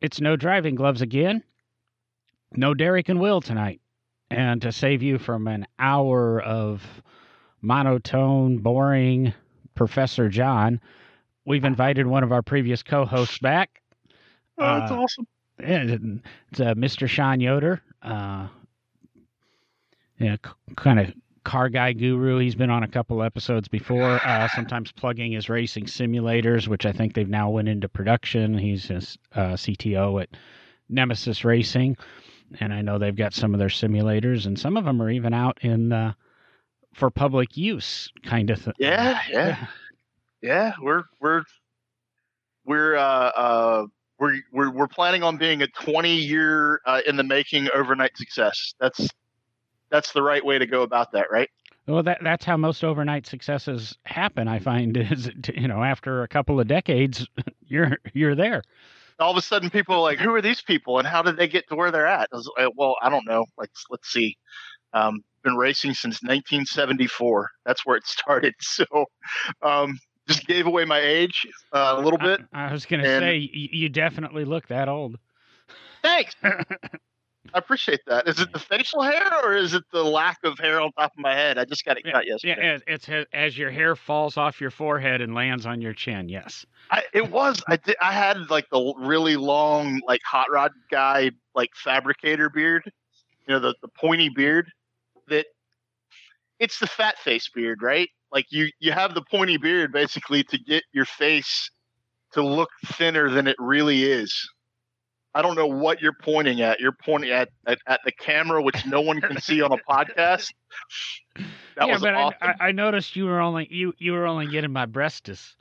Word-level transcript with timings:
it's 0.00 0.20
no 0.20 0.36
driving 0.36 0.74
gloves 0.74 1.02
again. 1.02 1.42
No 2.56 2.74
Derek 2.74 3.08
and 3.08 3.20
Will 3.20 3.40
tonight. 3.40 3.80
And 4.30 4.62
to 4.62 4.72
save 4.72 5.02
you 5.02 5.18
from 5.18 5.46
an 5.48 5.66
hour 5.78 6.40
of 6.40 6.82
monotone, 7.60 8.58
boring 8.58 9.34
Professor 9.74 10.28
John, 10.28 10.80
we've 11.44 11.64
invited 11.64 12.06
one 12.06 12.22
of 12.22 12.32
our 12.32 12.42
previous 12.42 12.82
co 12.82 13.04
hosts 13.04 13.38
back. 13.38 13.80
Oh, 14.58 14.78
that's 14.78 14.92
Uh, 14.92 14.98
awesome. 15.00 15.26
and 15.58 16.22
it's 16.50 16.60
uh, 16.60 16.74
Mr. 16.74 17.08
Sean 17.08 17.40
Yoder, 17.40 17.80
uh, 18.02 18.48
yeah, 20.18 20.36
c- 20.44 20.74
kind 20.76 21.00
of 21.00 21.12
car 21.50 21.68
guy 21.68 21.92
guru. 21.92 22.38
He's 22.38 22.54
been 22.54 22.70
on 22.70 22.84
a 22.84 22.88
couple 22.88 23.24
episodes 23.24 23.66
before. 23.66 24.20
Uh, 24.24 24.46
sometimes 24.54 24.92
plugging 24.92 25.32
his 25.32 25.48
racing 25.48 25.86
simulators, 25.86 26.68
which 26.68 26.86
I 26.86 26.92
think 26.92 27.12
they've 27.14 27.28
now 27.28 27.50
went 27.50 27.68
into 27.68 27.88
production. 27.88 28.56
He's 28.56 28.84
his 28.84 29.18
uh, 29.34 29.54
CTO 29.54 30.22
at 30.22 30.28
Nemesis 30.88 31.44
Racing, 31.44 31.96
and 32.60 32.72
I 32.72 32.82
know 32.82 32.98
they've 32.98 33.16
got 33.16 33.34
some 33.34 33.52
of 33.52 33.58
their 33.58 33.68
simulators, 33.68 34.46
and 34.46 34.56
some 34.56 34.76
of 34.76 34.84
them 34.84 35.02
are 35.02 35.10
even 35.10 35.34
out 35.34 35.58
in 35.62 35.92
uh, 35.92 36.12
for 36.94 37.10
public 37.10 37.56
use, 37.56 38.12
kind 38.24 38.50
of. 38.50 38.62
Th- 38.62 38.76
Yeah, 38.78 39.20
yeah, 39.28 39.66
yeah. 40.42 40.72
We're 40.80 41.02
we're 41.20 41.42
we're 42.64 42.94
uh, 42.94 43.30
uh, 43.36 43.86
we're 44.20 44.36
we're 44.52 44.70
we're 44.70 44.86
planning 44.86 45.24
on 45.24 45.36
being 45.36 45.62
a 45.62 45.66
20 45.66 46.14
year 46.14 46.80
uh, 46.86 47.00
in 47.08 47.16
the 47.16 47.24
making 47.24 47.66
overnight 47.74 48.16
success. 48.16 48.72
That's 48.78 49.08
that's 49.90 50.12
the 50.12 50.22
right 50.22 50.44
way 50.44 50.58
to 50.58 50.66
go 50.66 50.82
about 50.82 51.12
that, 51.12 51.26
right? 51.30 51.48
Well, 51.86 52.02
that 52.04 52.18
that's 52.22 52.44
how 52.44 52.56
most 52.56 52.84
overnight 52.84 53.26
successes 53.26 53.96
happen. 54.04 54.48
I 54.48 54.58
find 54.58 54.96
is 54.96 55.30
you 55.54 55.68
know 55.68 55.82
after 55.82 56.22
a 56.22 56.28
couple 56.28 56.60
of 56.60 56.68
decades, 56.68 57.26
you're 57.66 57.98
you're 58.12 58.34
there. 58.34 58.62
All 59.18 59.30
of 59.30 59.36
a 59.36 59.42
sudden, 59.42 59.68
people 59.68 59.96
are 59.96 60.00
like, 60.00 60.18
"Who 60.18 60.32
are 60.34 60.40
these 60.40 60.62
people, 60.62 60.98
and 60.98 61.06
how 61.06 61.22
did 61.22 61.36
they 61.36 61.48
get 61.48 61.68
to 61.68 61.76
where 61.76 61.90
they're 61.90 62.06
at?" 62.06 62.28
I 62.32 62.36
was 62.36 62.50
like, 62.56 62.72
well, 62.74 62.96
I 63.02 63.10
don't 63.10 63.26
know. 63.26 63.44
Like, 63.58 63.70
let's 63.90 64.08
see. 64.08 64.36
Um, 64.92 65.20
been 65.42 65.56
racing 65.56 65.94
since 65.94 66.22
1974. 66.22 67.50
That's 67.66 67.84
where 67.84 67.96
it 67.96 68.06
started. 68.06 68.54
So, 68.60 68.84
um, 69.62 69.98
just 70.26 70.46
gave 70.46 70.66
away 70.66 70.84
my 70.84 71.00
age 71.00 71.46
uh, 71.72 71.96
a 71.98 72.00
little 72.00 72.18
bit. 72.18 72.40
I, 72.52 72.68
I 72.68 72.72
was 72.72 72.86
going 72.86 73.02
to 73.02 73.18
say 73.18 73.50
you 73.52 73.88
definitely 73.88 74.44
look 74.44 74.68
that 74.68 74.88
old. 74.88 75.18
Thanks. 76.02 76.34
I 77.54 77.58
appreciate 77.58 78.00
that. 78.06 78.28
Is 78.28 78.38
it 78.40 78.52
the 78.52 78.58
facial 78.58 79.02
hair 79.02 79.28
or 79.44 79.54
is 79.54 79.74
it 79.74 79.82
the 79.92 80.02
lack 80.04 80.38
of 80.44 80.58
hair 80.58 80.80
on 80.80 80.92
top 80.92 81.12
of 81.12 81.18
my 81.18 81.34
head? 81.34 81.58
I 81.58 81.64
just 81.64 81.84
got 81.84 81.98
it 81.98 82.04
cut 82.10 82.26
yesterday. 82.26 82.74
it- 82.76 82.82
it's 82.86 83.08
as- 83.08 83.26
as 83.32 83.58
your 83.58 83.70
hair 83.70 83.96
falls 83.96 84.36
off 84.36 84.60
your 84.60 84.70
forehead 84.70 85.20
and 85.20 85.34
lands 85.34 85.66
on 85.66 85.80
your 85.80 85.92
chin. 85.92 86.28
Yes. 86.28 86.64
I, 86.90 87.02
it 87.12 87.30
was. 87.30 87.62
I 87.68 87.76
did. 87.76 87.96
I 88.00 88.12
had 88.12 88.50
like 88.50 88.68
the 88.70 88.94
really 88.98 89.36
long, 89.36 90.00
like 90.06 90.20
hot 90.24 90.46
rod 90.50 90.72
guy, 90.90 91.30
like 91.54 91.70
fabricator 91.74 92.48
beard. 92.50 92.82
You 93.48 93.54
know, 93.54 93.60
the 93.60 93.74
the 93.82 93.88
pointy 93.88 94.28
beard. 94.28 94.70
That 95.28 95.46
it's 96.58 96.78
the 96.78 96.86
fat 96.86 97.18
face 97.18 97.48
beard, 97.54 97.82
right? 97.82 98.08
Like 98.32 98.46
you 98.50 98.70
you 98.80 98.92
have 98.92 99.14
the 99.14 99.22
pointy 99.22 99.56
beard 99.56 99.92
basically 99.92 100.42
to 100.44 100.58
get 100.58 100.82
your 100.92 101.04
face 101.04 101.70
to 102.32 102.42
look 102.42 102.70
thinner 102.86 103.28
than 103.30 103.46
it 103.48 103.56
really 103.58 104.04
is. 104.04 104.48
I 105.34 105.42
don't 105.42 105.54
know 105.54 105.66
what 105.66 106.00
you're 106.00 106.16
pointing 106.20 106.60
at. 106.60 106.80
You're 106.80 106.92
pointing 107.04 107.30
at 107.30 107.50
at, 107.66 107.78
at 107.86 108.00
the 108.04 108.12
camera, 108.12 108.62
which 108.62 108.84
no 108.86 109.00
one 109.00 109.20
can 109.20 109.40
see 109.40 109.62
on 109.62 109.72
a 109.72 109.76
podcast. 109.76 110.52
That 111.76 111.86
yeah, 111.86 111.92
was 111.92 112.02
but 112.02 112.14
awesome. 112.14 112.38
I, 112.42 112.54
I, 112.68 112.72
noticed 112.72 113.14
you 113.16 113.26
were 113.26 113.40
only 113.40 113.68
you 113.70 113.92
you 113.98 114.12
were 114.12 114.26
only 114.26 114.48
getting 114.48 114.72
my 114.72 114.86
breastus, 114.86 115.54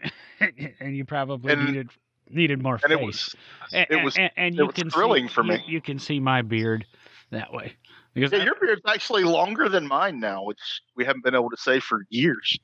and 0.80 0.96
you 0.96 1.04
probably 1.04 1.52
And- 1.52 1.66
needed 1.66 1.90
needed 2.30 2.62
more 2.62 2.80
and 2.82 2.82
face. 2.82 2.92
it 2.92 3.04
was 3.04 3.34
A- 3.72 3.92
it 3.94 4.04
was 4.04 4.16
and, 4.16 4.30
and 4.36 4.54
it 4.54 4.58
you 4.58 4.66
was 4.66 4.74
can 4.74 4.90
thrilling 4.90 5.28
see, 5.28 5.34
for 5.34 5.44
me. 5.44 5.62
You, 5.66 5.80
can 5.80 5.98
see 5.98 6.18
my 6.20 6.42
beard 6.42 6.86
that 7.30 7.52
way 7.52 7.74
because 8.14 8.32
yeah, 8.32 8.38
I- 8.38 8.44
your 8.44 8.54
beard's 8.60 8.82
actually 8.86 9.24
longer 9.24 9.68
than 9.68 9.86
mine 9.86 10.18
now, 10.20 10.42
which 10.44 10.58
we 10.96 11.04
haven't 11.04 11.22
been 11.24 11.34
able 11.34 11.50
to 11.50 11.56
say 11.56 11.80
for 11.80 12.04
years. 12.10 12.58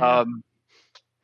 Um, 0.00 0.44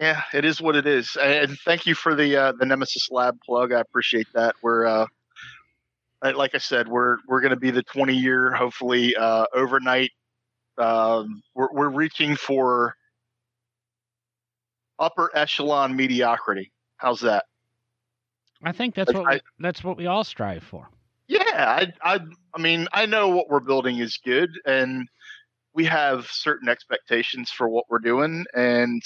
yeah, 0.01 0.23
it 0.33 0.45
is 0.45 0.61
what 0.61 0.77
it 0.77 0.87
is. 0.87 1.17
And 1.21 1.59
thank 1.65 1.87
you 1.87 1.95
for 1.95 2.15
the 2.15 2.37
uh, 2.37 2.53
the 2.59 2.67
Nemesis 2.67 3.09
Lab 3.11 3.39
plug. 3.45 3.73
I 3.73 3.81
appreciate 3.81 4.29
that. 4.35 4.55
We're 4.63 4.87
uh, 4.87 5.07
like 6.23 6.55
I 6.55 6.59
said, 6.59 6.89
we're 6.89 7.17
we're 7.27 7.41
going 7.41 7.51
to 7.51 7.61
be 7.61 7.71
the 7.71 7.83
20 7.83 8.15
year, 8.15 8.53
hopefully 8.53 9.15
uh, 9.17 9.47
overnight. 9.55 10.11
Um, 10.77 11.43
we're 11.55 11.73
we're 11.73 11.89
reaching 11.89 12.37
for 12.37 12.95
upper 14.99 15.31
echelon 15.35 15.97
mediocrity. 15.97 16.73
How's 16.97 17.21
that? 17.21 17.45
I 18.63 18.73
think 18.73 18.95
that's 18.95 19.13
I- 19.13 19.19
what 19.19 19.33
we, 19.35 19.41
that's 19.59 19.85
what 19.85 19.97
we 19.97 20.07
all 20.07 20.25
strive 20.25 20.63
for. 20.63 20.89
Yeah, 21.29 21.43
I, 21.55 21.93
I, 22.03 22.21
I 22.55 22.59
mean, 22.61 22.89
I 22.93 23.05
know 23.05 23.29
what 23.29 23.51
we're 23.51 23.61
building 23.61 23.99
is 23.99 24.19
good, 24.25 24.49
and 24.65 25.07
we 25.75 25.85
have 25.85 26.27
certain 26.31 26.71
expectations 26.71 27.51
for 27.51 27.69
what 27.69 27.85
we're 27.91 27.99
doing. 27.99 28.47
And 28.55 29.03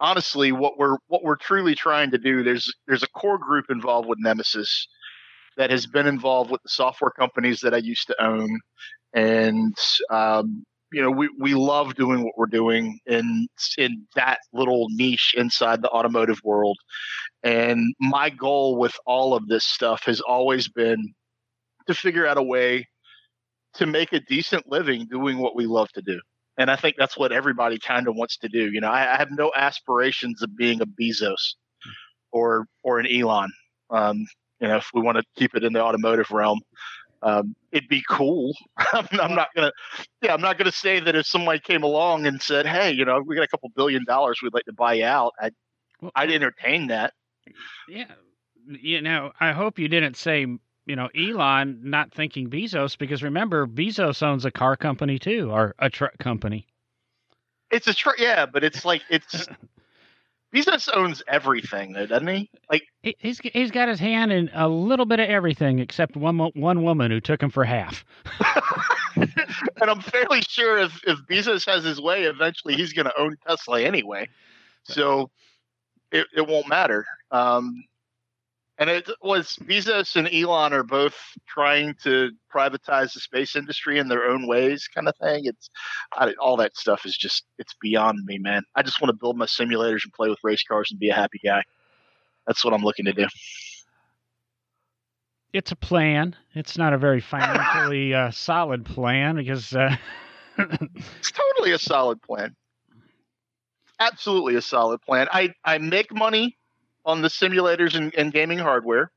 honestly, 0.00 0.52
what 0.52 0.78
we're 0.78 0.96
what 1.08 1.22
we're 1.22 1.36
truly 1.36 1.74
trying 1.74 2.10
to 2.12 2.18
do 2.18 2.42
there's 2.42 2.72
there's 2.86 3.02
a 3.02 3.08
core 3.08 3.38
group 3.38 3.66
involved 3.70 4.08
with 4.08 4.18
Nemesis 4.20 4.86
that 5.56 5.70
has 5.70 5.86
been 5.86 6.06
involved 6.06 6.50
with 6.50 6.62
the 6.62 6.68
software 6.68 7.10
companies 7.10 7.60
that 7.60 7.74
I 7.74 7.78
used 7.78 8.06
to 8.08 8.24
own, 8.24 8.60
and 9.14 9.74
um, 10.10 10.64
you 10.92 11.02
know, 11.02 11.10
we 11.10 11.28
we 11.38 11.54
love 11.54 11.94
doing 11.94 12.22
what 12.22 12.34
we're 12.36 12.46
doing 12.46 12.98
in 13.06 13.48
in 13.78 14.06
that 14.14 14.38
little 14.52 14.86
niche 14.90 15.34
inside 15.36 15.82
the 15.82 15.90
automotive 15.90 16.38
world. 16.44 16.78
And 17.42 17.94
my 18.00 18.30
goal 18.30 18.78
with 18.78 18.94
all 19.06 19.34
of 19.34 19.48
this 19.48 19.64
stuff 19.64 20.02
has 20.06 20.20
always 20.20 20.68
been 20.68 21.14
to 21.86 21.94
figure 21.94 22.26
out 22.26 22.38
a 22.38 22.42
way 22.42 22.86
to 23.74 23.86
make 23.86 24.12
a 24.12 24.20
decent 24.20 24.64
living 24.68 25.06
doing 25.10 25.38
what 25.38 25.56
we 25.56 25.66
love 25.66 25.90
to 25.92 26.02
do. 26.02 26.20
And 26.58 26.70
I 26.70 26.76
think 26.76 26.96
that's 26.98 27.16
what 27.16 27.32
everybody 27.32 27.78
kind 27.78 28.08
of 28.08 28.14
wants 28.14 28.38
to 28.38 28.48
do. 28.48 28.70
You 28.70 28.80
know, 28.80 28.90
I, 28.90 29.14
I 29.14 29.16
have 29.16 29.30
no 29.30 29.52
aspirations 29.54 30.42
of 30.42 30.56
being 30.56 30.80
a 30.80 30.86
Bezos 30.86 31.54
or 32.32 32.66
or 32.82 32.98
an 32.98 33.06
Elon. 33.06 33.50
Um, 33.90 34.26
you 34.60 34.68
know, 34.68 34.76
if 34.76 34.90
we 34.94 35.02
want 35.02 35.18
to 35.18 35.24
keep 35.36 35.54
it 35.54 35.64
in 35.64 35.72
the 35.72 35.82
automotive 35.82 36.30
realm, 36.30 36.60
um, 37.22 37.54
it'd 37.72 37.88
be 37.88 38.02
cool. 38.08 38.54
I'm, 38.92 39.06
I'm 39.12 39.34
not 39.34 39.48
gonna, 39.54 39.72
yeah, 40.22 40.32
I'm 40.32 40.40
not 40.40 40.58
gonna 40.58 40.72
say 40.72 41.00
that 41.00 41.14
if 41.14 41.26
somebody 41.26 41.58
came 41.58 41.82
along 41.82 42.26
and 42.26 42.40
said, 42.40 42.66
"Hey, 42.66 42.92
you 42.92 43.04
know, 43.04 43.20
we 43.24 43.36
got 43.36 43.42
a 43.42 43.48
couple 43.48 43.70
billion 43.76 44.04
dollars, 44.04 44.40
we'd 44.42 44.54
like 44.54 44.64
to 44.64 44.72
buy 44.72 45.02
out," 45.02 45.32
I'd 45.40 45.54
I'd 46.14 46.30
entertain 46.30 46.88
that. 46.88 47.12
Yeah, 47.88 48.12
you 48.66 49.00
know, 49.02 49.32
I 49.40 49.52
hope 49.52 49.78
you 49.78 49.88
didn't 49.88 50.16
say 50.16 50.46
you 50.86 50.96
know 50.96 51.08
Elon 51.16 51.80
not 51.82 52.12
thinking 52.12 52.48
Bezos 52.48 52.96
because 52.96 53.22
remember 53.22 53.66
Bezos 53.66 54.22
owns 54.22 54.44
a 54.44 54.50
car 54.50 54.76
company 54.76 55.18
too 55.18 55.50
or 55.50 55.74
a 55.78 55.90
truck 55.90 56.16
company. 56.18 56.66
It's 57.70 57.88
a 57.88 57.94
truck, 57.94 58.18
yeah, 58.18 58.46
but 58.46 58.64
it's 58.64 58.84
like 58.84 59.02
it's 59.10 59.46
Bezos 60.54 60.88
owns 60.94 61.22
everything, 61.28 61.92
though, 61.92 62.06
doesn't 62.06 62.28
he? 62.28 62.50
Like, 62.70 62.84
He, 63.02 63.16
he's 63.18 63.38
he's 63.40 63.70
got 63.70 63.88
his 63.88 63.98
hand 63.98 64.32
in 64.32 64.50
a 64.54 64.68
little 64.68 65.04
bit 65.04 65.20
of 65.20 65.28
everything 65.28 65.80
except 65.80 66.16
one 66.16 66.38
one 66.38 66.82
woman 66.82 67.10
who 67.10 67.20
took 67.20 67.42
him 67.42 67.50
for 67.50 67.64
half. 67.64 68.04
and 69.16 69.90
I'm 69.90 70.00
fairly 70.00 70.42
sure 70.42 70.78
if 70.78 71.00
if 71.06 71.18
Bezos 71.28 71.66
has 71.66 71.84
his 71.84 72.00
way, 72.00 72.24
eventually 72.24 72.74
he's 72.74 72.92
going 72.92 73.06
to 73.06 73.20
own 73.20 73.36
Tesla 73.46 73.82
anyway. 73.82 74.28
So 74.84 75.30
it 76.12 76.26
it 76.34 76.46
won't 76.46 76.68
matter. 76.68 77.04
Um, 77.30 77.84
and 78.78 78.90
it 78.90 79.08
was 79.22 79.56
Bezos 79.62 80.16
and 80.16 80.28
Elon 80.32 80.72
are 80.72 80.82
both 80.82 81.16
trying 81.48 81.94
to 82.02 82.30
privatize 82.54 83.14
the 83.14 83.20
space 83.20 83.56
industry 83.56 83.98
in 83.98 84.08
their 84.08 84.24
own 84.24 84.46
ways, 84.46 84.88
kind 84.92 85.08
of 85.08 85.16
thing. 85.16 85.46
It's 85.46 85.70
I, 86.14 86.32
all 86.40 86.56
that 86.58 86.76
stuff 86.76 87.06
is 87.06 87.16
just 87.16 87.44
it's 87.58 87.74
beyond 87.80 88.24
me, 88.24 88.38
man. 88.38 88.62
I 88.74 88.82
just 88.82 89.00
want 89.00 89.10
to 89.10 89.16
build 89.18 89.38
my 89.38 89.46
simulators 89.46 90.04
and 90.04 90.12
play 90.12 90.28
with 90.28 90.38
race 90.42 90.62
cars 90.62 90.90
and 90.90 91.00
be 91.00 91.08
a 91.08 91.14
happy 91.14 91.40
guy. 91.42 91.62
That's 92.46 92.64
what 92.64 92.74
I'm 92.74 92.82
looking 92.82 93.06
to 93.06 93.12
do. 93.12 93.26
It's 95.52 95.72
a 95.72 95.76
plan. 95.76 96.36
It's 96.54 96.76
not 96.76 96.92
a 96.92 96.98
very 96.98 97.20
financially 97.20 98.12
uh, 98.12 98.30
solid 98.30 98.84
plan 98.84 99.36
because 99.36 99.74
uh, 99.74 99.96
It's 100.58 101.32
totally 101.32 101.72
a 101.72 101.78
solid 101.78 102.20
plan. 102.22 102.54
Absolutely 103.98 104.56
a 104.56 104.62
solid 104.62 105.00
plan. 105.02 105.28
I, 105.32 105.54
I 105.64 105.78
make 105.78 106.14
money 106.14 106.58
on 107.06 107.22
the 107.22 107.28
simulators 107.28 107.94
and, 107.94 108.14
and 108.16 108.32
gaming 108.32 108.58
hardware. 108.58 109.10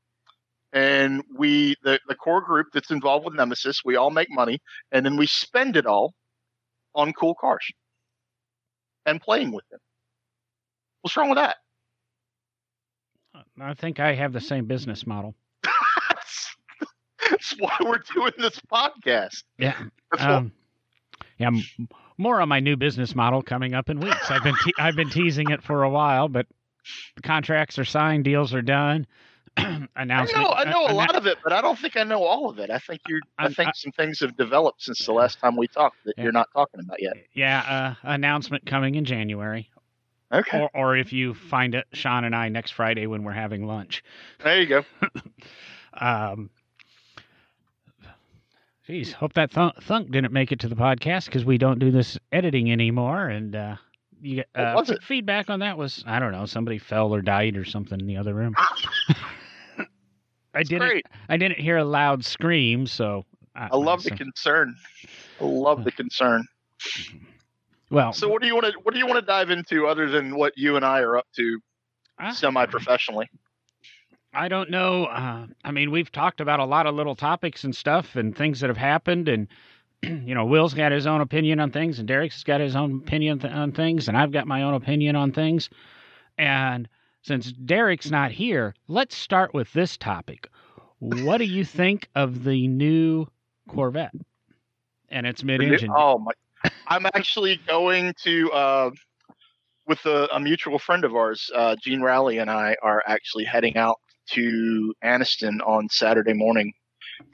And 0.72 1.22
we 1.36 1.74
the, 1.82 1.98
the 2.08 2.14
core 2.14 2.40
group 2.40 2.68
that's 2.72 2.90
involved 2.92 3.24
with 3.26 3.34
Nemesis, 3.34 3.82
we 3.84 3.96
all 3.96 4.10
make 4.10 4.28
money 4.30 4.60
and 4.92 5.04
then 5.04 5.16
we 5.16 5.26
spend 5.26 5.76
it 5.76 5.84
all 5.84 6.14
on 6.94 7.12
cool 7.12 7.34
cars 7.34 7.64
and 9.04 9.20
playing 9.20 9.50
with 9.50 9.68
them. 9.70 9.80
What's 11.02 11.16
wrong 11.16 11.28
with 11.28 11.38
that? 11.38 11.56
I 13.60 13.74
think 13.74 14.00
I 14.00 14.14
have 14.14 14.32
the 14.32 14.40
same 14.40 14.66
business 14.66 15.06
model. 15.06 15.34
that's, 16.08 16.56
that's 17.30 17.54
why 17.58 17.76
we're 17.84 17.98
doing 18.14 18.32
this 18.38 18.60
podcast. 18.72 19.42
Yeah. 19.58 19.76
What- 20.10 20.20
Um, 20.20 20.52
yeah, 21.38 21.50
more 22.18 22.40
on 22.40 22.48
my 22.50 22.60
new 22.60 22.76
business 22.76 23.14
model 23.14 23.42
coming 23.42 23.74
up 23.74 23.88
in 23.88 23.98
weeks. 23.98 24.30
I've 24.30 24.42
been 24.44 24.54
te- 24.62 24.74
I've 24.78 24.94
been 24.96 25.08
teasing 25.08 25.50
it 25.50 25.62
for 25.62 25.82
a 25.84 25.90
while, 25.90 26.28
but 26.28 26.46
contracts 27.22 27.78
are 27.78 27.84
signed, 27.84 28.24
deals 28.24 28.54
are 28.54 28.62
done. 28.62 29.06
announcement. 29.96 30.38
I 30.38 30.42
know, 30.42 30.50
I 30.52 30.64
know 30.70 30.82
a 30.82 30.88
anna- 30.90 30.94
lot 30.94 31.16
of 31.16 31.26
it, 31.26 31.38
but 31.42 31.52
I 31.52 31.60
don't 31.60 31.76
think 31.78 31.96
I 31.96 32.04
know 32.04 32.22
all 32.22 32.48
of 32.48 32.60
it. 32.60 32.70
I 32.70 32.78
think 32.78 33.00
you, 33.08 33.20
I 33.36 33.48
think 33.52 33.68
I- 33.70 33.72
some 33.74 33.90
things 33.92 34.20
have 34.20 34.36
developed 34.36 34.80
since 34.82 35.04
the 35.04 35.12
last 35.12 35.40
time 35.40 35.56
we 35.56 35.66
talked 35.66 35.96
that 36.04 36.14
Yeah. 36.16 36.22
you're 36.24 36.32
not 36.32 36.48
talking 36.52 36.80
about 36.80 37.02
yet. 37.02 37.14
Yeah, 37.34 37.58
uh, 38.04 38.08
announcement 38.08 38.64
coming 38.64 38.94
in 38.94 39.04
January, 39.04 39.68
Okay, 40.32 40.60
or 40.60 40.70
or 40.72 40.96
if 40.96 41.12
you 41.12 41.34
find 41.34 41.74
it, 41.74 41.84
Sean 41.92 42.22
and 42.24 42.34
I 42.34 42.48
next 42.48 42.70
Friday 42.70 43.06
when 43.08 43.24
we're 43.24 43.32
having 43.32 43.66
lunch. 43.66 44.04
there 44.42 44.60
you 44.60 44.66
go. 44.66 44.84
Um, 45.92 46.50
geez, 48.86 49.12
hope 49.12 49.32
that 49.34 49.50
thunk, 49.50 49.82
thunk 49.82 50.10
didn't 50.12 50.32
make 50.32 50.52
it 50.52 50.60
to 50.60 50.68
the 50.68 50.76
podcast 50.76 51.26
because 51.26 51.44
we 51.44 51.58
don't 51.58 51.80
do 51.80 51.90
this 51.90 52.16
editing 52.30 52.70
anymore. 52.70 53.28
And 53.28 53.54
uh, 53.56 53.76
you 54.22 54.44
uh, 54.54 54.84
feedback 55.02 55.50
on 55.50 55.60
that 55.60 55.78
was 55.78 56.04
I 56.06 56.18
don't 56.18 56.32
know 56.32 56.46
somebody 56.46 56.78
fell 56.78 57.14
or 57.14 57.22
died 57.22 57.56
or 57.56 57.64
something 57.64 57.98
in 58.00 58.06
the 58.06 58.16
other 58.16 58.34
room. 58.34 58.54
I 60.54 60.62
didn't 60.62 60.88
Great. 60.88 61.06
I 61.28 61.36
didn't 61.36 61.58
hear 61.58 61.76
a 61.76 61.84
loud 61.84 62.24
scream, 62.24 62.86
so 62.86 63.24
I, 63.54 63.68
I 63.72 63.76
love 63.76 64.02
the 64.02 64.10
concern. 64.10 64.74
I 65.40 65.44
love 65.44 65.84
the 65.84 65.92
concern. 65.92 66.46
well. 67.90 68.12
So, 68.12 68.28
what 68.28 68.42
do 68.42 68.48
you 68.48 68.54
want 68.54 68.66
to, 68.66 68.72
what 68.82 68.92
do 68.92 68.98
you 68.98 69.06
want 69.06 69.20
to 69.20 69.26
dive 69.26 69.50
into 69.50 69.86
other 69.86 70.08
than 70.08 70.36
what 70.36 70.56
you 70.56 70.76
and 70.76 70.84
I 70.84 71.00
are 71.00 71.16
up 71.16 71.26
to 71.36 71.60
I- 72.18 72.32
semi-professionally? 72.32 73.28
I 74.32 74.46
don't 74.46 74.70
know. 74.70 75.06
Uh, 75.06 75.46
I 75.64 75.72
mean, 75.72 75.90
we've 75.90 76.12
talked 76.12 76.40
about 76.40 76.60
a 76.60 76.64
lot 76.64 76.86
of 76.86 76.94
little 76.94 77.16
topics 77.16 77.64
and 77.64 77.74
stuff 77.74 78.14
and 78.14 78.36
things 78.36 78.60
that 78.60 78.70
have 78.70 78.76
happened, 78.76 79.28
and 79.28 79.48
you 80.02 80.34
know, 80.34 80.44
Will's 80.44 80.74
got 80.74 80.92
his 80.92 81.06
own 81.06 81.20
opinion 81.20 81.60
on 81.60 81.70
things, 81.70 81.98
and 81.98 82.08
Derek's 82.08 82.42
got 82.42 82.60
his 82.60 82.76
own 82.76 83.00
opinion 83.02 83.38
th- 83.38 83.52
on 83.52 83.72
things, 83.72 84.08
and 84.08 84.16
I've 84.16 84.32
got 84.32 84.46
my 84.46 84.62
own 84.62 84.74
opinion 84.74 85.16
on 85.16 85.32
things. 85.32 85.68
And 86.38 86.88
since 87.22 87.52
Derek's 87.52 88.10
not 88.10 88.30
here, 88.30 88.74
let's 88.88 89.14
start 89.14 89.52
with 89.52 89.72
this 89.72 89.96
topic. 89.96 90.48
What 91.00 91.38
do 91.38 91.44
you 91.44 91.64
think 91.64 92.08
of 92.14 92.44
the 92.44 92.66
new 92.68 93.26
Corvette 93.68 94.14
and 95.10 95.26
its 95.26 95.44
mid-engine? 95.44 95.90
Oh 95.94 96.18
my! 96.18 96.32
I'm 96.86 97.06
actually 97.06 97.58
going 97.66 98.14
to 98.22 98.52
uh, 98.52 98.90
with 99.86 100.04
a, 100.06 100.28
a 100.32 100.40
mutual 100.40 100.78
friend 100.78 101.04
of 101.04 101.14
ours, 101.14 101.50
uh, 101.54 101.76
Gene 101.82 102.00
Rowley, 102.00 102.38
and 102.38 102.50
I 102.50 102.76
are 102.82 103.02
actually 103.06 103.44
heading 103.44 103.76
out 103.76 103.98
to 104.30 104.94
Anniston 105.02 105.58
on 105.66 105.88
Saturday 105.88 106.32
morning 106.32 106.72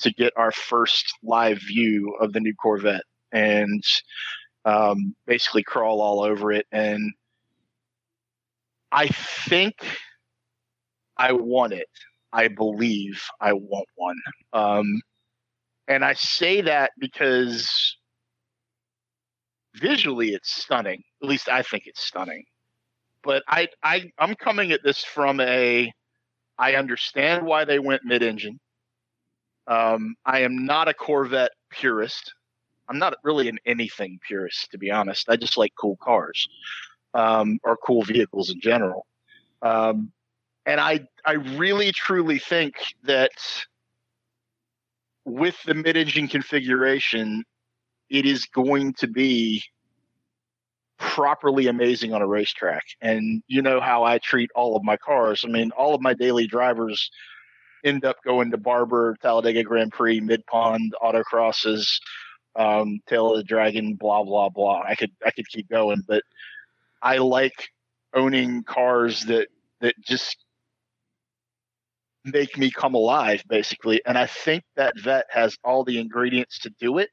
to 0.01 0.13
get 0.13 0.33
our 0.37 0.53
first 0.53 1.15
live 1.23 1.59
view 1.59 2.15
of 2.21 2.33
the 2.33 2.41
new 2.41 2.55
Corvette 2.55 3.05
and 3.33 3.83
um, 4.65 5.15
basically 5.27 5.63
crawl 5.63 6.01
all 6.01 6.23
over 6.23 6.53
it. 6.53 6.67
And 6.73 7.13
I 8.93 9.09
think 9.09 9.75
I 11.17 11.33
want 11.33 11.73
it. 11.73 11.89
I 12.33 12.49
believe 12.49 13.23
I 13.41 13.53
want 13.53 13.89
one. 13.95 14.17
Um, 14.53 15.01
and 15.89 16.05
I 16.05 16.15
say 16.15 16.61
that 16.63 16.91
because 16.99 17.97
visually 19.75 20.31
it's 20.31 20.55
stunning. 20.55 21.03
At 21.23 21.29
least 21.29 21.49
I 21.49 21.63
think 21.63 21.85
it's 21.87 22.05
stunning. 22.05 22.45
But 23.23 23.43
I, 23.49 23.69
I 23.83 24.11
I'm 24.19 24.35
coming 24.35 24.73
at 24.73 24.83
this 24.85 25.03
from 25.03 25.41
a 25.41 25.93
I 26.59 26.75
understand 26.75 27.45
why 27.45 27.65
they 27.65 27.79
went 27.79 28.03
mid-engine. 28.05 28.59
Um, 29.67 30.15
I 30.25 30.41
am 30.41 30.65
not 30.65 30.89
a 30.89 30.95
Corvette 30.95 31.53
purist. 31.71 32.35
I'm 32.89 32.99
not 32.99 33.17
really 33.25 33.49
an 33.49 33.59
anything 33.67 34.19
purist, 34.27 34.71
to 34.71 34.79
be 34.79 34.91
honest. 34.91 35.29
I 35.29 35.37
just 35.37 35.57
like 35.57 35.73
cool 35.81 35.97
cars 36.01 36.49
um, 37.15 37.59
or 37.65 37.77
cool 37.77 38.03
vehicles 38.03 38.51
in 38.51 38.61
general. 38.61 39.07
Um, 39.63 40.13
and 40.67 40.81
I 40.81 41.07
I 41.25 41.33
really 41.33 41.93
truly 41.93 42.39
think 42.39 42.75
that 43.05 43.31
with 45.25 45.57
the 45.65 45.75
mid-engine 45.75 46.29
configuration, 46.29 47.45
it 48.11 48.27
is 48.27 48.47
going 48.47 48.95
to 48.95 49.09
be 49.09 49.63
properly 50.99 51.67
amazing 51.67 52.15
on 52.15 52.23
a 52.23 52.27
racetrack. 52.27 52.85
And 53.01 53.43
you 53.49 53.61
know 53.61 53.81
how 53.81 54.05
I 54.05 54.19
treat 54.19 54.51
all 54.55 54.77
of 54.77 54.85
my 54.85 54.97
cars. 54.97 55.45
I 55.45 55.49
mean, 55.49 55.73
all 55.73 55.95
of 55.95 56.01
my 56.01 56.15
daily 56.15 56.47
drivers 56.47 57.11
end 57.87 58.05
up 58.05 58.17
going 58.25 58.51
to 58.51 58.59
Barber, 58.59 59.17
Talladega 59.23 59.63
Grand 59.63 59.93
Prix, 59.93 60.21
Mid 60.21 60.45
Pond, 60.47 60.95
autocrosses, 61.03 61.87
um, 62.57 62.99
Tail 63.07 63.33
of 63.33 63.39
the 63.39 63.45
Dragon, 63.45 63.95
blah 63.95 64.25
blah 64.25 64.49
blah. 64.49 64.83
I 64.87 64.95
could 64.95 65.13
I 65.25 65.31
could 65.31 65.49
keep 65.49 65.69
going, 65.71 66.03
but 66.07 66.23
I 67.03 67.19
like 67.19 67.69
owning 68.15 68.65
cars 68.65 69.23
that 69.27 69.49
that 69.81 69.95
just 70.01 70.37
make 72.25 72.59
me 72.59 72.71
come 72.71 72.95
alive 72.95 73.43
basically 73.49 74.01
and 74.05 74.19
i 74.19 74.27
think 74.27 74.65
that 74.75 74.99
vet 74.99 75.27
has 75.31 75.57
all 75.63 75.85
the 75.85 75.99
ingredients 76.01 76.59
to 76.59 76.71
do 76.81 76.99
it 76.99 77.11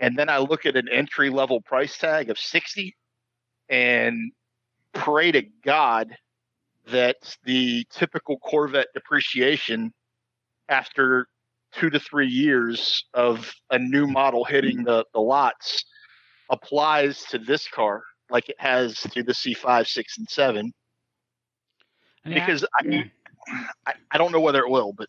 and 0.00 0.18
then 0.18 0.28
i 0.28 0.38
look 0.38 0.66
at 0.66 0.76
an 0.76 0.88
entry 0.90 1.30
level 1.30 1.60
price 1.60 1.96
tag 1.98 2.30
of 2.30 2.38
60 2.38 2.96
and 3.68 4.32
pray 4.92 5.30
to 5.30 5.42
god 5.64 6.16
that 6.90 7.16
the 7.44 7.86
typical 7.90 8.38
corvette 8.38 8.88
depreciation 8.94 9.92
after 10.68 11.26
two 11.72 11.90
to 11.90 11.98
three 11.98 12.28
years 12.28 13.04
of 13.14 13.52
a 13.70 13.78
new 13.78 14.06
model 14.06 14.44
hitting 14.44 14.84
the, 14.84 15.04
the 15.12 15.20
lots 15.20 15.84
applies 16.50 17.24
to 17.24 17.38
this 17.38 17.66
car 17.68 18.02
like 18.30 18.48
it 18.48 18.56
has 18.58 18.94
to 19.00 19.22
the 19.22 19.32
c5 19.32 19.86
6 19.86 20.18
and 20.18 20.28
7 20.28 20.72
Yeah. 22.26 22.34
because 22.34 22.64
I, 22.78 23.10
I, 23.86 23.94
I 24.12 24.18
don't 24.18 24.32
know 24.32 24.40
whether 24.40 24.60
it 24.60 24.70
will, 24.70 24.92
but 24.92 25.08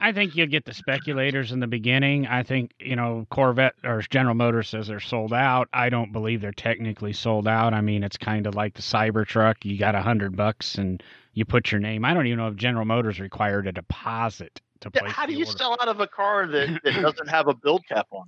I 0.00 0.12
think 0.12 0.36
you'll 0.36 0.46
get 0.46 0.64
the 0.64 0.74
speculators 0.74 1.50
in 1.52 1.60
the 1.60 1.66
beginning. 1.66 2.26
I 2.26 2.42
think, 2.42 2.72
you 2.78 2.94
know, 2.96 3.26
Corvette 3.30 3.74
or 3.84 4.00
General 4.02 4.34
Motors 4.34 4.68
says 4.68 4.86
they're 4.86 5.00
sold 5.00 5.32
out. 5.32 5.68
I 5.72 5.88
don't 5.88 6.12
believe 6.12 6.40
they're 6.40 6.52
technically 6.52 7.12
sold 7.12 7.48
out. 7.48 7.74
I 7.74 7.80
mean, 7.80 8.04
it's 8.04 8.16
kind 8.16 8.46
of 8.46 8.54
like 8.54 8.74
the 8.74 8.82
Cybertruck. 8.82 9.64
You 9.64 9.76
got 9.78 9.94
a 9.94 10.02
hundred 10.02 10.36
bucks 10.36 10.76
and 10.76 11.02
you 11.32 11.44
put 11.44 11.72
your 11.72 11.80
name. 11.80 12.04
I 12.04 12.14
don't 12.14 12.26
even 12.26 12.38
know 12.38 12.48
if 12.48 12.56
General 12.56 12.84
Motors 12.84 13.18
required 13.18 13.66
a 13.66 13.72
deposit 13.72 14.60
to 14.80 14.90
yeah, 14.94 15.00
place 15.00 15.12
how 15.12 15.26
do 15.26 15.32
you 15.32 15.44
order. 15.44 15.58
sell 15.58 15.72
out 15.80 15.88
of 15.88 16.00
a 16.00 16.06
car 16.06 16.46
that, 16.46 16.80
that 16.84 16.94
doesn't 17.00 17.28
have 17.28 17.48
a 17.48 17.54
build 17.54 17.82
cap 17.88 18.06
on? 18.12 18.26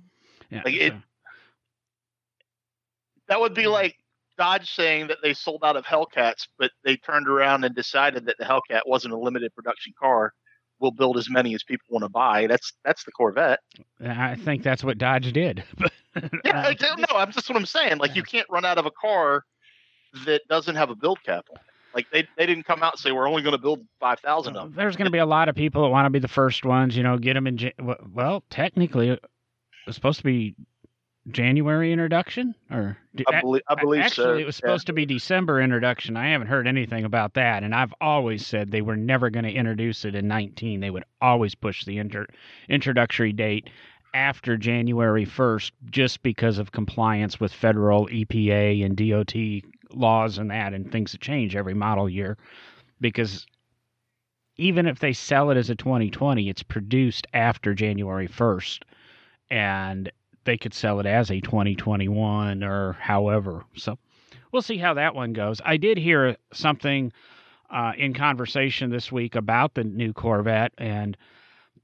Yeah, 0.49 0.61
like, 0.65 0.73
it- 0.75 0.91
so- 0.91 1.01
That 3.27 3.39
would 3.39 3.53
be 3.53 3.67
like 3.67 3.95
Dodge 4.37 4.69
saying 4.71 5.07
that 5.07 5.19
they 5.23 5.33
sold 5.33 5.61
out 5.63 5.77
of 5.77 5.85
Hellcats, 5.85 6.47
but 6.57 6.71
they 6.83 6.97
turned 6.97 7.29
around 7.29 7.63
and 7.63 7.73
decided 7.75 8.25
that 8.25 8.35
the 8.37 8.43
Hellcat 8.45 8.81
wasn't 8.85 9.13
a 9.13 9.17
limited 9.17 9.53
production 9.55 9.93
car. 9.97 10.33
We'll 10.81 10.91
build 10.91 11.17
as 11.17 11.29
many 11.29 11.53
as 11.55 11.63
people 11.63 11.85
want 11.89 12.03
to 12.03 12.09
buy. 12.09 12.47
That's 12.47 12.73
that's 12.83 13.03
the 13.05 13.11
Corvette. 13.11 13.59
I 14.03 14.35
think 14.35 14.63
that's 14.63 14.83
what 14.83 14.97
Dodge 14.97 15.31
did. 15.31 15.63
Yeah, 16.43 16.59
Uh, 16.59 16.67
I 16.67 16.73
don't 16.73 16.99
know. 16.99 17.15
I'm 17.15 17.31
just 17.31 17.47
what 17.49 17.55
I'm 17.57 17.65
saying. 17.65 17.99
Like 17.99 18.17
you 18.17 18.23
can't 18.23 18.45
run 18.49 18.65
out 18.65 18.77
of 18.77 18.85
a 18.85 18.91
car 18.91 19.45
that 20.25 20.41
doesn't 20.49 20.75
have 20.75 20.89
a 20.89 20.95
build 20.95 21.23
cap 21.23 21.45
on. 21.49 21.55
it. 21.55 21.61
Like 21.95 22.07
they, 22.11 22.27
they 22.37 22.45
didn't 22.45 22.63
come 22.65 22.83
out 22.83 22.93
and 22.95 22.99
say 22.99 23.13
we're 23.13 23.29
only 23.29 23.41
going 23.41 23.55
to 23.55 23.61
build 23.61 23.85
five 24.01 24.19
thousand 24.19 24.57
of 24.57 24.63
them. 24.65 24.73
There's 24.75 24.97
going 24.97 25.05
to 25.05 25.11
be 25.11 25.19
a 25.19 25.25
lot 25.25 25.47
of 25.47 25.55
people 25.55 25.83
that 25.83 25.87
want 25.89 26.07
to 26.07 26.09
be 26.09 26.19
the 26.19 26.27
first 26.27 26.65
ones, 26.65 26.97
you 26.97 27.03
know, 27.03 27.17
get 27.17 27.35
them 27.35 27.47
in. 27.47 27.71
Well, 28.13 28.43
technically, 28.49 29.07
it 29.11 29.23
was 29.87 29.95
supposed 29.95 30.17
to 30.17 30.25
be 30.25 30.53
January 31.29 31.91
introduction, 31.91 32.55
or 32.71 32.97
I 33.27 33.41
believe 33.41 33.61
I 33.67 33.75
believe 33.75 34.01
actually 34.01 34.25
so. 34.25 34.37
it 34.37 34.45
was 34.45 34.55
Yeah. 34.55 34.67
supposed 34.67 34.87
to 34.87 34.93
be 34.93 35.05
December 35.05 35.61
introduction. 35.61 36.17
I 36.17 36.29
haven't 36.29 36.47
heard 36.47 36.67
anything 36.67 37.05
about 37.05 37.35
that, 37.35 37.63
and 37.63 37.75
I've 37.75 37.93
always 38.01 38.45
said 38.45 38.71
they 38.71 38.81
were 38.81 38.95
never 38.97 39.29
going 39.29 39.45
to 39.45 39.51
introduce 39.51 40.03
it 40.03 40.15
in 40.15 40.27
19. 40.27 40.79
They 40.79 40.89
would 40.89 41.03
always 41.21 41.53
push 41.53 41.85
the 41.85 41.99
inter- 41.99 42.25
introductory 42.69 43.33
date 43.33 43.69
after 44.13 44.57
January 44.57 45.25
1st, 45.25 45.71
just 45.91 46.23
because 46.23 46.57
of 46.57 46.71
compliance 46.71 47.39
with 47.39 47.53
federal 47.53 48.07
EPA 48.07 48.83
and 48.83 48.97
DOT 48.97 49.61
laws 49.91 50.37
and 50.39 50.49
that, 50.49 50.73
and 50.73 50.91
things 50.91 51.11
that 51.11 51.21
change 51.21 51.55
every 51.55 51.75
model 51.75 52.09
year. 52.09 52.37
Because 52.99 53.45
even 54.57 54.87
if 54.87 54.99
they 54.99 55.13
sell 55.13 55.51
it 55.51 55.57
as 55.57 55.69
a 55.69 55.75
2020, 55.75 56.49
it's 56.49 56.63
produced 56.63 57.27
after 57.33 57.73
January 57.75 58.27
1st, 58.27 58.83
and 59.49 60.11
they 60.43 60.57
could 60.57 60.73
sell 60.73 60.99
it 60.99 61.05
as 61.05 61.29
a 61.31 61.39
2021 61.41 62.63
or 62.63 62.93
however. 62.93 63.63
So 63.75 63.97
we'll 64.51 64.61
see 64.61 64.77
how 64.77 64.95
that 64.95 65.15
one 65.15 65.33
goes. 65.33 65.61
I 65.63 65.77
did 65.77 65.97
hear 65.97 66.35
something 66.53 67.11
uh, 67.69 67.93
in 67.97 68.13
conversation 68.13 68.89
this 68.89 69.11
week 69.11 69.35
about 69.35 69.73
the 69.73 69.83
new 69.83 70.13
Corvette, 70.13 70.73
and 70.77 71.15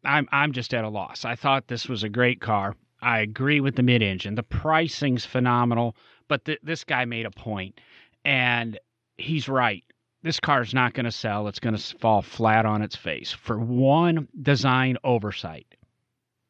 I'm 0.04 0.28
I'm 0.32 0.52
just 0.52 0.74
at 0.74 0.84
a 0.84 0.90
loss. 0.90 1.26
I 1.26 1.36
thought 1.36 1.68
this 1.68 1.88
was 1.88 2.04
a 2.04 2.10
great 2.10 2.42
car. 2.42 2.76
I 3.02 3.20
agree 3.20 3.60
with 3.60 3.76
the 3.76 3.84
mid-engine. 3.84 4.36
The 4.36 4.44
pricing's 4.44 5.26
phenomenal, 5.26 5.96
but 6.28 6.46
th- 6.46 6.60
this 6.64 6.84
guy 6.84 7.06
made 7.06 7.26
a 7.26 7.32
point, 7.32 7.80
and 8.26 8.80
he's 9.18 9.48
right. 9.48 9.84
This 10.24 10.40
car's 10.40 10.74
not 10.74 10.94
going 10.94 11.06
to 11.06 11.12
sell. 11.12 11.48
It's 11.48 11.60
going 11.60 11.76
to 11.78 11.98
fall 12.00 12.24
flat 12.24 12.66
on 12.66 12.82
its 12.82 12.96
face 12.96 13.32
for 13.32 13.60
one 13.60 14.28
design 14.42 14.98
oversight. 15.04 15.68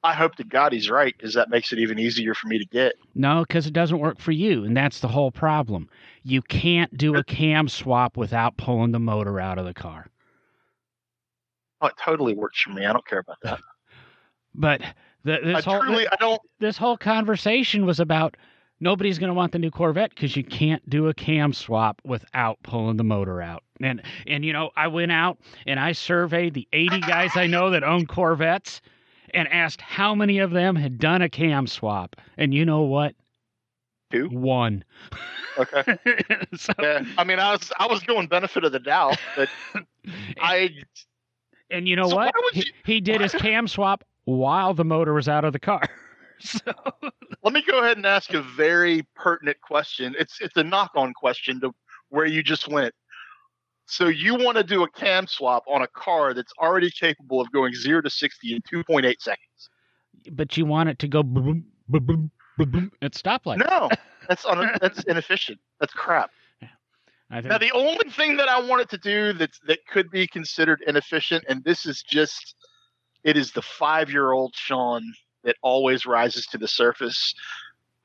I 0.08 0.14
hope 0.14 0.36
to 0.36 0.46
God 0.46 0.72
he's 0.72 0.90
right 0.90 1.14
because 1.16 1.34
that 1.34 1.50
makes 1.50 1.74
it 1.74 1.80
even 1.80 2.00
easier 2.00 2.34
for 2.34 2.48
me 2.48 2.58
to 2.60 2.66
get. 2.66 2.94
No, 3.14 3.42
because 3.42 3.68
it 3.68 3.74
doesn't 3.74 4.00
work 4.00 4.22
for 4.22 4.32
you, 4.32 4.64
and 4.64 4.76
that's 4.76 5.02
the 5.02 5.10
whole 5.10 5.32
problem. 5.32 5.90
You 6.24 6.42
can't 6.42 6.98
do 6.98 7.18
a 7.18 7.26
cam 7.26 7.68
swap 7.68 8.16
without 8.16 8.56
pulling 8.56 8.94
the 8.94 9.00
motor 9.00 9.38
out 9.38 9.58
of 9.58 9.66
the 9.66 9.74
car. 9.74 10.08
Oh, 11.82 11.88
it 11.88 11.96
totally 12.02 12.34
works 12.34 12.62
for 12.62 12.70
me. 12.70 12.86
I 12.86 12.94
don't 12.94 13.06
care 13.06 13.20
about 13.20 13.38
that. 13.44 13.60
But 14.60 14.82
the, 15.24 15.40
I 15.40 15.54
this 15.54 15.66
whole 15.66 15.82
truly, 15.82 16.08
I 16.08 16.16
don't. 16.16 16.42
this 16.60 16.78
whole 16.78 16.98
conversation 16.98 17.86
was 17.86 18.00
about 18.00 18.36
nobody's 18.80 19.20
going 19.20 19.28
to 19.28 19.36
want 19.36 19.52
the 19.52 19.60
new 19.60 19.70
Corvette 19.70 20.10
because 20.10 20.36
you 20.36 20.44
can't 20.44 20.90
do 20.90 21.10
a 21.10 21.14
cam 21.14 21.54
swap 21.54 22.02
without 22.04 22.58
pulling 22.64 22.98
the 22.98 23.04
motor 23.04 23.40
out. 23.40 23.62
And 23.82 24.02
and 24.26 24.44
you 24.44 24.54
know, 24.54 24.72
I 24.76 24.88
went 24.88 25.12
out 25.12 25.38
and 25.68 25.80
I 25.80 25.92
surveyed 25.92 26.56
the 26.56 26.68
80 26.74 27.02
guys 27.02 27.32
I 27.36 27.46
know 27.46 27.70
that 27.70 27.84
own 27.84 28.08
Corvettes 28.08 28.82
and 29.34 29.48
asked 29.50 29.82
how 29.82 30.16
many 30.16 30.40
of 30.40 30.52
them 30.52 30.76
had 30.76 30.98
done 31.00 31.22
a 31.22 31.30
cam 31.30 31.68
swap. 31.68 32.16
And 32.38 32.54
you 32.54 32.66
know 32.66 32.82
what? 32.82 33.16
Two. 34.12 34.30
One. 34.30 34.84
Okay. 35.58 35.84
so, 36.56 36.74
Yeah. 36.80 37.04
I 37.18 37.24
mean, 37.24 37.40
I 37.40 37.52
was 37.52 37.72
I 37.78 37.88
was 37.88 38.02
going 38.04 38.28
benefit 38.28 38.64
of 38.64 38.72
the 38.72 38.80
doubt, 38.80 39.18
but 39.36 39.50
I 40.42 40.72
and 41.70 41.88
you 41.88 41.96
know 41.96 42.08
So 42.08 42.16
what? 42.16 42.34
would 42.36 42.54
He, 42.54 42.72
he 42.86 43.02
did 43.02 43.20
his 43.22 43.34
cam 43.40 43.68
swap 43.68 44.04
while 44.26 44.74
the 44.74 44.86
motor 44.86 45.14
was 45.14 45.28
out 45.28 45.44
of 45.44 45.54
the 45.54 45.60
car. 45.60 45.82
So 46.40 46.60
let 47.44 47.54
me 47.54 47.64
go 47.70 47.80
ahead 47.80 47.98
and 47.98 48.06
ask 48.06 48.34
a 48.34 48.42
very 48.42 49.06
pertinent 49.16 49.60
question. 49.62 50.16
It's 50.20 50.40
it's 50.40 50.56
a 50.56 50.64
knock-on 50.64 51.14
question 51.14 51.60
to 51.62 51.74
where 52.10 52.28
you 52.28 52.44
just 52.44 52.68
went. 52.68 52.94
So 53.88 54.08
you 54.08 54.36
want 54.36 54.58
to 54.58 54.64
do 54.64 54.84
a 54.84 54.90
cam 54.90 55.28
swap 55.28 55.64
on 55.68 55.82
a 55.82 55.88
car 55.88 56.34
that's 56.34 56.52
already 56.60 56.92
capable 56.92 57.40
of 57.42 57.52
going 57.52 57.74
zero 57.74 58.02
to 58.02 58.10
sixty 58.10 58.54
in 58.54 58.62
two 58.70 58.84
point 58.84 59.06
eight 59.06 59.22
seconds? 59.22 59.70
but 60.32 60.58
you 60.58 60.66
want 60.66 60.90
it 60.90 61.00
to 61.00 61.08
go 61.08 61.24
boom, 61.24 61.66
boom, 61.88 62.06
boom, 62.06 62.32
boom, 62.58 62.72
boom 62.72 62.92
at 63.02 63.14
stoplight. 63.14 63.58
No, 63.58 63.90
that's 64.28 64.46
un, 64.46 64.72
that's 64.82 65.04
inefficient. 65.04 65.60
That's 65.80 65.94
crap. 65.94 66.32
I 67.30 67.42
think 67.42 67.52
Now 67.52 67.58
the 67.58 67.72
only 67.72 68.10
thing 68.10 68.38
that 68.38 68.48
I 68.48 68.60
want 68.62 68.82
it 68.82 68.90
to 68.92 68.98
do 68.98 69.34
that's 69.34 69.60
that 69.68 69.86
could 69.88 70.10
be 70.10 70.28
considered 70.28 70.82
inefficient, 70.88 71.44
and 71.50 71.64
this 71.64 71.86
is 71.86 72.02
just 72.02 72.56
it 73.24 73.36
is 73.36 73.52
the 73.52 73.62
five 73.62 74.10
year 74.10 74.32
old 74.32 74.56
Sean 74.56 75.04
that 75.44 75.58
always 75.62 76.06
rises 76.06 76.46
to 76.48 76.58
the 76.58 76.68
surface. 76.68 77.34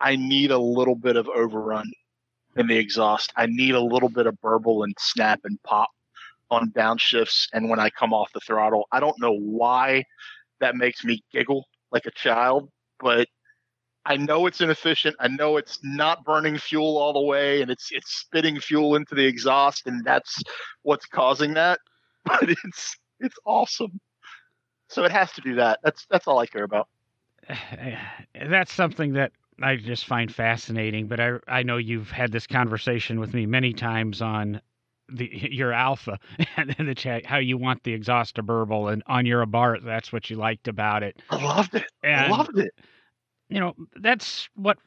I 0.00 0.16
need 0.16 0.50
a 0.50 0.58
little 0.58 0.96
bit 0.96 1.16
of 1.16 1.28
overrun 1.28 1.90
in 2.56 2.66
the 2.66 2.76
exhaust. 2.76 3.32
I 3.36 3.46
need 3.46 3.74
a 3.74 3.80
little 3.80 4.08
bit 4.08 4.26
of 4.26 4.40
burble 4.40 4.82
and 4.82 4.94
snap 4.98 5.40
and 5.44 5.62
pop 5.62 5.90
on 6.50 6.70
downshifts 6.70 7.48
and 7.52 7.70
when 7.70 7.80
I 7.80 7.90
come 7.90 8.12
off 8.12 8.32
the 8.32 8.40
throttle. 8.40 8.86
I 8.92 9.00
don't 9.00 9.18
know 9.20 9.32
why 9.32 10.04
that 10.60 10.76
makes 10.76 11.04
me 11.04 11.22
giggle 11.32 11.66
like 11.90 12.06
a 12.06 12.10
child, 12.10 12.70
but 13.00 13.28
I 14.04 14.16
know 14.16 14.46
it's 14.46 14.60
inefficient. 14.60 15.16
I 15.20 15.28
know 15.28 15.56
it's 15.56 15.78
not 15.82 16.24
burning 16.24 16.58
fuel 16.58 16.98
all 16.98 17.12
the 17.12 17.20
way 17.22 17.62
and 17.62 17.70
it's 17.70 17.90
it's 17.92 18.16
spitting 18.16 18.60
fuel 18.60 18.96
into 18.96 19.14
the 19.14 19.24
exhaust 19.24 19.86
and 19.86 20.04
that's 20.04 20.42
what's 20.82 21.06
causing 21.06 21.54
that. 21.54 21.78
But 22.24 22.50
it's 22.50 22.96
it's 23.18 23.34
awesome. 23.44 23.98
So 24.88 25.02
it 25.02 25.10
has 25.10 25.32
to 25.32 25.40
do 25.40 25.56
that. 25.56 25.80
That's 25.82 26.06
that's 26.08 26.28
all 26.28 26.38
I 26.38 26.46
care 26.46 26.62
about. 26.62 26.86
that's 28.48 28.72
something 28.72 29.14
that 29.14 29.32
I 29.60 29.76
just 29.76 30.06
find 30.06 30.32
fascinating. 30.32 31.08
But 31.08 31.20
I 31.20 31.32
I 31.48 31.62
know 31.62 31.76
you've 31.76 32.10
had 32.10 32.32
this 32.32 32.46
conversation 32.46 33.18
with 33.20 33.34
me 33.34 33.46
many 33.46 33.72
times 33.72 34.22
on 34.22 34.60
the 35.08 35.28
your 35.52 35.72
alfa 35.72 36.18
and 36.56 36.74
in 36.78 36.86
the 36.86 36.94
chat 36.94 37.26
how 37.26 37.38
you 37.38 37.56
want 37.58 37.82
the 37.82 37.92
exhaust 37.92 38.36
to 38.36 38.42
burble 38.42 38.88
and 38.88 39.02
on 39.06 39.26
your 39.26 39.44
Abarth 39.44 39.82
that's 39.84 40.12
what 40.12 40.30
you 40.30 40.36
liked 40.36 40.68
about 40.68 41.02
it. 41.02 41.20
I 41.30 41.42
loved 41.42 41.74
it. 41.74 41.86
I 42.14 42.26
And 42.26 42.32
loved 42.36 42.58
it. 42.58 42.72
you 43.48 43.60
know 43.60 43.74
that's 43.96 44.48
what 44.54 44.78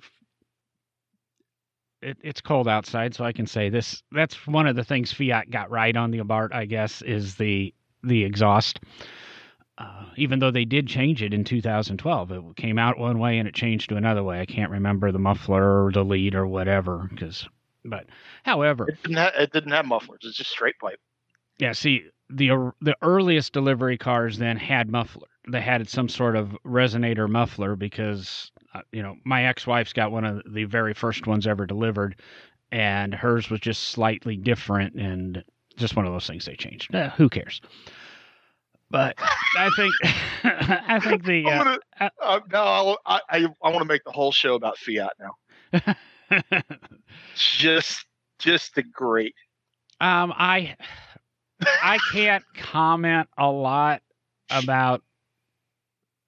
it, 2.02 2.18
it's 2.22 2.42
cold 2.42 2.68
outside, 2.68 3.16
so 3.16 3.24
I 3.26 3.32
can 3.32 3.48
say 3.48 3.70
this. 3.70 4.04
That's 4.12 4.46
one 4.48 4.68
of 4.68 4.76
the 4.76 4.84
things 4.84 5.12
Fiat 5.12 5.50
got 5.50 5.70
right 5.72 5.96
on 5.96 6.12
the 6.12 6.20
Abarth, 6.20 6.54
I 6.54 6.66
guess, 6.66 7.02
is 7.02 7.36
the 7.36 7.74
the 8.04 8.24
exhaust. 8.24 8.80
Uh, 9.78 10.06
even 10.16 10.40
though 10.40 10.52
they 10.52 10.64
did 10.66 10.88
change 10.88 11.22
it 11.22 11.34
in 11.34 11.44
2012, 11.44 12.32
it 12.32 12.56
came 12.56 12.80
out 12.80 12.98
one 12.98 13.20
way 13.20 13.38
and 13.38 13.48
it 13.48 13.54
changed 13.54 13.90
to 13.90 13.98
another 13.98 14.24
way. 14.24 14.40
I 14.40 14.46
can't 14.46 14.72
remember 14.72 15.12
the 15.12 15.20
muffler 15.20 15.86
or 15.86 15.92
the 15.92 16.04
lead 16.06 16.34
or 16.34 16.48
whatever. 16.48 17.10
Because, 17.12 17.48
but 17.84 18.06
however, 18.44 18.88
It 18.88 19.02
didn't 19.04 19.18
have 19.18 19.34
it 19.36 19.52
didn't 19.52 19.74
have 19.74 19.86
mufflers. 19.86 20.20
It's 20.24 20.38
just 20.38 20.52
straight 20.52 20.80
pipe. 20.80 21.00
yeah. 21.58 21.74
See, 21.74 22.06
the 22.30 22.72
the 22.82 22.96
earliest 23.02 23.52
delivery 23.54 23.98
cars 23.98 24.38
then 24.38 24.58
had 24.58 24.90
muffler. 24.90 25.28
They 25.48 25.62
had 25.62 25.88
some 25.90 26.10
sort 26.10 26.36
of 26.36 26.58
resonator 26.66 27.30
muffler 27.30 27.76
because 27.76 28.52
uh, 28.74 28.82
you 28.94 29.04
know 29.04 29.16
my 29.26 29.46
ex-wife's 29.46 29.94
got 29.94 30.12
one 30.12 30.24
of 30.24 30.42
the 30.52 30.64
very 30.64 30.94
first 30.94 31.28
ones 31.28 31.46
ever 31.46 31.66
delivered, 31.66 32.16
and 32.72 33.14
hers 33.14 33.50
was 33.50 33.60
just 33.60 33.84
slightly 33.90 34.38
different 34.38 34.96
and 34.96 35.44
just 35.78 35.96
one 35.98 36.06
of 36.08 36.14
those 36.14 36.26
things 36.26 36.46
they 36.46 36.56
changed. 36.56 36.96
Eh, 36.96 37.10
who 37.10 37.28
cares? 37.30 37.60
But 38.96 39.18
I 39.58 39.70
think 39.76 39.94
I 40.44 41.00
think 41.02 41.26
the 41.26 41.46
uh, 41.48 41.64
gonna, 41.64 41.80
uh, 42.22 42.40
no, 42.52 42.60
I'll- 42.64 43.00
I 43.06 43.20
I, 43.30 43.38
I 43.62 43.70
want 43.70 43.80
to 43.80 43.86
make 43.86 44.04
the 44.06 44.12
whole 44.12 44.32
show 44.32 44.56
about 44.56 44.78
Fiat 44.78 45.12
now. 45.20 45.96
Just 47.36 48.06
just 48.40 48.76
the 48.76 48.84
great. 48.84 49.34
um 50.00 50.34
I 50.36 50.76
I 51.84 51.98
can't 52.14 52.44
comment 52.56 53.28
a 53.38 53.50
lot 53.50 54.02
about 54.50 55.02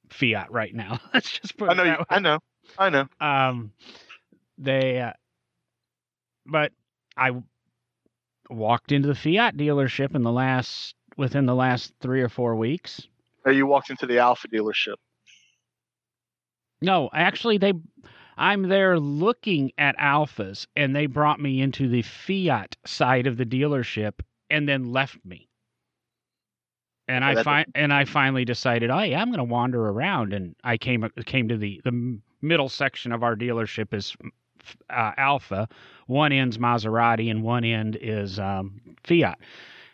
Fiat 0.10 0.52
right 0.52 0.74
now. 0.76 1.00
Let's 1.14 1.32
just 1.40 1.58
put 1.58 1.70
I 1.70 1.74
know. 1.74 1.84
You, 1.84 1.90
that 1.92 2.00
way. 2.00 2.06
I 2.10 2.20
know. 2.20 2.40
I 2.78 2.90
know. 2.90 3.08
um 3.22 3.72
they 4.58 5.00
uh, 5.00 5.14
but 6.46 6.72
i 7.16 7.32
walked 8.50 8.92
into 8.92 9.08
the 9.08 9.16
fiat 9.16 9.56
dealership 9.56 10.16
in 10.16 10.24
the 10.24 10.32
last 10.32 10.96
within 11.18 11.46
the 11.46 11.56
last 11.56 11.94
three 12.00 12.22
or 12.22 12.30
four 12.30 12.56
weeks 12.56 13.08
Now 13.46 13.52
you 13.52 13.66
walked 13.66 13.90
into 13.90 14.06
the 14.06 14.20
Alfa 14.20 14.48
dealership. 14.48 14.96
no 16.82 17.10
actually 17.14 17.58
they 17.58 17.74
i'm 18.38 18.64
there 18.70 19.00
looking 19.00 19.72
at 19.78 19.98
alfas 19.98 20.68
and 20.76 20.96
they 20.96 21.08
brought 21.08 21.40
me 21.40 21.60
into 21.62 21.88
the 21.88 22.04
fiat 22.04 22.76
side 22.86 23.26
of 23.28 23.38
the 23.38 23.46
dealership 23.46 24.14
and 24.50 24.68
then 24.70 24.92
left 24.92 25.18
me 25.26 25.48
and 27.08 27.24
I 27.24 27.42
fi- 27.42 27.66
and 27.74 27.94
I 27.94 28.04
finally 28.04 28.44
decided, 28.44 28.90
oh 28.90 29.00
yeah, 29.02 29.22
I'm 29.22 29.30
going 29.30 29.38
to 29.38 29.44
wander 29.46 29.88
around, 29.88 30.34
and 30.34 30.56
I 30.66 30.78
came 30.78 31.10
came 31.26 31.48
to 31.48 31.58
the 31.58 31.80
the 31.86 32.20
middle 32.42 32.68
section 32.70 33.14
of 33.14 33.24
our 33.24 33.34
dealership 33.36 33.94
is 33.94 34.14
uh, 34.90 35.12
Alfa. 35.18 35.70
One 36.08 36.34
end's 36.34 36.58
Maserati, 36.58 37.32
and 37.32 37.44
one 37.44 37.64
end 37.64 37.98
is 38.02 38.40
um, 38.40 38.82
Fiat. 39.06 39.40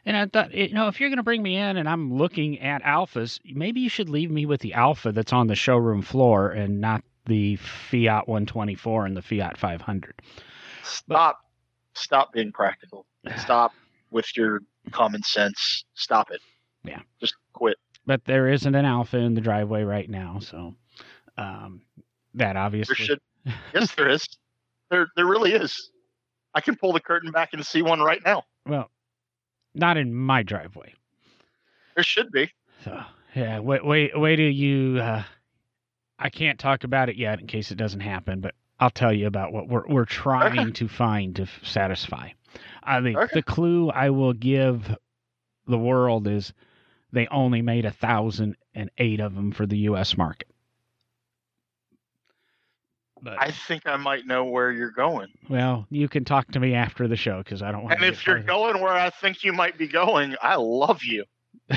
And 0.06 0.18
I 0.18 0.26
thought, 0.26 0.54
you 0.54 0.74
know, 0.74 0.88
if 0.88 1.00
you're 1.00 1.10
going 1.10 1.18
to 1.18 1.24
bring 1.24 1.42
me 1.42 1.56
in 1.56 1.78
and 1.78 1.88
I'm 1.88 2.14
looking 2.14 2.60
at 2.60 2.84
Alfas, 2.84 3.40
maybe 3.46 3.80
you 3.80 3.90
should 3.90 4.10
leave 4.10 4.30
me 4.32 4.46
with 4.46 4.62
the 4.62 4.74
Alfa 4.74 5.12
that's 5.12 5.32
on 5.32 5.48
the 5.48 5.56
showroom 5.56 6.02
floor 6.02 6.50
and 6.52 6.82
not 6.82 7.04
the 7.26 7.56
Fiat 7.56 8.28
124 8.28 9.06
and 9.06 9.16
the 9.16 9.22
Fiat 9.22 9.58
500. 9.58 10.22
Stop. 10.84 11.40
Stop 11.94 12.34
being 12.34 12.52
practical. 12.52 13.06
Stop 13.38 13.74
with 14.12 14.26
your 14.36 14.60
common 14.92 15.24
sense. 15.24 15.86
Stop 15.94 16.32
it. 16.32 16.42
Yeah. 16.84 17.00
Just 17.22 17.36
quit. 17.54 17.78
But 18.06 18.26
there 18.26 18.50
isn't 18.50 18.76
an 18.76 18.86
Alfa 18.86 19.18
in 19.18 19.34
the 19.34 19.42
driveway 19.42 19.84
right 19.84 20.10
now, 20.10 20.40
so 20.42 20.76
um, 21.38 21.82
that 22.34 22.54
There 22.54 22.62
obviously. 22.62 22.96
should. 22.96 23.20
Yes, 23.74 23.94
there 23.96 24.10
is. 24.10 24.26
There 24.90 25.08
there 25.18 25.26
really 25.26 25.52
is. 25.52 25.92
I 26.54 26.62
can 26.62 26.76
pull 26.78 26.94
the 26.94 27.00
curtain 27.02 27.32
back 27.32 27.50
and 27.54 27.66
see 27.66 27.82
one 27.82 28.00
right 28.00 28.22
now. 28.26 28.44
Well, 28.66 28.90
not 29.76 29.98
in 29.98 30.14
my 30.14 30.44
driveway. 30.44 30.94
There 31.96 32.04
should 32.04 32.32
be. 32.32 32.52
So 32.84 33.02
yeah, 33.36 33.60
wait, 33.60 33.86
wait, 33.86 34.12
wait 34.20 34.36
till 34.38 34.50
you. 34.50 35.00
Uh, 35.00 35.24
I 36.20 36.30
can't 36.30 36.60
talk 36.60 36.84
about 36.84 37.10
it 37.10 37.16
yet 37.16 37.40
in 37.40 37.48
case 37.48 37.72
it 37.72 37.76
doesn't 37.76 38.00
happen, 38.02 38.40
but 38.40 38.56
I'll 38.80 38.90
tell 38.90 39.14
you 39.14 39.28
about 39.28 39.52
what 39.54 39.68
we're 39.68 39.88
we're 39.88 40.06
trying 40.06 40.74
to 40.74 40.88
find 40.88 41.36
to 41.38 41.44
f- 41.44 41.60
satisfy. 41.64 42.30
Uh, 42.84 43.02
think 43.02 43.18
Okay. 43.18 43.32
the 43.34 43.44
clue 43.44 43.90
I 43.90 44.10
will 44.10 44.34
give 44.34 44.96
the 45.68 45.78
world 45.78 46.28
is 46.28 46.54
they 47.12 47.28
only 47.28 47.62
made 47.62 47.86
a 47.86 47.92
thousand 47.92 48.56
and 48.76 48.90
eight 48.98 49.20
of 49.20 49.36
them 49.36 49.52
for 49.52 49.66
the 49.66 49.78
U.S. 49.80 50.18
market. 50.18 50.48
But 53.24 53.40
I 53.42 53.52
think 53.52 53.84
I 53.88 53.96
might 53.96 54.26
know 54.28 54.44
where 54.44 54.70
you're 54.72 54.92
going. 54.92 55.30
well, 55.50 55.88
you 55.90 56.10
can 56.10 56.26
talk 56.26 56.52
to 56.52 56.60
me 56.60 56.74
after 56.74 57.08
the 57.08 57.16
show 57.16 57.38
because 57.38 57.62
I 57.62 57.72
don't 57.72 57.84
want. 57.84 57.96
And 57.96 58.04
if 58.04 58.28
you're 58.28 58.40
going 58.44 58.82
where 58.82 58.92
I 58.94 59.10
think 59.10 59.46
you 59.46 59.54
might 59.54 59.78
be 59.78 59.88
going, 59.88 60.36
I 60.42 60.56
love 60.58 61.04
you. 61.04 61.24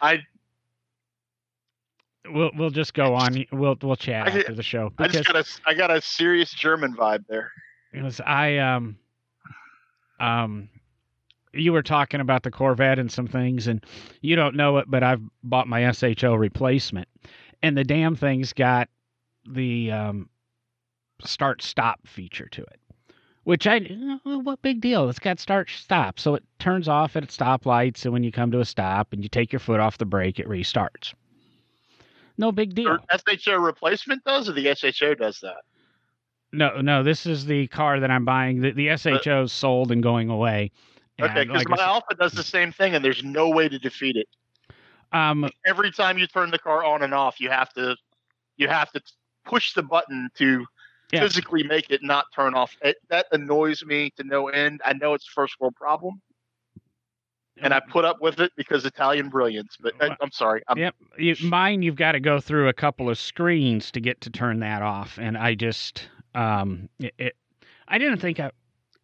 I- 0.00 0.20
We'll 2.28 2.50
we'll 2.56 2.70
just 2.70 2.92
go 2.92 3.14
on. 3.14 3.44
We'll 3.52 3.76
we'll 3.80 3.94
chat 3.94 4.26
I- 4.26 4.40
after 4.40 4.54
the 4.54 4.62
show 4.62 4.92
I 4.98 5.06
just 5.06 5.26
got 5.28 5.36
a 5.36 5.44
I 5.64 5.74
got 5.74 5.90
a 5.92 6.00
serious 6.00 6.52
German 6.52 6.92
vibe 6.96 7.24
there. 7.28 7.52
because 7.92 8.20
I 8.20 8.56
um 8.58 8.98
um 10.18 10.68
you 11.52 11.72
were 11.72 11.84
talking 11.84 12.20
about 12.20 12.42
the 12.42 12.50
Corvette 12.50 12.98
and 12.98 13.10
some 13.12 13.28
things 13.28 13.68
and 13.68 13.84
you 14.22 14.34
don't 14.34 14.56
know 14.56 14.78
it, 14.78 14.86
but 14.90 15.04
I've 15.04 15.22
bought 15.44 15.68
my 15.68 15.88
SHO 15.92 16.34
replacement 16.34 17.06
and 17.62 17.78
the 17.78 17.84
damn 17.84 18.16
thing's 18.16 18.52
got 18.52 18.88
the 19.48 19.90
um 19.92 20.28
start 21.24 21.62
stop 21.62 22.06
feature 22.06 22.48
to 22.50 22.62
it. 22.62 22.80
which 23.44 23.66
I 23.66 23.78
what 24.24 24.60
big 24.62 24.80
deal? 24.80 25.08
It's 25.08 25.18
got 25.18 25.38
start 25.40 25.70
stop, 25.70 26.18
so 26.18 26.34
it 26.34 26.44
turns 26.58 26.88
off 26.88 27.16
at 27.16 27.28
stoplights, 27.28 28.04
and 28.04 28.12
when 28.12 28.22
you 28.24 28.32
come 28.32 28.50
to 28.50 28.60
a 28.60 28.64
stop 28.64 29.12
and 29.12 29.22
you 29.22 29.28
take 29.28 29.52
your 29.52 29.60
foot 29.60 29.80
off 29.80 29.98
the 29.98 30.04
brake, 30.04 30.38
it 30.38 30.46
restarts. 30.48 31.14
No 32.38 32.52
big 32.52 32.74
deal. 32.74 32.88
Or 32.88 33.00
SHO 33.38 33.56
replacement 33.56 34.22
does, 34.24 34.48
or 34.48 34.52
the 34.52 34.74
SHO 34.74 35.14
does 35.14 35.40
that. 35.40 35.62
No, 36.52 36.80
no, 36.80 37.02
this 37.02 37.26
is 37.26 37.44
the 37.46 37.66
car 37.68 38.00
that 38.00 38.10
I'm 38.10 38.24
buying. 38.24 38.60
The, 38.60 38.72
the 38.72 38.96
SHO's 38.96 39.52
sold 39.52 39.90
and 39.90 40.02
going 40.02 40.28
away. 40.28 40.70
Okay, 41.20 41.44
because 41.44 41.56
like 41.56 41.68
my 41.68 41.76
said- 41.76 41.84
Alfa 41.84 42.14
does 42.14 42.32
the 42.32 42.42
same 42.42 42.72
thing, 42.72 42.94
and 42.94 43.04
there's 43.04 43.24
no 43.24 43.48
way 43.48 43.68
to 43.68 43.78
defeat 43.78 44.16
it. 44.16 44.28
um, 45.12 45.48
Every 45.66 45.90
time 45.90 46.18
you 46.18 46.26
turn 46.26 46.50
the 46.50 46.58
car 46.58 46.84
on 46.84 47.02
and 47.02 47.14
off, 47.14 47.40
you 47.40 47.48
have 47.50 47.72
to 47.74 47.96
you 48.58 48.68
have 48.68 48.90
to 48.92 49.00
push 49.46 49.72
the 49.72 49.82
button 49.82 50.28
to 50.38 50.66
Yeah. 51.12 51.20
physically 51.20 51.62
make 51.62 51.90
it 51.90 52.02
not 52.02 52.26
turn 52.34 52.54
off. 52.54 52.76
It, 52.82 52.96
that 53.08 53.26
annoys 53.30 53.84
me 53.84 54.10
to 54.16 54.24
no 54.24 54.48
end. 54.48 54.80
I 54.84 54.92
know 54.92 55.14
it's 55.14 55.26
a 55.28 55.32
first 55.32 55.54
world 55.60 55.76
problem, 55.76 56.20
and 57.58 57.72
I 57.72 57.80
put 57.80 58.04
up 58.04 58.20
with 58.20 58.40
it 58.40 58.52
because 58.56 58.84
Italian 58.84 59.28
brilliance. 59.28 59.76
But 59.80 59.94
I, 60.00 60.16
I'm 60.20 60.32
sorry. 60.32 60.62
I'm, 60.68 60.78
Yep. 60.78 60.94
You, 61.16 61.36
mine, 61.42 61.82
you've 61.82 61.96
got 61.96 62.12
to 62.12 62.20
go 62.20 62.40
through 62.40 62.68
a 62.68 62.72
couple 62.72 63.08
of 63.08 63.18
screens 63.18 63.90
to 63.92 64.00
get 64.00 64.20
to 64.22 64.30
turn 64.30 64.60
that 64.60 64.82
off, 64.82 65.18
and 65.18 65.38
I 65.38 65.54
just, 65.54 66.08
um, 66.34 66.88
it, 66.98 67.14
it 67.18 67.36
I 67.88 67.98
didn't 67.98 68.18
think 68.18 68.40
I, 68.40 68.50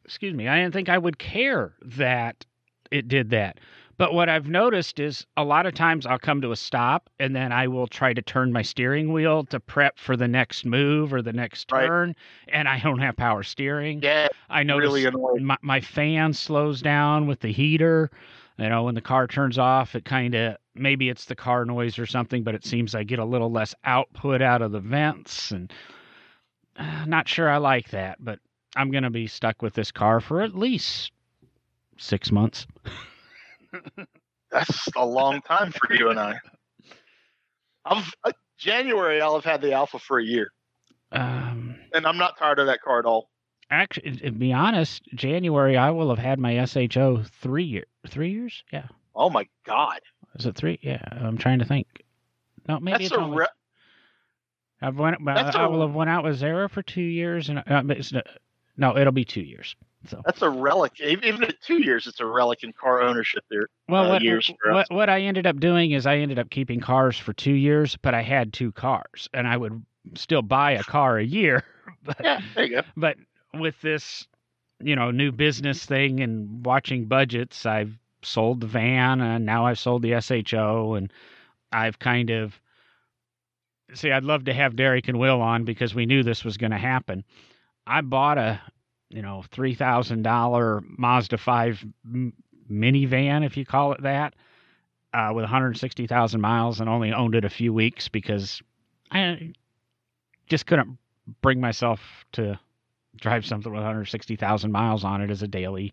excuse 0.04 0.34
me, 0.34 0.48
I 0.48 0.60
didn't 0.60 0.74
think 0.74 0.88
I 0.88 0.98
would 0.98 1.18
care 1.18 1.74
that 1.82 2.44
it 2.90 3.08
did 3.08 3.30
that. 3.30 3.60
But 4.02 4.14
what 4.14 4.28
I've 4.28 4.48
noticed 4.48 4.98
is 4.98 5.24
a 5.36 5.44
lot 5.44 5.64
of 5.64 5.74
times 5.74 6.06
I'll 6.06 6.18
come 6.18 6.40
to 6.40 6.50
a 6.50 6.56
stop 6.56 7.08
and 7.20 7.36
then 7.36 7.52
I 7.52 7.68
will 7.68 7.86
try 7.86 8.12
to 8.12 8.20
turn 8.20 8.50
my 8.50 8.62
steering 8.62 9.12
wheel 9.12 9.44
to 9.44 9.60
prep 9.60 9.96
for 9.96 10.16
the 10.16 10.26
next 10.26 10.66
move 10.66 11.14
or 11.14 11.22
the 11.22 11.32
next 11.32 11.70
Right. 11.70 11.86
turn, 11.86 12.16
and 12.48 12.66
I 12.66 12.80
don't 12.80 12.98
have 12.98 13.14
power 13.14 13.44
steering. 13.44 14.02
Yeah, 14.02 14.26
I 14.50 14.64
notice 14.64 14.88
really 14.88 15.04
annoying. 15.04 15.44
my, 15.44 15.56
my 15.62 15.80
fan 15.80 16.32
slows 16.32 16.82
down 16.82 17.28
with 17.28 17.38
the 17.38 17.52
heater. 17.52 18.10
You 18.58 18.70
know, 18.70 18.82
when 18.82 18.96
the 18.96 19.00
car 19.00 19.28
turns 19.28 19.56
off, 19.56 19.94
it 19.94 20.04
kind 20.04 20.34
of 20.34 20.56
maybe 20.74 21.08
it's 21.08 21.26
the 21.26 21.36
car 21.36 21.64
noise 21.64 21.96
or 21.96 22.06
something, 22.06 22.42
but 22.42 22.56
it 22.56 22.64
seems 22.64 22.96
I 22.96 23.04
get 23.04 23.20
a 23.20 23.24
little 23.24 23.52
less 23.52 23.72
output 23.84 24.42
out 24.42 24.62
of 24.62 24.72
the 24.72 24.80
vents, 24.80 25.52
and 25.52 25.72
uh, 26.76 27.04
not 27.06 27.28
sure 27.28 27.48
I 27.48 27.58
like 27.58 27.90
that. 27.90 28.16
But 28.18 28.40
I'm 28.74 28.90
gonna 28.90 29.10
be 29.10 29.28
stuck 29.28 29.62
with 29.62 29.74
this 29.74 29.92
car 29.92 30.20
for 30.20 30.40
at 30.40 30.56
least 30.56 31.12
six 31.98 32.32
months. 32.32 32.66
That's 34.50 34.88
a 34.96 35.04
long 35.06 35.40
time 35.42 35.72
for 35.72 35.94
you 35.94 36.10
and 36.10 36.18
I. 36.20 36.34
I've 37.84 38.12
uh, 38.24 38.32
January. 38.58 39.20
I'll 39.20 39.34
have 39.34 39.44
had 39.44 39.60
the 39.62 39.72
Alfa 39.72 39.98
for 39.98 40.18
a 40.18 40.24
year, 40.24 40.52
Um, 41.10 41.76
and 41.92 42.06
I'm 42.06 42.18
not 42.18 42.38
tired 42.38 42.58
of 42.58 42.66
that 42.66 42.80
car 42.82 42.98
at 42.98 43.04
all. 43.06 43.28
actually, 43.70 44.16
to 44.18 44.30
be 44.30 44.52
honest, 44.52 45.02
January 45.14 45.76
I 45.76 45.90
will 45.90 46.10
have 46.10 46.18
had 46.18 46.38
my 46.38 46.64
SHO 46.64 47.22
three 47.40 47.64
year 47.64 47.84
three 48.08 48.30
years. 48.30 48.62
Yeah, 48.72 48.86
Oh 49.14 49.30
my 49.30 49.48
god, 49.66 50.00
is 50.36 50.46
it 50.46 50.54
three? 50.54 50.78
Yeah, 50.82 51.02
I'm 51.10 51.38
trying 51.38 51.58
to 51.58 51.64
think. 51.64 51.86
No, 52.68 52.78
maybe 52.78 52.92
that's 52.98 53.04
it's 53.06 53.14
a 53.14 53.20
only 53.20 53.38
re- 53.38 53.46
I've 54.80 54.98
went. 54.98 55.16
I 55.26 55.64
a- 55.64 55.68
will 55.68 55.80
have 55.80 55.94
went 55.94 56.10
out 56.10 56.22
with 56.24 56.36
Zara 56.36 56.68
for 56.68 56.82
two 56.82 57.00
years, 57.02 57.48
and 57.48 57.58
uh, 57.66 57.82
no, 58.76 58.96
it'll 58.96 59.12
be 59.12 59.24
two 59.24 59.40
years. 59.42 59.74
So, 60.08 60.20
that's 60.24 60.42
a 60.42 60.50
relic. 60.50 61.00
Even 61.00 61.44
at 61.44 61.60
two 61.60 61.82
years, 61.82 62.06
it's 62.06 62.20
a 62.20 62.26
relic 62.26 62.64
in 62.64 62.72
car 62.72 63.02
ownership. 63.02 63.44
There, 63.50 63.68
well, 63.88 64.06
uh, 64.06 64.08
what, 64.10 64.22
years 64.22 64.50
what 64.64 64.86
what 64.90 65.08
I 65.08 65.20
ended 65.22 65.46
up 65.46 65.60
doing 65.60 65.92
is 65.92 66.06
I 66.06 66.18
ended 66.18 66.38
up 66.38 66.50
keeping 66.50 66.80
cars 66.80 67.16
for 67.18 67.32
two 67.32 67.52
years, 67.52 67.96
but 67.96 68.14
I 68.14 68.22
had 68.22 68.52
two 68.52 68.72
cars, 68.72 69.28
and 69.32 69.46
I 69.46 69.56
would 69.56 69.84
still 70.14 70.42
buy 70.42 70.72
a 70.72 70.82
car 70.82 71.18
a 71.18 71.24
year. 71.24 71.64
But 72.04 72.16
yeah, 72.20 72.40
there 72.56 72.64
you 72.64 72.70
go. 72.70 72.82
but 72.96 73.16
with 73.54 73.80
this, 73.80 74.26
you 74.80 74.96
know, 74.96 75.12
new 75.12 75.30
business 75.30 75.84
thing 75.84 76.18
and 76.18 76.66
watching 76.66 77.04
budgets, 77.04 77.64
I've 77.64 77.96
sold 78.22 78.60
the 78.60 78.66
van, 78.66 79.20
and 79.20 79.46
now 79.46 79.66
I've 79.66 79.78
sold 79.78 80.02
the 80.02 80.20
SHO, 80.20 80.94
and 80.94 81.12
I've 81.70 82.00
kind 82.00 82.30
of 82.30 82.60
see. 83.94 84.10
I'd 84.10 84.24
love 84.24 84.44
to 84.46 84.54
have 84.54 84.74
Derek 84.74 85.06
and 85.06 85.18
Will 85.18 85.40
on 85.40 85.64
because 85.64 85.94
we 85.94 86.06
knew 86.06 86.22
this 86.22 86.44
was 86.44 86.56
going 86.56 86.72
to 86.72 86.78
happen. 86.78 87.24
I 87.86 88.00
bought 88.00 88.38
a, 88.38 88.60
you 89.12 89.22
know, 89.22 89.44
three 89.50 89.74
thousand 89.74 90.22
dollar 90.22 90.82
Mazda 90.98 91.38
five 91.38 91.84
m- 92.04 92.32
minivan, 92.70 93.44
if 93.44 93.56
you 93.56 93.64
call 93.64 93.92
it 93.92 94.02
that, 94.02 94.34
uh, 95.14 95.30
with 95.34 95.44
one 95.44 95.50
hundred 95.50 95.76
sixty 95.78 96.06
thousand 96.06 96.40
miles, 96.40 96.80
and 96.80 96.88
only 96.88 97.12
owned 97.12 97.34
it 97.34 97.44
a 97.44 97.50
few 97.50 97.72
weeks 97.72 98.08
because 98.08 98.62
I 99.10 99.52
just 100.48 100.66
couldn't 100.66 100.98
bring 101.42 101.60
myself 101.60 102.24
to 102.32 102.58
drive 103.16 103.44
something 103.46 103.72
with 103.72 103.80
160,000 103.80 104.72
miles 104.72 105.04
on 105.04 105.20
it 105.20 105.30
as 105.30 105.42
a 105.42 105.48
daily. 105.48 105.92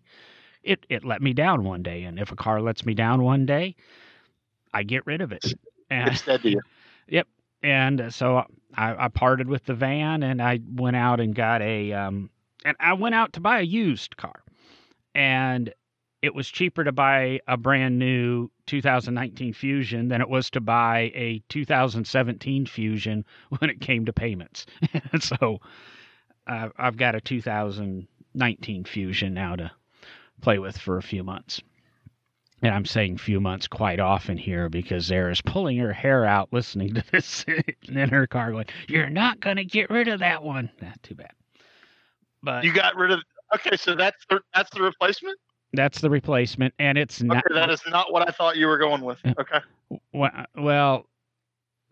It 0.62 0.86
it 0.88 1.04
let 1.04 1.22
me 1.22 1.32
down 1.32 1.64
one 1.64 1.82
day, 1.82 2.04
and 2.04 2.18
if 2.18 2.32
a 2.32 2.36
car 2.36 2.60
lets 2.60 2.84
me 2.84 2.94
down 2.94 3.22
one 3.22 3.46
day, 3.46 3.76
I 4.72 4.82
get 4.82 5.06
rid 5.06 5.20
of 5.20 5.32
it. 5.32 5.54
And 5.90 6.08
It's 6.08 6.22
dead 6.22 6.42
to 6.42 6.50
you. 6.50 6.60
Yep. 7.08 7.26
And 7.62 8.12
so 8.14 8.44
I, 8.74 9.04
I 9.04 9.08
parted 9.08 9.48
with 9.48 9.64
the 9.64 9.74
van, 9.74 10.22
and 10.22 10.40
I 10.40 10.60
went 10.74 10.96
out 10.96 11.20
and 11.20 11.34
got 11.34 11.60
a 11.62 11.92
um, 11.92 12.30
and 12.64 12.76
I 12.80 12.94
went 12.94 13.14
out 13.14 13.34
to 13.34 13.40
buy 13.40 13.60
a 13.60 13.64
used 13.64 14.16
car, 14.16 14.42
and 15.14 15.72
it 16.22 16.34
was 16.34 16.48
cheaper 16.48 16.84
to 16.84 16.92
buy 16.92 17.40
a 17.48 17.56
brand 17.56 17.98
new 17.98 18.50
2019 18.66 19.52
Fusion 19.54 20.08
than 20.08 20.20
it 20.20 20.28
was 20.28 20.50
to 20.50 20.60
buy 20.60 21.10
a 21.14 21.42
2017 21.48 22.66
Fusion 22.66 23.24
when 23.58 23.70
it 23.70 23.80
came 23.80 24.06
to 24.06 24.12
payments. 24.12 24.66
so 25.20 25.60
uh, 26.46 26.68
I've 26.76 26.96
got 26.96 27.14
a 27.14 27.20
2019 27.20 28.84
Fusion 28.84 29.34
now 29.34 29.56
to 29.56 29.70
play 30.40 30.58
with 30.58 30.76
for 30.76 30.98
a 30.98 31.02
few 31.02 31.22
months. 31.22 31.62
And 32.62 32.74
I'm 32.74 32.84
saying 32.84 33.16
few 33.16 33.40
months 33.40 33.68
quite 33.68 34.00
often 34.00 34.36
here 34.36 34.68
because 34.68 35.04
Zara's 35.04 35.40
pulling 35.40 35.78
her 35.78 35.94
hair 35.94 36.26
out 36.26 36.52
listening 36.52 36.92
to 36.92 37.04
this 37.10 37.46
in 37.88 38.10
her 38.10 38.26
car 38.26 38.52
going, 38.52 38.66
You're 38.86 39.08
not 39.08 39.40
going 39.40 39.56
to 39.56 39.64
get 39.64 39.88
rid 39.88 40.08
of 40.08 40.20
that 40.20 40.42
one. 40.42 40.70
Not 40.82 41.02
too 41.02 41.14
bad. 41.14 41.32
But 42.42 42.64
You 42.64 42.72
got 42.72 42.96
rid 42.96 43.10
of. 43.10 43.20
Okay, 43.54 43.76
so 43.76 43.94
that's 43.94 44.24
the 44.30 44.40
that's 44.54 44.70
the 44.70 44.80
replacement. 44.82 45.38
that's 45.72 46.00
the 46.00 46.10
replacement. 46.10 46.72
And 46.78 46.96
it's 46.98 47.20
not. 47.22 47.38
Okay, 47.44 47.54
that 47.54 47.70
is 47.70 47.82
not 47.88 48.12
what 48.12 48.28
I 48.28 48.32
thought 48.32 48.56
you 48.56 48.66
were 48.66 48.78
going 48.78 49.02
with. 49.02 49.18
Okay, 49.26 49.58
Well, 50.12 50.30
well, 50.56 51.06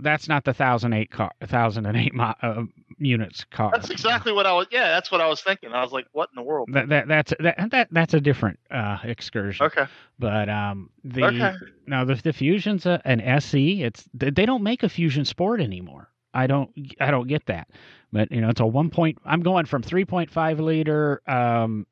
that's 0.00 0.28
not 0.28 0.44
the 0.44 0.50
1008 0.50 1.10
car, 1.10 1.32
1008 1.40 2.14
mo- 2.14 2.34
uh, 2.42 2.62
units 2.98 3.44
car. 3.50 3.70
that's 3.74 3.90
exactly 3.90 4.32
what 4.32 4.46
I 4.46 4.52
was. 4.52 4.68
Yeah, 4.70 4.88
that's 4.88 5.10
what 5.10 5.20
I 5.20 5.26
was 5.26 5.40
thinking. 5.42 5.72
I 5.72 5.82
was 5.82 5.90
like, 5.90 6.06
what 6.12 6.28
in 6.32 6.36
the 6.36 6.48
world? 6.48 6.68
That, 6.72 6.88
that 6.90 7.08
that's 7.08 7.32
that, 7.40 7.70
that 7.72 7.88
that's 7.90 8.14
a 8.14 8.20
different 8.20 8.60
uh, 8.70 8.98
excursion. 9.02 9.66
Okay, 9.66 9.86
But 10.20 10.48
um, 10.48 10.90
the 11.02 11.24
okay. 11.24 11.54
no, 11.88 12.04
the, 12.04 12.14
the 12.14 12.32
Fusion's 12.32 12.86
a, 12.86 13.00
an 13.04 13.20
SE. 13.20 13.82
It's 13.82 14.08
they 14.14 14.46
don't 14.46 14.62
make 14.62 14.84
a 14.84 14.88
Fusion 14.88 15.24
Sport 15.24 15.60
anymore. 15.60 16.08
I 16.32 16.46
don't 16.46 16.70
I 17.00 17.10
don't 17.10 17.26
get 17.26 17.46
that. 17.46 17.68
But 18.12 18.32
you 18.32 18.40
know, 18.40 18.48
it's 18.48 18.60
a 18.60 18.66
one 18.66 18.90
point. 18.90 19.18
I'm 19.24 19.40
going 19.40 19.66
from 19.66 19.82
3.5 19.82 20.60
liter 20.60 21.22
um, 21.26 21.86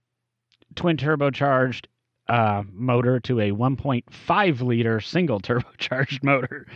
twin 0.74 0.96
turbocharged 0.96 1.87
uh, 2.29 2.62
motor 2.72 3.20
to 3.20 3.40
a 3.40 3.50
1.5 3.50 4.61
liter 4.62 5.00
single 5.00 5.40
turbocharged 5.40 6.22
motor. 6.22 6.66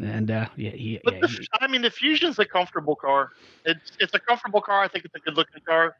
And 0.00 0.30
uh, 0.30 0.48
yeah, 0.56 0.72
yeah, 0.74 0.98
But 1.04 1.14
yeah, 1.14 1.20
the, 1.20 1.46
I 1.60 1.68
mean, 1.68 1.82
the 1.82 1.90
Fusion's 1.90 2.38
a 2.40 2.44
comfortable 2.44 2.96
car. 2.96 3.30
It's 3.64 3.92
it's 4.00 4.12
a 4.12 4.18
comfortable 4.18 4.60
car. 4.60 4.82
I 4.82 4.88
think 4.88 5.04
it's 5.04 5.14
a 5.14 5.20
good 5.20 5.36
looking 5.36 5.62
car. 5.64 5.96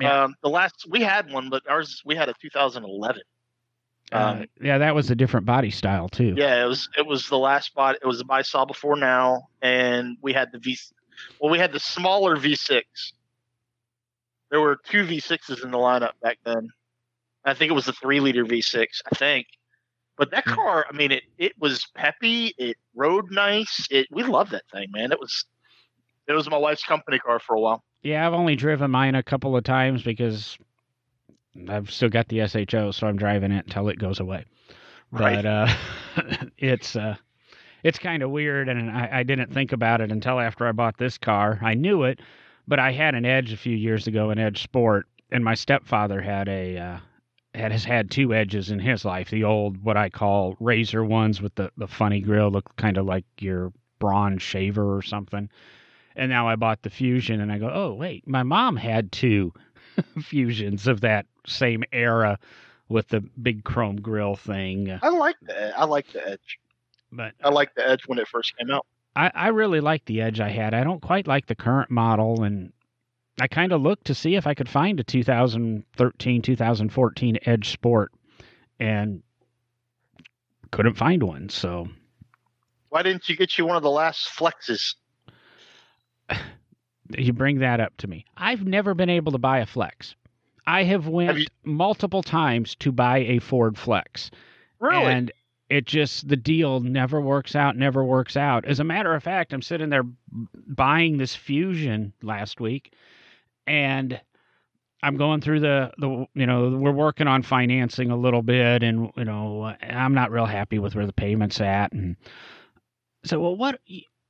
Yeah. 0.00 0.24
Um, 0.24 0.36
the 0.42 0.48
last 0.48 0.86
we 0.88 1.00
had 1.00 1.30
one, 1.32 1.50
but 1.50 1.68
ours 1.68 2.02
we 2.04 2.14
had 2.14 2.28
a 2.28 2.34
2011. 2.40 3.22
uh, 4.12 4.16
Um, 4.16 4.44
yeah, 4.62 4.78
that 4.78 4.94
was 4.94 5.10
a 5.10 5.16
different 5.16 5.44
body 5.44 5.70
style 5.70 6.08
too. 6.08 6.34
Yeah, 6.36 6.64
it 6.64 6.68
was 6.68 6.88
it 6.96 7.04
was 7.04 7.28
the 7.28 7.38
last 7.38 7.66
spot. 7.66 7.96
It 8.00 8.06
was 8.06 8.18
the 8.18 8.24
body 8.24 8.40
I 8.40 8.42
saw 8.42 8.64
before 8.64 8.94
now, 8.96 9.48
and 9.60 10.16
we 10.22 10.32
had 10.32 10.52
the 10.52 10.60
V. 10.60 10.78
Well, 11.40 11.50
we 11.50 11.58
had 11.58 11.72
the 11.72 11.80
smaller 11.80 12.36
V6. 12.36 12.82
There 14.50 14.60
were 14.60 14.76
two 14.84 15.04
V6s 15.04 15.62
in 15.62 15.70
the 15.70 15.78
lineup 15.78 16.12
back 16.22 16.38
then. 16.44 16.68
I 17.44 17.54
think 17.54 17.70
it 17.70 17.74
was 17.74 17.86
the 17.86 17.92
three 17.92 18.20
liter 18.20 18.44
V6. 18.44 18.86
I 19.10 19.14
think, 19.14 19.46
but 20.18 20.30
that 20.32 20.44
Hmm. 20.46 20.54
car, 20.54 20.86
I 20.88 20.94
mean, 20.94 21.12
it 21.12 21.22
it 21.38 21.52
was 21.58 21.86
peppy. 21.94 22.52
It 22.58 22.76
rode 22.94 23.30
nice. 23.30 23.86
It 23.90 24.08
we 24.10 24.22
loved 24.24 24.50
that 24.52 24.64
thing, 24.72 24.88
man. 24.92 25.12
It 25.12 25.20
was 25.20 25.46
it 26.26 26.32
was 26.32 26.50
my 26.50 26.58
wife's 26.58 26.84
company 26.84 27.18
car 27.18 27.38
for 27.38 27.54
a 27.56 27.60
while. 27.60 27.82
Yeah, 28.02 28.26
I've 28.26 28.34
only 28.34 28.56
driven 28.56 28.90
mine 28.90 29.14
a 29.14 29.22
couple 29.22 29.56
of 29.56 29.64
times 29.64 30.02
because 30.02 30.56
I've 31.68 31.90
still 31.90 32.08
got 32.08 32.28
the 32.28 32.46
SHO, 32.46 32.90
so 32.92 33.06
I'm 33.06 33.16
driving 33.16 33.52
it 33.52 33.66
until 33.66 33.88
it 33.88 33.98
goes 33.98 34.20
away. 34.20 34.44
Right. 35.10 35.42
But 35.42 35.46
uh, 35.46 35.68
it's 36.58 36.96
uh, 36.96 37.16
it's 37.82 37.98
kind 37.98 38.22
of 38.22 38.30
weird, 38.30 38.68
and 38.68 38.90
I, 38.90 39.20
I 39.20 39.22
didn't 39.22 39.52
think 39.52 39.72
about 39.72 40.00
it 40.00 40.12
until 40.12 40.40
after 40.40 40.66
I 40.66 40.72
bought 40.72 40.98
this 40.98 41.18
car. 41.18 41.58
I 41.62 41.74
knew 41.74 42.04
it, 42.04 42.20
but 42.66 42.78
I 42.78 42.92
had 42.92 43.14
an 43.14 43.24
Edge 43.24 43.52
a 43.52 43.56
few 43.56 43.76
years 43.76 44.06
ago, 44.06 44.30
an 44.30 44.38
Edge 44.38 44.62
Sport, 44.62 45.06
and 45.30 45.44
my 45.44 45.54
stepfather 45.54 46.20
had 46.20 46.48
a 46.48 46.78
uh, 46.78 46.98
had 47.54 47.72
has 47.72 47.84
had 47.84 48.10
two 48.10 48.34
Edges 48.34 48.70
in 48.70 48.78
his 48.78 49.04
life. 49.04 49.30
The 49.30 49.44
old 49.44 49.82
what 49.82 49.96
I 49.96 50.08
call 50.08 50.56
razor 50.60 51.04
ones 51.04 51.40
with 51.40 51.54
the 51.54 51.70
the 51.76 51.88
funny 51.88 52.20
grill, 52.20 52.50
look 52.50 52.76
kind 52.76 52.96
of 52.96 53.06
like 53.06 53.24
your 53.38 53.72
Braun's 53.98 54.42
shaver 54.42 54.96
or 54.96 55.02
something. 55.02 55.50
And 56.16 56.28
now 56.28 56.48
I 56.48 56.56
bought 56.56 56.82
the 56.82 56.90
Fusion, 56.90 57.40
and 57.40 57.52
I 57.52 57.58
go, 57.58 57.70
oh 57.72 57.94
wait, 57.94 58.26
my 58.26 58.42
mom 58.42 58.76
had 58.76 59.12
two. 59.12 59.52
fusions 60.22 60.86
of 60.86 61.00
that 61.00 61.26
same 61.46 61.84
era 61.92 62.38
with 62.88 63.08
the 63.08 63.20
big 63.20 63.64
chrome 63.64 63.96
grill 63.96 64.34
thing. 64.34 64.98
I 65.02 65.08
like 65.08 65.36
that. 65.42 65.78
I 65.78 65.84
like 65.84 66.12
the 66.12 66.28
Edge. 66.28 66.58
But 67.12 67.34
I 67.42 67.48
uh, 67.48 67.52
like 67.52 67.74
the 67.74 67.88
Edge 67.88 68.02
when 68.06 68.18
it 68.18 68.28
first 68.28 68.56
came 68.56 68.70
out. 68.70 68.86
I, 69.16 69.30
I 69.34 69.48
really 69.48 69.80
like 69.80 70.04
the 70.04 70.20
Edge 70.22 70.40
I 70.40 70.48
had. 70.50 70.72
I 70.74 70.84
don't 70.84 71.02
quite 71.02 71.26
like 71.26 71.46
the 71.46 71.54
current 71.56 71.90
model, 71.90 72.44
and 72.44 72.72
I 73.40 73.48
kind 73.48 73.72
of 73.72 73.80
looked 73.82 74.06
to 74.06 74.14
see 74.14 74.36
if 74.36 74.46
I 74.46 74.54
could 74.54 74.68
find 74.68 75.00
a 75.00 75.04
2013, 75.04 76.42
2014 76.42 77.38
Edge 77.46 77.70
Sport, 77.70 78.12
and 78.78 79.22
couldn't 80.70 80.94
find 80.96 81.22
one. 81.24 81.48
So 81.48 81.88
Why 82.90 83.02
didn't 83.02 83.28
you 83.28 83.36
get 83.36 83.58
you 83.58 83.66
one 83.66 83.76
of 83.76 83.82
the 83.82 83.90
last 83.90 84.28
flexes? 84.28 84.94
you 87.18 87.32
bring 87.32 87.58
that 87.58 87.80
up 87.80 87.96
to 87.98 88.06
me. 88.06 88.24
I've 88.36 88.64
never 88.64 88.94
been 88.94 89.10
able 89.10 89.32
to 89.32 89.38
buy 89.38 89.58
a 89.58 89.66
Flex. 89.66 90.14
I 90.66 90.84
have 90.84 91.08
went 91.08 91.28
Have 91.28 91.38
you- 91.38 91.46
multiple 91.64 92.22
times 92.22 92.76
to 92.76 92.92
buy 92.92 93.18
a 93.18 93.38
Ford 93.40 93.76
Flex, 93.76 94.30
Really? 94.78 95.06
and 95.12 95.32
it 95.70 95.86
just 95.86 96.28
the 96.28 96.36
deal 96.36 96.80
never 96.80 97.20
works 97.20 97.54
out. 97.54 97.76
Never 97.76 98.04
works 98.04 98.36
out. 98.36 98.64
As 98.64 98.80
a 98.80 98.84
matter 98.84 99.14
of 99.14 99.22
fact, 99.22 99.52
I'm 99.52 99.62
sitting 99.62 99.88
there 99.88 100.02
buying 100.66 101.16
this 101.16 101.36
Fusion 101.36 102.12
last 102.22 102.60
week, 102.60 102.92
and 103.68 104.20
I'm 105.02 105.16
going 105.16 105.40
through 105.40 105.60
the 105.60 105.92
the 105.96 106.26
you 106.34 106.46
know 106.46 106.70
we're 106.70 106.90
working 106.90 107.28
on 107.28 107.42
financing 107.42 108.10
a 108.10 108.16
little 108.16 108.42
bit, 108.42 108.82
and 108.82 109.10
you 109.16 109.24
know 109.24 109.72
I'm 109.80 110.12
not 110.12 110.32
real 110.32 110.44
happy 110.44 110.80
with 110.80 110.96
where 110.96 111.06
the 111.06 111.12
payments 111.12 111.60
at, 111.60 111.92
and 111.92 112.16
so 113.24 113.38
well 113.40 113.56
what. 113.56 113.80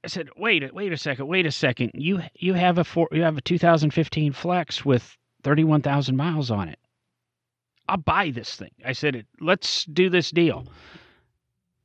I 0.03 0.09
said, 0.09 0.31
"Wait, 0.35 0.75
wait 0.75 0.93
a 0.95 0.97
second, 0.97 1.27
wait 1.27 1.45
a 1.45 1.51
second. 1.51 1.91
You 1.95 2.23
you 2.35 2.55
have 2.55 2.79
a 2.79 2.85
four, 2.85 3.09
you 3.13 3.23
have 3.23 3.37
a 3.37 3.43
2015 3.43 4.33
Flex 4.33 4.83
with 4.83 5.17
31,000 5.43 6.17
miles 6.17 6.51
on 6.51 6.71
it. 6.71 6.79
I'll 7.87 7.99
buy 7.99 8.31
this 8.31 8.57
thing." 8.57 8.71
I 8.85 8.93
said, 8.93 9.27
"Let's 9.41 9.85
do 9.85 10.09
this 10.09 10.31
deal." 10.31 10.67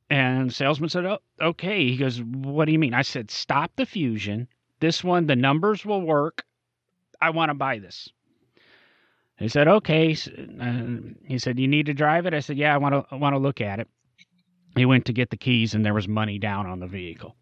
And 0.08 0.52
salesman 0.52 0.88
said, 0.88 1.04
"Oh, 1.04 1.18
okay." 1.40 1.88
He 1.88 1.96
goes, 1.96 2.22
"What 2.22 2.66
do 2.66 2.72
you 2.72 2.78
mean?" 2.78 2.94
I 2.94 3.02
said, 3.02 3.30
"Stop 3.30 3.72
the 3.76 3.86
Fusion. 3.86 4.48
This 4.80 5.02
one, 5.02 5.26
the 5.26 5.36
numbers 5.36 5.84
will 5.84 6.02
work. 6.02 6.44
I 7.20 7.30
want 7.30 7.50
to 7.50 7.54
buy 7.54 7.78
this." 7.78 8.10
He 9.38 9.48
said, 9.48 9.68
"Okay." 9.68 10.12
Uh, 10.60 11.12
He 11.26 11.38
said, 11.38 11.58
"You 11.58 11.68
need 11.68 11.86
to 11.86 11.94
drive 11.94 12.26
it." 12.26 12.34
I 12.34 12.40
said, 12.40 12.56
"Yeah, 12.56 12.74
I 12.74 12.78
want 12.78 12.94
to 12.94 13.14
I 13.14 13.16
want 13.18 13.34
to 13.34 13.38
look 13.38 13.60
at 13.60 13.80
it." 13.80 13.88
He 14.76 14.84
went 14.84 15.06
to 15.06 15.12
get 15.12 15.30
the 15.30 15.36
keys, 15.36 15.74
and 15.74 15.84
there 15.84 15.94
was 15.94 16.06
money 16.06 16.38
down 16.38 16.66
on 16.66 16.80
the 16.80 16.86
vehicle. 16.86 17.34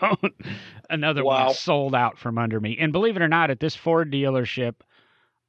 Another 0.90 1.24
Wow. 1.24 1.46
one 1.46 1.54
sold 1.54 1.94
out 1.94 2.18
from 2.18 2.38
under 2.38 2.58
me. 2.60 2.76
And 2.78 2.92
believe 2.92 3.14
it 3.16 3.22
or 3.22 3.28
not, 3.28 3.50
at 3.50 3.60
this 3.60 3.76
Ford 3.76 4.10
dealership, 4.10 4.76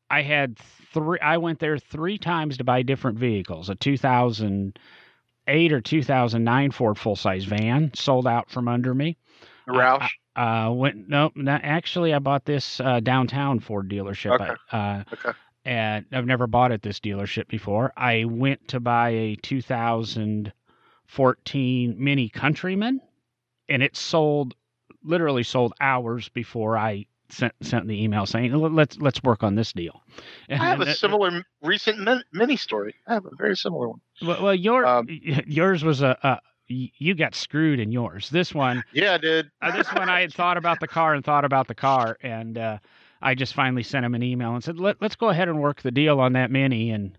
I 0.10 0.22
had 0.22 0.58
three. 0.94 1.20
I 1.20 1.38
went 1.38 1.60
there 1.60 1.78
three 1.80 2.18
times 2.18 2.58
to 2.58 2.63
buy 2.63 2.84
different 2.84 3.18
vehicles. 3.18 3.70
A 3.70 3.76
2008 5.48 5.74
or 5.74 5.82
2009 5.82 6.72
Ford 6.72 6.98
full 6.98 7.16
size 7.16 7.46
van 7.46 7.92
sold 7.94 8.28
out 8.28 8.50
from 8.50 8.68
under 8.68 8.94
me. 8.94 9.18
Roush. 9.68 10.10
Uh, 10.36 10.72
went 10.74 11.08
no, 11.08 11.32
not, 11.36 11.62
actually, 11.64 12.14
I 12.14 12.20
bought 12.20 12.44
this 12.46 12.80
uh, 12.80 13.00
downtown 13.00 13.60
Ford 13.60 13.90
dealership. 13.90 14.40
Okay. 14.42 14.54
I, 14.72 14.78
uh, 14.78 15.04
Okay. 15.14 15.32
And 15.66 16.06
I've 16.12 16.26
never 16.26 16.46
bought 16.46 16.74
at 16.74 16.82
this 16.82 17.00
dealership 17.00 17.48
before. 17.48 17.94
I 17.96 18.26
went 18.26 18.68
to 18.70 18.82
buy 18.82 19.12
a 19.12 19.36
2014 19.38 21.96
Mini 21.98 22.28
Countryman, 22.28 23.00
and 23.70 23.82
it 23.82 23.96
sold, 23.96 24.56
literally 25.06 25.44
sold 25.44 25.72
hours 25.80 26.28
before 26.28 26.78
I 26.78 27.06
sent 27.30 27.54
sent 27.62 27.88
the 27.88 28.04
email 28.04 28.26
saying 28.26 28.52
let's 28.54 28.98
let's 29.00 29.24
work 29.24 29.44
on 29.44 29.56
this 29.56 29.72
deal. 29.74 30.02
I 30.50 30.56
have 30.58 30.82
a 30.82 30.94
similar 30.94 31.44
recent 31.62 32.00
min- 32.00 32.24
mini 32.32 32.58
story. 32.58 32.96
I 33.08 33.14
have 33.14 33.26
a 33.26 33.32
very 33.38 33.56
similar 33.56 33.90
one. 33.90 34.02
Well, 34.24 34.44
well 34.44 34.56
your 34.56 34.86
um, 34.86 35.08
yours 35.10 35.84
was 35.84 36.02
a 36.02 36.40
you 36.68 37.14
got 37.16 37.36
screwed 37.36 37.80
in 37.80 37.92
yours. 37.92 38.30
This 38.30 38.54
one 38.54 38.84
Yeah, 38.94 39.14
I 39.14 39.18
did. 39.18 39.52
Uh, 39.62 39.76
this 39.76 39.88
one 39.94 40.10
I 40.10 40.22
had 40.22 40.34
thought 40.34 40.58
about 40.58 40.80
the 40.80 40.88
car 40.88 41.14
and 41.14 41.24
thought 41.24 41.46
about 41.46 41.68
the 41.68 41.76
car, 41.76 42.18
and 42.22 42.58
uh, 42.58 42.78
I 43.22 43.36
just 43.36 43.54
finally 43.54 43.84
sent 43.84 44.06
him 44.06 44.16
an 44.16 44.24
email 44.24 44.54
and 44.54 44.64
said, 44.64 44.80
Let, 44.80 45.02
"Let's 45.02 45.16
go 45.16 45.30
ahead 45.30 45.50
and 45.50 45.62
work 45.62 45.82
the 45.82 45.92
deal 45.92 46.20
on 46.20 46.34
that 46.34 46.52
mini." 46.52 46.92
And 46.92 47.18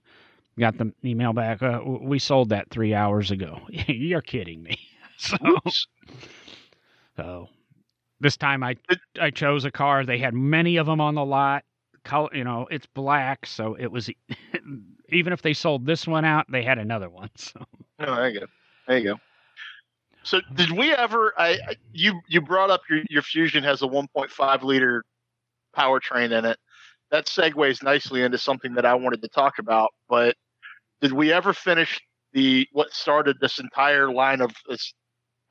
got 0.58 0.78
the 0.78 0.92
email 1.04 1.32
back. 1.32 1.62
Uh, 1.62 1.80
we 1.84 2.18
sold 2.18 2.48
that 2.50 2.70
three 2.70 2.94
hours 2.94 3.30
ago. 3.30 3.60
You're 3.68 4.22
kidding 4.22 4.62
me. 4.62 4.78
So, 5.16 5.36
Whoops. 5.40 5.86
so 7.16 7.48
this 8.18 8.36
time 8.36 8.64
I 8.64 8.74
I 9.20 9.30
chose 9.30 9.64
a 9.64 9.70
car. 9.70 10.04
They 10.04 10.18
had 10.18 10.34
many 10.34 10.76
of 10.76 10.86
them 10.86 11.00
on 11.00 11.14
the 11.14 11.24
lot. 11.24 11.62
Color, 12.04 12.30
you 12.34 12.44
know, 12.44 12.66
it's 12.70 12.86
black, 12.86 13.46
so 13.46 13.74
it 13.78 13.86
was. 13.90 14.10
Even 15.10 15.32
if 15.32 15.42
they 15.42 15.52
sold 15.52 15.86
this 15.86 16.06
one 16.06 16.24
out, 16.24 16.46
they 16.50 16.62
had 16.62 16.78
another 16.78 17.08
one. 17.10 17.30
So 17.38 17.64
No, 17.98 18.16
there 18.16 18.28
you 18.30 18.40
go. 18.40 18.46
There 18.88 18.98
you 18.98 19.04
go. 19.04 19.20
So, 20.22 20.40
did 20.54 20.70
we 20.72 20.92
ever? 20.92 21.32
I 21.38 21.50
I- 21.68 21.76
you 21.92 22.20
you 22.28 22.40
brought 22.40 22.70
up 22.70 22.82
your 22.90 23.02
your 23.10 23.22
Fusion 23.22 23.62
has 23.64 23.82
a 23.82 23.86
1.5 23.86 24.62
liter 24.62 25.04
powertrain 25.76 26.32
in 26.36 26.44
it. 26.44 26.58
That 27.10 27.26
segues 27.26 27.82
nicely 27.82 28.22
into 28.22 28.38
something 28.38 28.74
that 28.74 28.86
I 28.86 28.94
wanted 28.94 29.22
to 29.22 29.28
talk 29.28 29.58
about. 29.58 29.90
But 30.08 30.36
did 31.00 31.12
we 31.12 31.32
ever 31.32 31.52
finish 31.52 32.00
the 32.32 32.66
what 32.72 32.92
started 32.92 33.36
this 33.40 33.58
entire 33.58 34.10
line 34.12 34.40
of 34.40 34.50
this? 34.68 34.92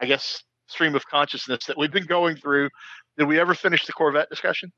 I 0.01 0.05
guess 0.07 0.43
stream 0.67 0.95
of 0.95 1.05
consciousness 1.07 1.65
that 1.67 1.77
we've 1.77 1.91
been 1.91 2.05
going 2.05 2.35
through. 2.35 2.69
Did 3.17 3.27
we 3.27 3.39
ever 3.39 3.53
finish 3.53 3.85
the 3.85 3.93
Corvette 3.93 4.29
discussion? 4.29 4.71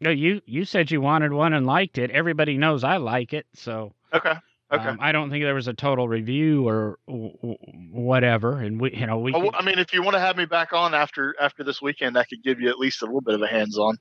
No, 0.00 0.10
you 0.10 0.40
you 0.46 0.64
said 0.64 0.90
you 0.90 1.00
wanted 1.00 1.32
one 1.32 1.52
and 1.52 1.66
liked 1.66 1.98
it. 1.98 2.10
Everybody 2.10 2.56
knows 2.56 2.84
I 2.84 2.96
like 2.98 3.32
it, 3.32 3.46
so. 3.54 3.94
Okay. 4.12 4.34
Okay. 4.70 4.84
Um, 4.84 4.98
I 5.00 5.12
don't 5.12 5.30
think 5.30 5.44
there 5.44 5.54
was 5.54 5.66
a 5.68 5.72
total 5.72 6.06
review 6.08 6.68
or 6.68 6.98
whatever, 7.06 8.60
and 8.60 8.78
we, 8.78 8.94
you 8.94 9.06
know, 9.06 9.18
we. 9.18 9.32
Oh, 9.32 9.40
could- 9.40 9.54
I 9.54 9.62
mean, 9.62 9.78
if 9.78 9.94
you 9.94 10.02
want 10.02 10.14
to 10.14 10.20
have 10.20 10.36
me 10.36 10.44
back 10.44 10.72
on 10.74 10.94
after 10.94 11.34
after 11.40 11.64
this 11.64 11.80
weekend, 11.80 12.18
I 12.18 12.24
could 12.24 12.42
give 12.42 12.60
you 12.60 12.68
at 12.68 12.78
least 12.78 13.00
a 13.02 13.06
little 13.06 13.22
bit 13.22 13.34
of 13.34 13.42
a 13.42 13.46
hands 13.46 13.78
on. 13.78 13.96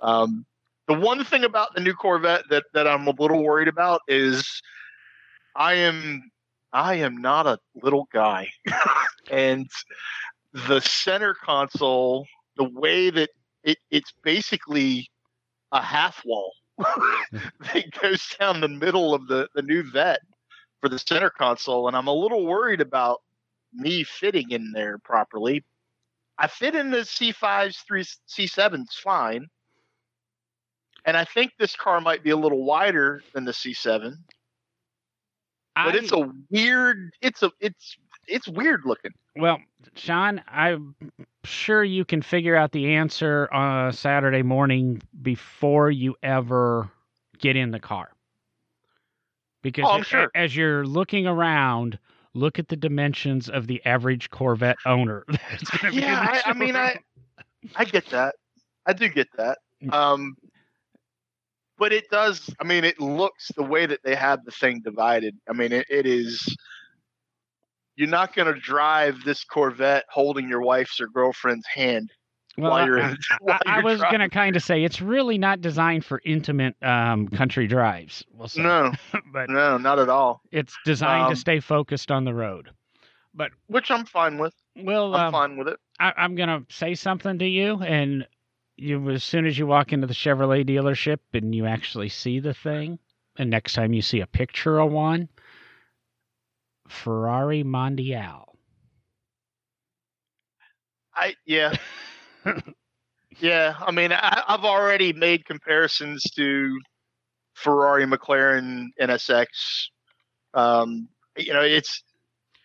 Um, 0.00 0.46
the 0.86 0.94
one 0.94 1.22
thing 1.24 1.44
about 1.44 1.74
the 1.74 1.82
new 1.82 1.92
Corvette 1.92 2.44
that 2.48 2.64
that 2.72 2.86
I'm 2.88 3.06
a 3.06 3.10
little 3.10 3.44
worried 3.44 3.68
about 3.68 4.00
is 4.08 4.62
I 5.54 5.74
am 5.74 6.30
I 6.72 6.94
am 6.94 7.18
not 7.18 7.46
a 7.46 7.58
little 7.82 8.08
guy, 8.10 8.48
and 9.30 9.68
the 10.54 10.80
center 10.80 11.34
console, 11.34 12.26
the 12.56 12.64
way 12.64 13.10
that 13.10 13.28
it 13.62 13.76
it's 13.90 14.12
basically 14.22 15.10
a 15.72 15.82
half 15.82 16.22
wall 16.24 16.52
that 16.78 17.84
goes 18.00 18.26
down 18.38 18.60
the 18.60 18.68
middle 18.68 19.14
of 19.14 19.26
the 19.28 19.48
the 19.54 19.62
new 19.62 19.82
vet 19.82 20.20
for 20.80 20.88
the 20.88 20.98
center 20.98 21.30
console, 21.30 21.88
and 21.88 21.96
I'm 21.96 22.06
a 22.06 22.12
little 22.14 22.46
worried 22.46 22.80
about 22.80 23.20
me 23.72 24.04
fitting 24.04 24.50
in 24.50 24.72
there 24.72 24.98
properly. 24.98 25.64
I 26.38 26.46
fit 26.46 26.74
in 26.74 26.90
the 26.90 26.98
C5s, 26.98 27.84
three 27.86 28.04
C7s 28.04 28.92
fine. 29.02 29.48
And 31.04 31.16
I 31.16 31.24
think 31.24 31.52
this 31.58 31.74
car 31.74 32.00
might 32.00 32.22
be 32.22 32.30
a 32.30 32.36
little 32.36 32.64
wider 32.64 33.22
than 33.32 33.44
the 33.44 33.52
C7, 33.52 34.14
but 35.82 35.94
I- 35.94 35.98
it's 35.98 36.12
a 36.12 36.30
weird 36.50 37.10
it's 37.20 37.42
a 37.42 37.50
it's 37.60 37.96
it's 38.26 38.48
weird 38.48 38.82
looking. 38.84 39.12
Well, 39.38 39.58
Sean. 39.94 40.42
I'm 40.48 40.94
sure 41.44 41.82
you 41.84 42.04
can 42.04 42.22
figure 42.22 42.56
out 42.56 42.72
the 42.72 42.94
answer 42.94 43.48
on 43.52 43.88
a 43.88 43.92
Saturday 43.92 44.42
morning 44.42 45.00
before 45.22 45.90
you 45.90 46.16
ever 46.22 46.90
get 47.38 47.56
in 47.56 47.70
the 47.70 47.80
car, 47.80 48.10
because 49.62 49.84
Oh, 49.88 50.02
sure. 50.02 50.30
as 50.34 50.54
you're 50.56 50.84
looking 50.84 51.26
around, 51.26 51.98
look 52.34 52.58
at 52.58 52.68
the 52.68 52.76
dimensions 52.76 53.48
of 53.48 53.66
the 53.66 53.84
average 53.84 54.30
Corvette 54.30 54.78
owner. 54.86 55.24
that's 55.28 55.70
gonna 55.70 55.92
be 55.94 56.00
Yeah, 56.00 56.20
I, 56.20 56.50
I 56.50 56.52
mean 56.54 56.76
I. 56.76 56.96
I 57.76 57.84
get 57.84 58.06
that. 58.06 58.36
I 58.86 58.92
do 58.92 59.08
get 59.08 59.28
that. 59.36 59.58
Mm. 59.82 59.92
Um 59.92 60.36
but 61.78 61.92
it 61.92 62.08
does 62.10 62.48
I 62.60 62.64
mean 62.64 62.84
it 62.84 63.00
looks 63.00 63.50
the 63.56 63.62
way 63.62 63.86
that 63.86 64.00
they 64.04 64.14
have 64.14 64.44
the 64.44 64.50
thing 64.50 64.80
divided. 64.84 65.36
I 65.48 65.52
mean 65.52 65.72
it, 65.72 65.86
it 65.90 66.06
is 66.06 66.40
you're 67.98 68.08
not 68.08 68.34
going 68.34 68.52
to 68.52 68.58
drive 68.60 69.16
this 69.24 69.42
Corvette 69.44 70.04
holding 70.08 70.48
your 70.48 70.62
wife's 70.62 71.00
or 71.00 71.08
girlfriend's 71.08 71.66
hand 71.66 72.10
Well, 72.56 72.70
while 72.70 72.82
I- 72.82 72.86
you're 72.86 72.98
in. 72.98 73.04
I, 73.30 73.36
while 73.40 73.58
I 73.66 73.74
you're 73.76 73.84
was 73.84 74.00
going 74.00 74.20
to 74.20 74.28
kind 74.28 74.54
of 74.56 74.62
say 74.62 74.84
it's 74.84 75.02
really 75.02 75.36
not 75.36 75.60
designed 75.60 76.04
for 76.04 76.22
intimate 76.24 76.76
um, 76.82 77.26
country 77.28 77.66
drives. 77.66 78.24
We'll 78.32 78.48
say. 78.48 78.62
No, 78.62 78.92
but 79.32 79.50
no, 79.50 79.78
not 79.78 79.98
at 79.98 80.08
all. 80.08 80.40
it's 80.52 80.74
designed 80.84 81.24
Um, 81.26 81.30
to 81.32 81.36
stay 81.36 81.58
focused 81.60 82.10
on 82.12 82.24
the 82.24 82.32
road. 82.34 82.70
But 83.34 83.50
which 83.66 83.90
I'm 83.90 84.04
fine 84.04 84.38
with. 84.38 84.54
Well, 84.76 85.14
I'm 85.14 85.26
um, 85.26 85.32
fine 85.32 85.56
with 85.56 85.68
it. 85.68 85.78
I, 86.00 86.12
I'm 86.16 86.34
going 86.36 86.48
to 86.48 86.64
say 86.74 86.94
something 86.94 87.38
to 87.40 87.46
you, 87.46 87.82
and 87.82 88.26
you, 88.76 89.10
as 89.10 89.24
soon 89.24 89.44
as 89.46 89.58
you 89.58 89.66
walk 89.66 89.92
into 89.92 90.06
the 90.06 90.14
Chevrolet 90.14 90.64
dealership 90.68 91.18
and 91.34 91.52
you 91.54 91.66
actually 91.66 92.08
see 92.10 92.38
the 92.38 92.54
thing, 92.54 92.98
and 93.36 93.50
next 93.50 93.72
time 93.72 93.92
you 93.92 94.02
see 94.02 94.20
a 94.20 94.26
picture 94.26 94.78
of 94.80 94.90
one, 94.92 95.28
Ferrari 96.88 97.64
Mondial. 97.64 98.44
I 101.14 101.34
yeah. 101.46 101.74
Yeah, 103.40 103.74
I 103.78 103.92
mean, 103.92 104.12
I, 104.12 104.42
I've 104.48 104.64
already 104.64 105.12
made 105.12 105.44
comparisons 105.44 106.22
to 106.36 106.80
Ferrari, 107.54 108.04
McLaren, 108.04 108.86
NSX. 109.00 109.46
Um, 110.54 111.08
you 111.36 111.52
know, 111.52 111.62
it's 111.62 112.02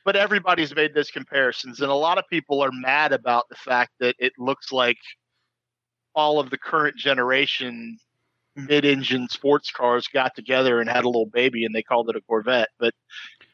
but 0.05 0.15
everybody's 0.15 0.75
made 0.75 0.93
those 0.93 1.11
comparisons, 1.11 1.81
and 1.81 1.91
a 1.91 1.95
lot 1.95 2.17
of 2.17 2.25
people 2.29 2.61
are 2.63 2.71
mad 2.71 3.13
about 3.13 3.45
the 3.49 3.55
fact 3.55 3.91
that 3.99 4.15
it 4.19 4.33
looks 4.37 4.71
like 4.71 4.97
all 6.15 6.39
of 6.39 6.49
the 6.49 6.57
current 6.57 6.97
generation 6.97 7.97
mid-engine 8.55 9.27
sports 9.29 9.71
cars 9.71 10.07
got 10.07 10.35
together 10.35 10.79
and 10.79 10.89
had 10.89 11.03
a 11.03 11.09
little 11.09 11.29
baby, 11.33 11.65
and 11.65 11.75
they 11.75 11.83
called 11.83 12.09
it 12.09 12.15
a 12.15 12.21
Corvette. 12.21 12.69
But 12.79 12.93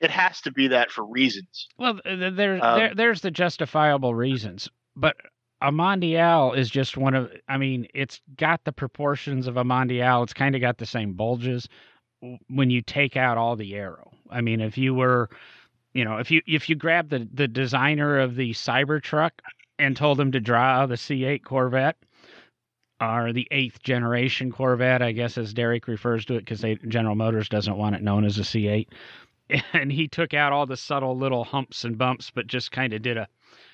it 0.01 0.12
has 0.12 0.41
to 0.41 0.51
be 0.51 0.67
that 0.69 0.91
for 0.91 1.05
reasons. 1.05 1.67
Well, 1.77 1.99
there, 2.05 2.63
um, 2.63 2.79
there 2.79 2.95
there's 2.95 3.21
the 3.21 3.31
justifiable 3.31 4.15
reasons, 4.15 4.69
but 4.95 5.17
a 5.62 5.71
Mondial 5.71 6.57
is 6.57 6.69
just 6.69 6.97
one 6.97 7.13
of. 7.13 7.31
I 7.47 7.57
mean, 7.57 7.88
it's 7.93 8.21
got 8.38 8.63
the 8.63 8.71
proportions 8.71 9.47
of 9.47 9.57
a 9.57 9.63
Mondial. 9.63 10.23
It's 10.23 10.33
kind 10.33 10.55
of 10.55 10.62
got 10.62 10.77
the 10.77 10.85
same 10.85 11.13
bulges 11.13 11.67
when 12.49 12.69
you 12.69 12.81
take 12.81 13.17
out 13.17 13.38
all 13.38 13.55
the 13.55 13.75
aero. 13.75 14.12
I 14.29 14.41
mean, 14.41 14.62
if 14.62 14.77
you 14.77 14.93
were, 14.93 15.29
you 15.93 16.05
know, 16.05 16.17
if 16.17 16.31
you 16.31 16.41
if 16.47 16.69
you 16.69 16.75
grab 16.75 17.09
the 17.09 17.27
the 17.33 17.47
designer 17.47 18.19
of 18.19 18.35
the 18.35 18.51
Cybertruck 18.51 19.31
and 19.77 19.95
told 19.95 20.19
him 20.19 20.31
to 20.31 20.39
draw 20.39 20.85
the 20.85 20.95
C8 20.95 21.43
Corvette 21.43 21.97
or 23.01 23.31
the 23.31 23.47
eighth 23.51 23.81
generation 23.81 24.51
Corvette, 24.51 25.01
I 25.01 25.12
guess 25.12 25.38
as 25.38 25.53
Derek 25.53 25.88
refers 25.88 26.25
to 26.25 26.35
it, 26.35 26.45
because 26.45 26.65
General 26.88 27.15
Motors 27.15 27.47
doesn't 27.49 27.77
want 27.77 27.95
it 27.95 28.01
known 28.01 28.25
as 28.25 28.38
a 28.38 28.41
C8 28.41 28.88
and 29.73 29.91
he 29.91 30.07
took 30.07 30.33
out 30.33 30.53
all 30.53 30.65
the 30.65 30.77
subtle 30.77 31.17
little 31.17 31.43
humps 31.43 31.83
and 31.83 31.97
bumps, 31.97 32.31
but 32.33 32.47
just 32.47 32.71
kind 32.71 32.93
of 32.93 33.01
did 33.01 33.17
a, 33.17 33.27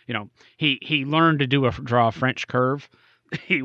you 0.08 0.14
know, 0.14 0.30
he 0.58 0.80
he 0.82 1.06
learned 1.06 1.40
to 1.40 1.48
do 1.48 1.66
a 1.66 1.72
draw 1.72 2.10
a 2.10 2.12
French 2.12 2.48
curve. 2.48 2.88
He, 3.48 3.64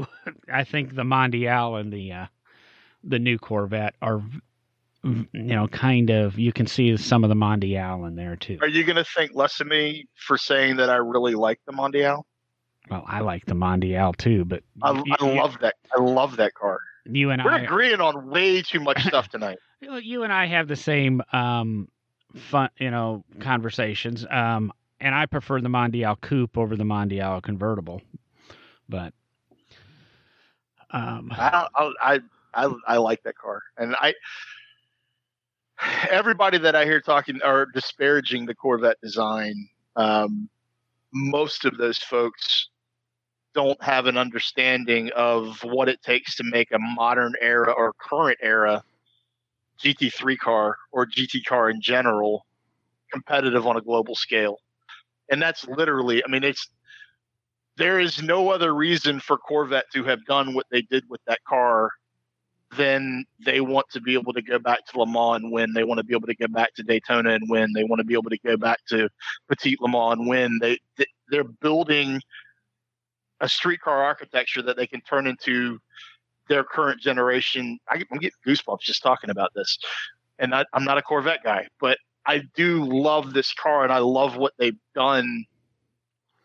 I 0.51 0.65
think 0.65 0.95
the 0.95 1.03
Mondial 1.03 1.79
and 1.79 1.93
the 1.93 2.13
uh, 2.13 2.27
the 3.05 3.19
new 3.19 3.39
Corvette 3.39 3.95
are, 4.01 4.23
you 5.05 5.27
know, 5.33 5.69
kind 5.69 6.09
of 6.11 6.39
you 6.39 6.51
can 6.51 6.67
see 6.67 6.97
some 6.97 7.25
of 7.25 7.29
the 7.29 7.37
Mondial 7.37 8.09
in 8.09 8.17
there 8.17 8.37
too. 8.37 8.59
Are 8.63 8.67
you 8.67 8.85
going 8.85 8.97
to 8.97 9.05
think 9.05 9.33
less 9.35 9.61
of 9.61 9.67
me 9.67 10.09
for 10.17 10.39
saying 10.39 10.77
that 10.77 10.89
I 10.89 10.97
really 10.97 11.35
like 11.35 11.61
the 11.67 11.73
Mondial? 11.73 12.23
Well, 12.91 13.05
I 13.07 13.21
like 13.21 13.45
the 13.45 13.55
Mondial 13.55 14.17
too, 14.17 14.47
but 14.47 14.63
I, 14.83 14.93
you, 14.93 15.15
I 15.21 15.35
love 15.35 15.59
that. 15.61 15.75
I 15.97 16.01
love 16.03 16.37
that 16.39 16.55
car. 16.55 16.81
You 17.05 17.31
and 17.31 17.43
I 17.43 17.45
We're 17.45 17.53
I 17.53 17.61
agreeing 17.61 18.01
on 18.01 18.29
way 18.29 18.63
too 18.63 18.81
much 18.81 19.05
stuff 19.05 19.29
tonight. 19.29 19.59
you 19.81 20.23
and 20.23 20.33
I 20.33 20.47
have 20.47 20.69
the 20.69 20.77
same 20.77 21.23
um, 21.33 21.89
fun, 22.35 22.71
you 22.79 22.91
know, 22.91 23.25
conversations. 23.41 24.27
Um, 24.31 24.73
and 25.01 25.15
I 25.15 25.27
prefer 25.27 25.61
the 25.61 25.69
Mondial 25.69 26.21
Coupe 26.21 26.59
over 26.59 26.77
the 26.77 26.85
Mondial 26.85 27.43
convertible, 27.43 28.03
but 28.89 29.13
um, 30.91 31.31
I, 31.33 31.67
I 31.77 32.21
I 32.55 32.75
I 32.87 32.97
like 32.99 33.23
that 33.23 33.37
car, 33.37 33.63
and 33.79 33.95
I 33.97 34.15
everybody 36.11 36.59
that 36.59 36.75
I 36.75 36.85
hear 36.85 37.01
talking 37.01 37.41
or 37.45 37.67
disparaging 37.67 38.47
the 38.47 38.55
Corvette 38.55 39.01
design, 39.03 39.69
um, 39.97 40.49
most 41.13 41.65
of 41.65 41.77
those 41.79 41.99
folks 41.99 42.69
don't 43.55 43.83
have 43.83 44.07
an 44.07 44.17
understanding 44.17 45.11
of 45.17 45.59
what 45.65 45.89
it 45.89 46.03
takes 46.03 46.37
to 46.37 46.45
make 46.45 46.71
a 46.73 46.79
modern 46.79 47.35
era 47.41 47.73
or 47.73 47.93
current 47.95 48.39
era 48.43 48.83
GT3 49.83 50.39
car 50.39 50.77
or 50.93 51.07
GT 51.07 51.45
car 51.45 51.71
in 51.71 51.81
general 51.81 52.47
competitive 53.13 53.67
on 53.67 53.77
a 53.77 53.81
global 53.81 54.15
scale. 54.15 54.59
And 55.31 55.41
that's 55.41 55.67
literally, 55.67 56.23
I 56.25 56.29
mean, 56.29 56.45
it's 56.45 56.69
there 57.77 58.01
is 58.01 58.23
no 58.23 58.51
other 58.51 58.75
reason 58.75 59.21
for 59.21 59.39
Corvette 59.39 59.87
to 59.95 60.05
have 60.05 60.25
done 60.27 60.55
what 60.55 60.67
they 60.71 60.83
did 60.83 61.05
with 61.09 61.21
that 61.27 61.39
car 61.49 61.91
than 62.77 63.25
they 63.45 63.61
want 63.61 63.87
to 63.91 64.01
be 64.01 64.15
able 64.15 64.33
to 64.33 64.43
go 64.43 64.59
back 64.59 64.87
to 64.87 64.99
Le 64.99 65.07
Mans 65.07 65.43
and 65.43 65.53
win. 65.53 65.73
They 65.73 65.85
want 65.85 65.99
to 65.99 66.05
be 66.05 66.15
able 66.15 66.29
to 66.29 66.37
go 66.37 66.47
back 66.47 66.75
to 66.75 66.83
Daytona 66.83 67.31
and 67.31 67.49
win. 67.49 67.73
They 67.75 67.85
want 67.85 68.01
to 68.01 68.05
be 68.05 68.15
able 68.15 68.31
to 68.31 68.39
go 68.45 68.57
back 68.57 68.79
to 68.89 69.09
Petit 69.49 69.77
Le 69.81 69.89
Mans 69.89 70.19
and 70.19 70.29
win. 70.29 70.59
They 70.61 70.79
they're 71.29 71.45
building 71.45 72.21
a 73.41 73.49
streetcar 73.49 74.03
architecture 74.03 74.63
that 74.63 74.77
they 74.77 74.87
can 74.87 75.01
turn 75.01 75.27
into 75.27 75.79
their 76.51 76.65
current 76.65 77.01
generation. 77.01 77.79
I, 77.89 78.03
am 78.11 78.19
getting 78.19 78.31
goosebumps 78.47 78.81
just 78.81 79.03
talking 79.03 79.31
about 79.31 79.53
this. 79.55 79.79
And 80.39 80.55
I, 80.55 80.67
I'm 80.75 80.85
not 80.85 80.99
a 80.99 81.03
Corvette 81.03 81.45
guy, 81.45 81.69
but 81.81 81.97
I 82.27 82.43
do 82.55 82.85
love 82.85 83.33
this 83.33 83.55
car 83.55 83.85
and 83.85 83.93
I 83.93 83.99
love 83.99 84.37
what 84.37 84.53
they've 84.59 84.77
done 84.95 85.47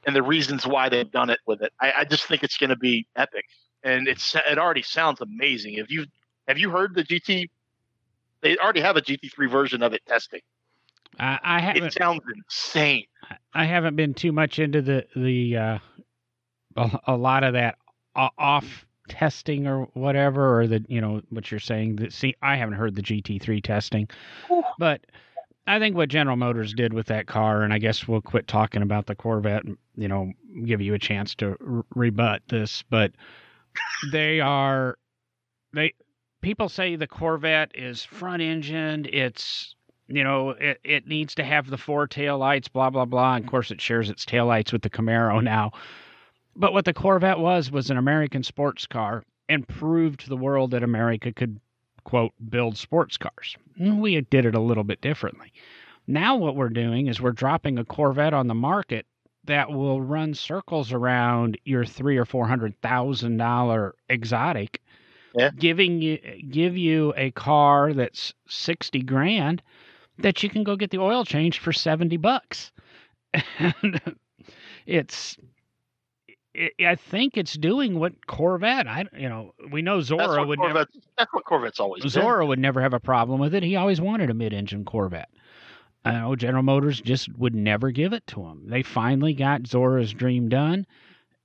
and 0.05 0.15
the 0.15 0.23
reasons 0.23 0.65
why 0.65 0.87
they've 0.89 1.11
done 1.11 1.29
it 1.31 1.39
with 1.47 1.61
it. 1.61 1.73
I, 1.81 1.91
I 1.97 2.05
just 2.05 2.25
think 2.25 2.43
it's 2.43 2.57
going 2.57 2.69
to 2.69 2.77
be 2.77 3.07
epic, 3.15 3.45
and 3.83 4.07
it's 4.07 4.35
it 4.35 4.59
already 4.59 4.83
sounds 4.83 5.19
amazing. 5.19 5.77
Have 5.77 5.89
you 5.89 6.05
have 6.47 6.59
you 6.59 6.69
heard 6.69 6.93
the 6.93 7.03
GT? 7.03 7.49
They 8.41 8.57
already 8.57 8.81
have 8.81 8.97
a 8.97 9.01
GT3 9.01 9.49
version 9.49 9.81
of 9.81 9.93
it 9.93 10.05
testing. 10.05 10.41
I, 11.19 11.39
I 11.43 11.59
haven't. 11.59 11.85
It 11.85 11.93
sounds 11.93 12.21
insane. 12.35 13.05
I 13.53 13.65
haven't 13.65 13.95
been 13.95 14.13
too 14.13 14.31
much 14.31 14.59
into 14.59 14.83
the 14.83 15.05
the 15.15 15.57
uh, 15.57 15.79
a, 16.75 16.99
a 17.07 17.17
lot 17.17 17.43
of 17.43 17.53
that 17.53 17.79
off 18.15 18.85
testing 19.07 19.67
or 19.67 19.83
whatever, 19.93 20.59
or 20.59 20.67
the 20.67 20.83
you 20.87 21.01
know 21.01 21.21
what 21.29 21.51
you're 21.51 21.59
saying. 21.59 21.97
That 21.97 22.13
see, 22.13 22.35
I 22.41 22.55
haven't 22.55 22.75
heard 22.75 22.95
the 22.95 23.01
GT3 23.01 23.63
testing, 23.63 24.07
but 24.79 25.01
I 25.67 25.79
think 25.79 25.95
what 25.95 26.09
General 26.09 26.37
Motors 26.37 26.73
did 26.73 26.93
with 26.93 27.07
that 27.07 27.27
car, 27.27 27.63
and 27.63 27.73
I 27.73 27.79
guess 27.79 28.07
we'll 28.07 28.21
quit 28.21 28.47
talking 28.47 28.81
about 28.81 29.07
the 29.07 29.15
Corvette. 29.15 29.63
You 29.95 30.07
know, 30.07 30.31
give 30.65 30.81
you 30.81 30.93
a 30.93 30.99
chance 30.99 31.35
to 31.35 31.57
r- 31.65 31.85
rebut 31.95 32.43
this, 32.47 32.83
but 32.89 33.11
they 34.11 34.39
are 34.39 34.97
they 35.73 35.93
people 36.41 36.69
say 36.69 36.95
the 36.95 37.07
Corvette 37.07 37.71
is 37.73 38.03
front 38.03 38.41
engined. 38.41 39.07
It's 39.07 39.75
you 40.07 40.23
know 40.23 40.51
it, 40.51 40.79
it 40.83 41.07
needs 41.07 41.35
to 41.35 41.43
have 41.43 41.69
the 41.69 41.77
four 41.77 42.07
tail 42.07 42.37
lights, 42.37 42.67
blah 42.67 42.89
blah 42.89 43.05
blah. 43.05 43.35
And 43.35 43.45
of 43.45 43.49
course, 43.49 43.71
it 43.71 43.81
shares 43.81 44.09
its 44.09 44.25
tail 44.25 44.45
lights 44.45 44.71
with 44.71 44.83
the 44.83 44.89
Camaro 44.89 45.43
now. 45.43 45.71
But 46.55 46.73
what 46.73 46.85
the 46.85 46.93
Corvette 46.93 47.39
was 47.39 47.69
was 47.69 47.89
an 47.89 47.97
American 47.97 48.43
sports 48.43 48.87
car 48.87 49.23
and 49.49 49.67
proved 49.67 50.21
to 50.21 50.29
the 50.29 50.37
world 50.37 50.71
that 50.71 50.83
America 50.83 51.31
could, 51.31 51.59
quote, 52.03 52.33
build 52.49 52.77
sports 52.77 53.17
cars. 53.17 53.57
We 53.77 54.19
did 54.21 54.45
it 54.45 54.55
a 54.55 54.59
little 54.59 54.83
bit 54.83 55.01
differently. 55.01 55.51
Now, 56.07 56.37
what 56.37 56.55
we're 56.55 56.69
doing 56.69 57.07
is 57.07 57.19
we're 57.19 57.31
dropping 57.31 57.77
a 57.77 57.85
Corvette 57.85 58.33
on 58.33 58.47
the 58.47 58.55
market 58.55 59.05
that 59.45 59.71
will 59.71 60.01
run 60.01 60.33
circles 60.33 60.91
around 60.91 61.57
your 61.65 61.85
three 61.85 62.17
or 62.17 62.25
four 62.25 62.47
hundred 62.47 62.79
thousand 62.81 63.37
dollar 63.37 63.95
exotic, 64.09 64.81
yeah. 65.35 65.51
giving 65.55 66.01
you 66.01 66.17
give 66.49 66.77
you 66.77 67.13
a 67.17 67.31
car 67.31 67.93
that's 67.93 68.33
sixty 68.47 69.01
grand 69.01 69.61
that 70.17 70.41
you 70.41 70.49
can 70.49 70.63
go 70.63 70.75
get 70.75 70.91
the 70.91 70.99
oil 70.99 71.25
changed 71.25 71.59
for 71.59 71.73
seventy 71.73 72.17
bucks. 72.17 72.71
And 73.59 73.99
it's 74.85 75.37
it, 76.55 76.85
I 76.85 76.95
think 76.95 77.37
it's 77.37 77.53
doing 77.53 77.99
what 77.99 78.25
Corvette. 78.27 78.87
I 78.87 79.05
you 79.17 79.29
know 79.29 79.53
we 79.71 79.81
know 79.81 80.01
Zora 80.01 80.45
would 80.45 80.59
never. 80.59 80.85
That's 81.17 81.33
what 81.33 81.45
Corvette's 81.45 81.79
always. 81.79 82.07
Zora 82.07 82.41
been. 82.41 82.49
would 82.49 82.59
never 82.59 82.81
have 82.81 82.93
a 82.93 82.99
problem 82.99 83.39
with 83.39 83.53
it. 83.53 83.63
He 83.63 83.75
always 83.75 84.01
wanted 84.01 84.29
a 84.29 84.33
mid-engine 84.33 84.85
Corvette. 84.85 85.29
I 86.03 86.13
know 86.13 86.35
General 86.35 86.63
Motors 86.63 87.01
just 87.01 87.35
would 87.37 87.55
never 87.55 87.91
give 87.91 88.13
it 88.13 88.25
to 88.27 88.41
him. 88.43 88.63
They 88.67 88.83
finally 88.83 89.33
got 89.33 89.67
Zora's 89.67 90.13
dream 90.13 90.49
done, 90.49 90.85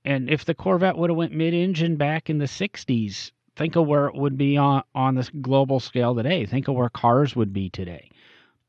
and 0.05 0.29
if 0.29 0.45
the 0.45 0.53
Corvette 0.53 0.97
would 0.97 1.09
have 1.09 1.17
went 1.17 1.33
mid-engine 1.33 1.97
back 1.97 2.29
in 2.29 2.37
the 2.37 2.45
'60s, 2.45 3.31
think 3.55 3.75
of 3.75 3.87
where 3.87 4.07
it 4.07 4.15
would 4.15 4.37
be 4.37 4.57
on 4.57 4.83
on 4.95 5.15
this 5.15 5.29
global 5.29 5.79
scale 5.79 6.15
today. 6.15 6.45
Think 6.45 6.67
of 6.67 6.75
where 6.75 6.89
cars 6.89 7.35
would 7.35 7.53
be 7.53 7.69
today. 7.69 8.09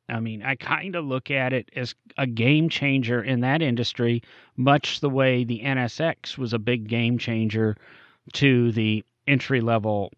I 0.08 0.20
mean, 0.20 0.42
I 0.42 0.56
kind 0.56 0.96
of 0.96 1.04
look 1.04 1.30
at 1.30 1.52
it 1.52 1.70
as 1.76 1.94
a 2.18 2.26
game 2.26 2.68
changer 2.68 3.22
in 3.22 3.40
that 3.40 3.62
industry, 3.62 4.22
much 4.56 5.00
the 5.00 5.08
way 5.08 5.44
the 5.44 5.60
NSX 5.64 6.36
was 6.36 6.52
a 6.52 6.58
big 6.58 6.88
game 6.88 7.18
changer 7.18 7.76
to 8.34 8.72
the 8.72 9.04
entry 9.26 9.60
level 9.60 10.12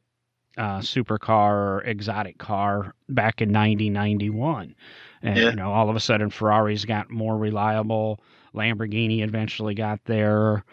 uh, 0.57 0.79
supercar 0.79 1.53
or 1.53 1.83
exotic 1.85 2.38
car 2.38 2.94
back 3.09 3.40
in 3.40 3.49
1991. 3.49 4.75
And, 5.23 5.37
yeah. 5.37 5.51
you 5.51 5.57
know, 5.57 5.73
all 5.73 5.90
of 5.90 5.97
a 5.97 6.01
sudden 6.01 6.31
Ferraris 6.31 6.85
got 6.85 7.11
more 7.11 7.37
reliable. 7.37 8.20
Lamborghini 8.55 9.23
eventually 9.23 9.75
got 9.75 10.01
there. 10.05 10.64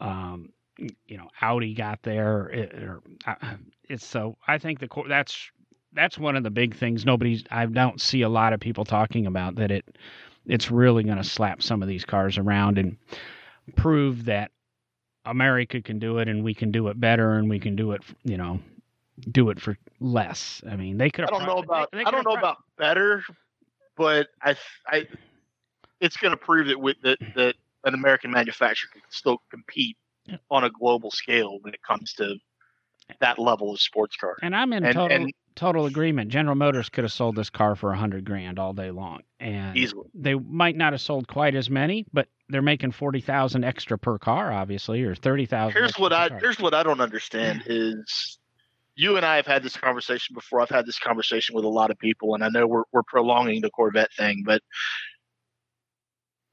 Um, 0.00 0.50
you 0.78 1.16
know, 1.16 1.28
Audi 1.40 1.74
got 1.74 2.02
there. 2.02 2.48
It, 2.48 2.74
or, 2.74 3.02
uh, 3.26 3.34
it's 3.88 4.06
so 4.06 4.36
I 4.46 4.58
think 4.58 4.80
the 4.80 4.88
that's 5.08 5.50
that's 5.96 6.18
one 6.18 6.36
of 6.36 6.42
the 6.42 6.50
big 6.50 6.76
things 6.76 7.04
nobody's 7.04 7.44
I 7.50 7.66
don't 7.66 8.00
see 8.00 8.22
a 8.22 8.28
lot 8.28 8.52
of 8.52 8.60
people 8.60 8.84
talking 8.84 9.26
about 9.26 9.56
that 9.56 9.70
it 9.70 9.98
it's 10.46 10.70
really 10.70 11.02
going 11.02 11.16
to 11.16 11.24
slap 11.24 11.62
some 11.62 11.82
of 11.82 11.88
these 11.88 12.04
cars 12.04 12.38
around 12.38 12.78
and 12.78 12.96
prove 13.74 14.26
that 14.26 14.52
America 15.24 15.82
can 15.82 15.98
do 15.98 16.18
it 16.18 16.28
and 16.28 16.44
we 16.44 16.54
can 16.54 16.70
do 16.70 16.86
it 16.88 17.00
better 17.00 17.32
and 17.34 17.50
we 17.50 17.58
can 17.58 17.74
do 17.74 17.92
it 17.92 18.02
you 18.24 18.36
know 18.36 18.60
do 19.30 19.50
it 19.50 19.60
for 19.60 19.76
less. 20.00 20.62
I 20.70 20.76
mean, 20.76 20.98
they 20.98 21.10
could 21.10 21.24
I 21.24 21.28
don't 21.28 21.46
know 21.46 21.58
about 21.58 21.90
they, 21.92 21.98
they 21.98 22.04
I 22.04 22.10
don't 22.10 22.24
know 22.24 22.36
about 22.36 22.58
better, 22.76 23.22
but 23.96 24.28
I 24.42 24.56
I 24.86 25.06
it's 26.00 26.16
going 26.16 26.32
to 26.32 26.36
prove 26.36 26.68
that 26.68 26.80
with 26.80 26.96
that 27.02 27.18
that 27.34 27.54
an 27.84 27.94
American 27.94 28.30
manufacturer 28.30 28.90
can 28.92 29.02
still 29.10 29.38
compete 29.50 29.96
on 30.50 30.64
a 30.64 30.70
global 30.70 31.10
scale 31.10 31.58
when 31.62 31.72
it 31.72 31.82
comes 31.82 32.12
to 32.14 32.36
that 33.20 33.38
level 33.38 33.72
of 33.72 33.80
sports 33.80 34.16
car. 34.16 34.36
And 34.42 34.54
I'm 34.54 34.72
in 34.72 34.84
And- 34.84 34.94
total 34.94 35.16
and- 35.16 35.32
total 35.54 35.86
agreement. 35.86 36.30
General 36.30 36.54
Motors 36.54 36.88
could 36.90 37.04
have 37.04 37.12
sold 37.12 37.34
this 37.36 37.48
car 37.50 37.74
for 37.76 37.90
a 37.92 37.96
hundred 37.96 38.24
grand 38.24 38.58
all 38.58 38.72
day 38.74 38.90
long, 38.90 39.22
and 39.40 39.76
Easily. 39.76 40.08
they 40.14 40.34
might 40.34 40.76
not 40.76 40.92
have 40.92 41.00
sold 41.00 41.26
quite 41.28 41.54
as 41.54 41.70
many, 41.70 42.04
but 42.12 42.28
they're 42.48 42.60
making 42.62 42.90
forty 42.92 43.20
thousand 43.20 43.64
extra 43.64 43.98
per 43.98 44.18
car, 44.18 44.52
obviously, 44.52 45.02
or 45.02 45.14
thirty 45.14 45.46
thousand. 45.46 45.78
Here's 45.78 45.98
what 45.98 46.12
I 46.12 46.28
here's 46.40 46.60
what 46.60 46.74
I 46.74 46.82
don't 46.82 47.00
understand 47.00 47.62
is 47.66 48.38
you 48.96 49.16
and 49.16 49.24
I 49.24 49.36
have 49.36 49.46
had 49.46 49.62
this 49.62 49.76
conversation 49.76 50.34
before. 50.34 50.60
I've 50.60 50.68
had 50.70 50.84
this 50.86 50.98
conversation 50.98 51.54
with 51.54 51.64
a 51.64 51.68
lot 51.68 51.90
of 51.90 51.98
people, 51.98 52.34
and 52.34 52.44
I 52.44 52.48
know 52.50 52.66
we're 52.66 52.84
we're 52.92 53.02
prolonging 53.04 53.62
the 53.62 53.70
Corvette 53.70 54.12
thing, 54.14 54.42
but 54.44 54.60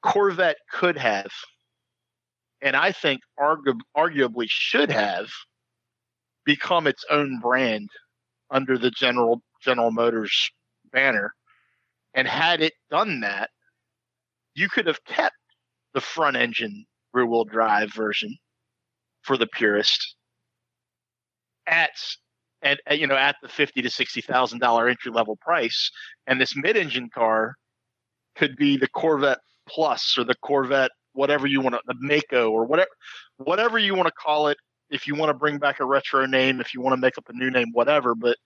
Corvette 0.02 0.58
could 0.72 0.98
have, 0.98 1.32
and 2.62 2.76
I 2.76 2.92
think 2.92 3.22
argu- 3.40 3.80
arguably 3.96 4.48
should 4.50 4.92
have, 4.92 5.28
become 6.46 6.88
its 6.88 7.06
own 7.10 7.40
brand 7.40 7.90
under 8.50 8.78
the 8.78 8.92
General 8.92 9.42
General 9.62 9.92
Motors 9.92 10.52
banner, 10.92 11.34
and 12.14 12.28
had 12.28 12.62
it 12.62 12.74
done 12.92 13.22
that, 13.22 13.50
you 14.56 14.70
could 14.70 14.88
have 14.88 15.04
kept 15.06 15.36
the 15.94 16.02
front 16.02 16.38
engine 16.38 16.86
rear 17.14 17.26
wheel 17.26 17.46
drive 17.46 17.94
version 17.94 18.36
for 19.22 19.38
the 19.38 19.48
purist 19.48 20.16
at 21.68 21.92
at, 22.62 22.80
you 22.98 23.08
know 23.08 23.16
at 23.16 23.36
the 23.42 23.48
fifty 23.48 23.82
to 23.82 23.90
sixty 23.90 24.22
thousand 24.22 24.60
dollar 24.60 24.88
entry 24.88 25.12
level 25.12 25.38
price, 25.38 25.92
and 26.28 26.40
this 26.40 26.56
mid 26.56 26.78
engine 26.78 27.10
car 27.14 27.56
could 28.36 28.56
be 28.56 28.78
the 28.78 28.88
Corvette 28.88 29.40
Plus 29.68 30.16
or 30.18 30.24
the 30.24 30.36
Corvette 30.36 30.92
whatever 31.14 31.46
you 31.48 31.62
want 31.62 31.76
to 31.76 31.82
the 31.86 31.96
Mako 32.00 32.50
or 32.50 32.66
whatever 32.66 32.90
whatever 33.38 33.78
you 33.78 33.96
want 33.96 34.08
to 34.08 34.14
call 34.14 34.48
it. 34.48 34.58
If 34.90 35.08
you 35.08 35.16
want 35.16 35.30
to 35.30 35.34
bring 35.34 35.58
back 35.58 35.80
a 35.80 35.86
retro 35.86 36.26
name, 36.26 36.62
if 36.62 36.74
you 36.74 36.82
want 36.82 36.94
to 36.94 37.02
make 37.02 37.18
up 37.18 37.30
a 37.30 37.34
new 37.34 37.50
name, 37.50 37.70
whatever, 37.72 38.16
but 38.16 38.38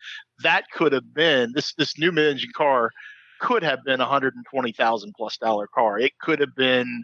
that 0.44 0.70
could 0.72 0.94
have 0.94 1.14
been 1.14 1.52
this 1.54 1.74
this 1.74 1.98
new 1.98 2.12
mid 2.12 2.28
engine 2.32 2.52
car 2.56 2.92
could 3.40 3.64
have 3.64 3.84
been 3.84 4.02
a 4.02 4.06
hundred 4.06 4.36
and 4.36 4.46
twenty 4.50 4.72
thousand 4.72 5.14
plus 5.18 5.38
dollar 5.38 5.68
car. 5.68 6.00
It 6.00 6.14
could 6.20 6.40
have 6.40 6.56
been 6.56 7.04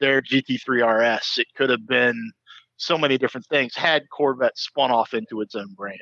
their 0.00 0.22
GT3 0.22 1.18
RS. 1.18 1.38
It 1.38 1.48
could 1.56 1.70
have 1.70 1.86
been 1.86 2.32
so 2.76 2.96
many 2.96 3.18
different 3.18 3.46
things 3.46 3.74
had 3.74 4.08
Corvette 4.10 4.56
spun 4.56 4.90
off 4.90 5.12
into 5.12 5.40
its 5.40 5.54
own 5.54 5.74
brand. 5.74 5.98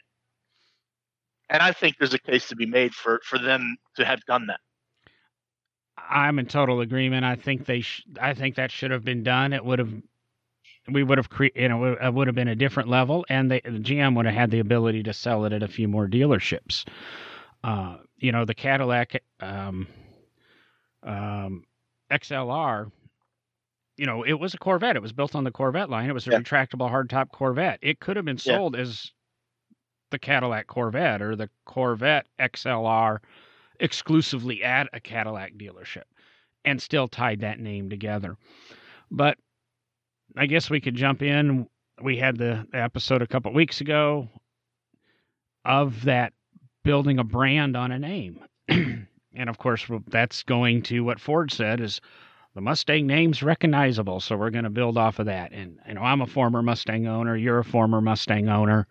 And 1.48 1.62
I 1.62 1.72
think 1.72 1.96
there's 1.98 2.14
a 2.14 2.18
case 2.18 2.48
to 2.48 2.56
be 2.56 2.66
made 2.66 2.94
for 2.94 3.20
for 3.24 3.38
them 3.38 3.76
to 3.96 4.04
have 4.04 4.20
done 4.26 4.46
that. 4.48 4.60
I'm 5.98 6.38
in 6.38 6.46
total 6.46 6.80
agreement. 6.80 7.24
I 7.24 7.36
think 7.36 7.66
they, 7.66 7.80
sh- 7.80 8.04
I 8.20 8.34
think 8.34 8.56
that 8.56 8.70
should 8.70 8.90
have 8.90 9.04
been 9.04 9.22
done. 9.22 9.52
It 9.52 9.64
would 9.64 9.78
have, 9.78 9.92
we 10.88 11.02
would 11.02 11.18
have, 11.18 11.28
cre- 11.30 11.46
you 11.54 11.68
know, 11.68 11.84
it 11.94 12.14
would 12.14 12.26
have 12.26 12.34
been 12.36 12.48
a 12.48 12.54
different 12.54 12.88
level, 12.88 13.24
and 13.28 13.50
they, 13.50 13.60
the 13.60 13.78
GM 13.80 14.14
would 14.16 14.26
have 14.26 14.34
had 14.34 14.50
the 14.50 14.60
ability 14.60 15.02
to 15.04 15.12
sell 15.12 15.44
it 15.44 15.52
at 15.52 15.62
a 15.62 15.68
few 15.68 15.88
more 15.88 16.06
dealerships. 16.06 16.86
Uh, 17.64 17.96
you 18.18 18.32
know, 18.32 18.44
the 18.44 18.54
Cadillac 18.54 19.22
um, 19.40 19.86
um, 21.02 21.64
XLR. 22.10 22.90
You 23.96 24.06
know, 24.06 24.22
it 24.24 24.34
was 24.34 24.52
a 24.54 24.58
Corvette. 24.58 24.96
It 24.96 25.02
was 25.02 25.12
built 25.12 25.34
on 25.34 25.44
the 25.44 25.50
Corvette 25.50 25.88
line. 25.88 26.08
It 26.08 26.12
was 26.14 26.26
a 26.28 26.30
Yeah. 26.32 26.38
retractable 26.40 26.90
hardtop 26.90 27.30
Corvette. 27.32 27.78
It 27.80 27.98
could 28.00 28.16
have 28.16 28.26
been 28.26 28.36
Yeah. 28.36 28.56
sold 28.56 28.76
as 28.76 29.10
the 30.10 30.18
Cadillac 30.18 30.66
Corvette 30.66 31.22
or 31.22 31.34
the 31.34 31.48
Corvette 31.64 32.26
XLR 32.38 33.20
exclusively 33.80 34.62
at 34.62 34.88
a 34.92 35.00
Cadillac 35.00 35.54
dealership 35.54 36.04
and 36.64 36.80
still 36.80 37.08
tied 37.08 37.40
that 37.40 37.58
name 37.58 37.88
together. 37.88 38.36
But 39.10 39.38
I 40.36 40.46
guess 40.46 40.70
we 40.70 40.80
could 40.80 40.94
jump 40.94 41.22
in. 41.22 41.66
We 42.02 42.16
had 42.16 42.36
the 42.36 42.66
episode 42.72 43.22
a 43.22 43.26
couple 43.26 43.52
weeks 43.52 43.80
ago 43.80 44.28
of 45.64 46.04
that 46.04 46.32
building 46.84 47.18
a 47.18 47.24
brand 47.24 47.76
on 47.76 47.92
a 47.92 47.98
name. 47.98 48.40
and 48.68 49.48
of 49.48 49.58
course, 49.58 49.86
that's 50.08 50.42
going 50.42 50.82
to 50.82 51.00
what 51.00 51.20
Ford 51.20 51.50
said 51.50 51.80
is 51.80 52.00
the 52.54 52.60
Mustang 52.60 53.06
name's 53.06 53.42
recognizable, 53.42 54.20
so 54.20 54.36
we're 54.36 54.50
going 54.50 54.64
to 54.64 54.70
build 54.70 54.96
off 54.96 55.18
of 55.18 55.26
that. 55.26 55.52
And 55.52 55.78
you 55.86 55.94
know, 55.94 56.02
I'm 56.02 56.22
a 56.22 56.26
former 56.26 56.62
Mustang 56.62 57.06
owner, 57.06 57.36
you're 57.36 57.58
a 57.58 57.64
former 57.64 58.00
Mustang 58.00 58.48
owner. 58.48 58.86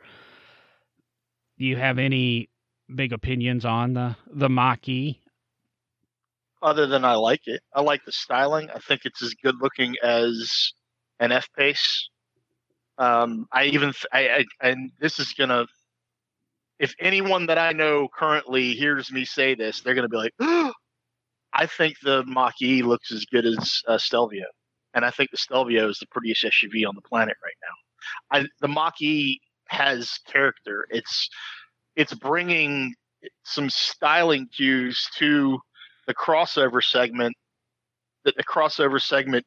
Do 1.57 1.65
you 1.65 1.77
have 1.77 1.97
any 1.97 2.49
big 2.93 3.13
opinions 3.13 3.65
on 3.65 3.93
the 3.93 4.15
the 4.31 4.49
Mach-E? 4.49 5.19
Other 6.61 6.87
than 6.87 7.05
I 7.05 7.15
like 7.15 7.47
it, 7.47 7.61
I 7.73 7.81
like 7.81 8.05
the 8.05 8.11
styling. 8.11 8.69
I 8.69 8.79
think 8.79 9.01
it's 9.05 9.21
as 9.21 9.33
good 9.35 9.55
looking 9.61 9.95
as 10.03 10.73
an 11.19 11.31
F 11.31 11.47
Pace. 11.57 12.09
Um, 12.97 13.47
I 13.51 13.65
even 13.65 13.91
th- 13.91 14.05
I, 14.11 14.45
I 14.61 14.69
and 14.69 14.91
this 14.99 15.19
is 15.19 15.33
gonna. 15.33 15.65
If 16.79 16.93
anyone 16.99 17.45
that 17.47 17.57
I 17.57 17.71
know 17.71 18.07
currently 18.13 18.73
hears 18.73 19.11
me 19.11 19.25
say 19.25 19.55
this, 19.55 19.81
they're 19.81 19.95
gonna 19.95 20.09
be 20.09 20.17
like, 20.17 20.33
"I 21.53 21.65
think 21.65 21.95
the 22.01 22.23
Mach 22.25 22.61
E 22.61 22.83
looks 22.83 23.11
as 23.11 23.25
good 23.25 23.45
as 23.45 23.81
uh, 23.87 23.97
Stelvio," 23.97 24.45
and 24.93 25.05
I 25.05 25.11
think 25.11 25.31
the 25.31 25.37
Stelvio 25.37 25.89
is 25.89 25.99
the 25.99 26.07
prettiest 26.07 26.43
SUV 26.43 26.87
on 26.87 26.95
the 26.95 27.01
planet 27.01 27.35
right 27.43 27.53
now. 27.61 28.39
I, 28.39 28.47
the 28.61 28.67
Mach 28.67 29.01
E 29.01 29.39
has 29.69 30.19
character. 30.27 30.85
It's 30.89 31.29
it's 31.95 32.13
bringing 32.13 32.93
some 33.43 33.69
styling 33.69 34.47
cues 34.55 35.07
to 35.17 35.59
the 36.07 36.13
crossover 36.13 36.83
segment 36.83 37.35
that 38.23 38.35
the 38.35 38.43
crossover 38.43 39.01
segment 39.01 39.45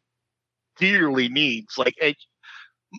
dearly 0.78 1.28
needs. 1.28 1.76
Like 1.78 1.94
it, 1.98 2.16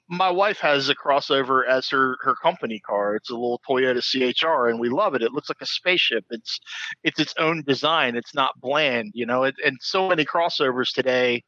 my 0.07 0.29
wife 0.29 0.59
has 0.59 0.89
a 0.89 0.95
crossover 0.95 1.67
as 1.67 1.89
her 1.89 2.17
her 2.21 2.35
company 2.35 2.79
car. 2.79 3.15
It's 3.15 3.29
a 3.29 3.33
little 3.33 3.61
Toyota 3.67 4.01
CHR, 4.01 4.69
and 4.69 4.79
we 4.79 4.89
love 4.89 5.15
it. 5.15 5.21
It 5.21 5.31
looks 5.31 5.49
like 5.49 5.61
a 5.61 5.65
spaceship. 5.65 6.25
It's 6.29 6.59
it's 7.03 7.19
its 7.19 7.33
own 7.37 7.63
design. 7.65 8.15
It's 8.15 8.35
not 8.35 8.59
bland, 8.59 9.11
you 9.13 9.25
know. 9.25 9.43
It, 9.43 9.55
and 9.65 9.77
so 9.81 10.09
many 10.09 10.25
crossovers 10.25 10.93
today 10.93 11.43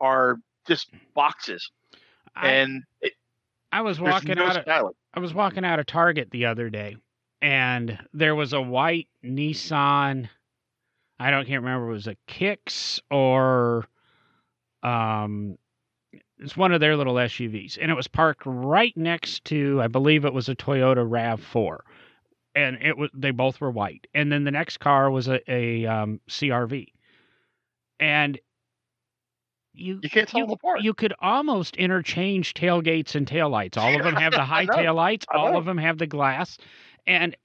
are 0.00 0.36
just 0.66 0.90
boxes, 1.14 1.70
I, 2.34 2.48
and 2.48 2.82
it, 3.00 3.14
I 3.72 3.82
was 3.82 4.00
walking 4.00 4.36
no 4.36 4.44
out 4.44 4.56
of. 4.56 4.94
I 5.14 5.20
was 5.20 5.32
walking 5.32 5.64
out 5.64 5.78
of 5.78 5.86
Target 5.86 6.30
the 6.30 6.46
other 6.46 6.68
day, 6.68 6.96
and 7.40 7.98
there 8.12 8.34
was 8.34 8.52
a 8.52 8.60
white 8.60 9.08
Nissan. 9.24 10.28
I 11.18 11.30
don't 11.30 11.46
can't 11.46 11.62
remember 11.62 11.86
if 11.86 11.90
it 11.90 11.92
was 11.94 12.06
a 12.08 12.16
Kicks 12.26 13.00
or 13.10 13.86
um, 14.82 15.56
it's 16.38 16.56
one 16.56 16.72
of 16.72 16.80
their 16.80 16.96
little 16.96 17.14
SUVs, 17.14 17.78
and 17.80 17.90
it 17.90 17.94
was 17.94 18.08
parked 18.08 18.42
right 18.44 18.96
next 18.96 19.44
to 19.46 19.80
I 19.82 19.86
believe 19.88 20.24
it 20.24 20.32
was 20.34 20.48
a 20.48 20.54
Toyota 20.56 21.04
Rav 21.08 21.40
Four, 21.42 21.84
and 22.54 22.78
it 22.82 22.96
was 22.96 23.10
they 23.14 23.30
both 23.30 23.60
were 23.60 23.70
white, 23.70 24.06
and 24.14 24.30
then 24.30 24.44
the 24.44 24.50
next 24.50 24.78
car 24.78 25.10
was 25.10 25.28
a, 25.28 25.40
a 25.50 25.86
um, 25.86 26.20
CRV, 26.28 26.88
and 28.00 28.38
you 29.72 30.00
You 30.02 30.08
can't 30.10 30.28
tell 30.28 30.40
you, 30.40 30.46
them 30.46 30.52
apart. 30.54 30.80
you 30.82 30.94
could 30.94 31.12
almost 31.20 31.76
interchange 31.76 32.54
tailgates 32.54 33.14
and 33.14 33.26
taillights. 33.26 33.76
All 33.76 33.94
of 33.94 34.02
them 34.02 34.14
have 34.16 34.32
the 34.32 34.44
high 34.44 34.66
taillights. 34.66 35.24
All 35.32 35.56
of 35.56 35.64
them 35.64 35.78
have 35.78 35.98
the 35.98 36.06
glass, 36.06 36.58
and 37.06 37.36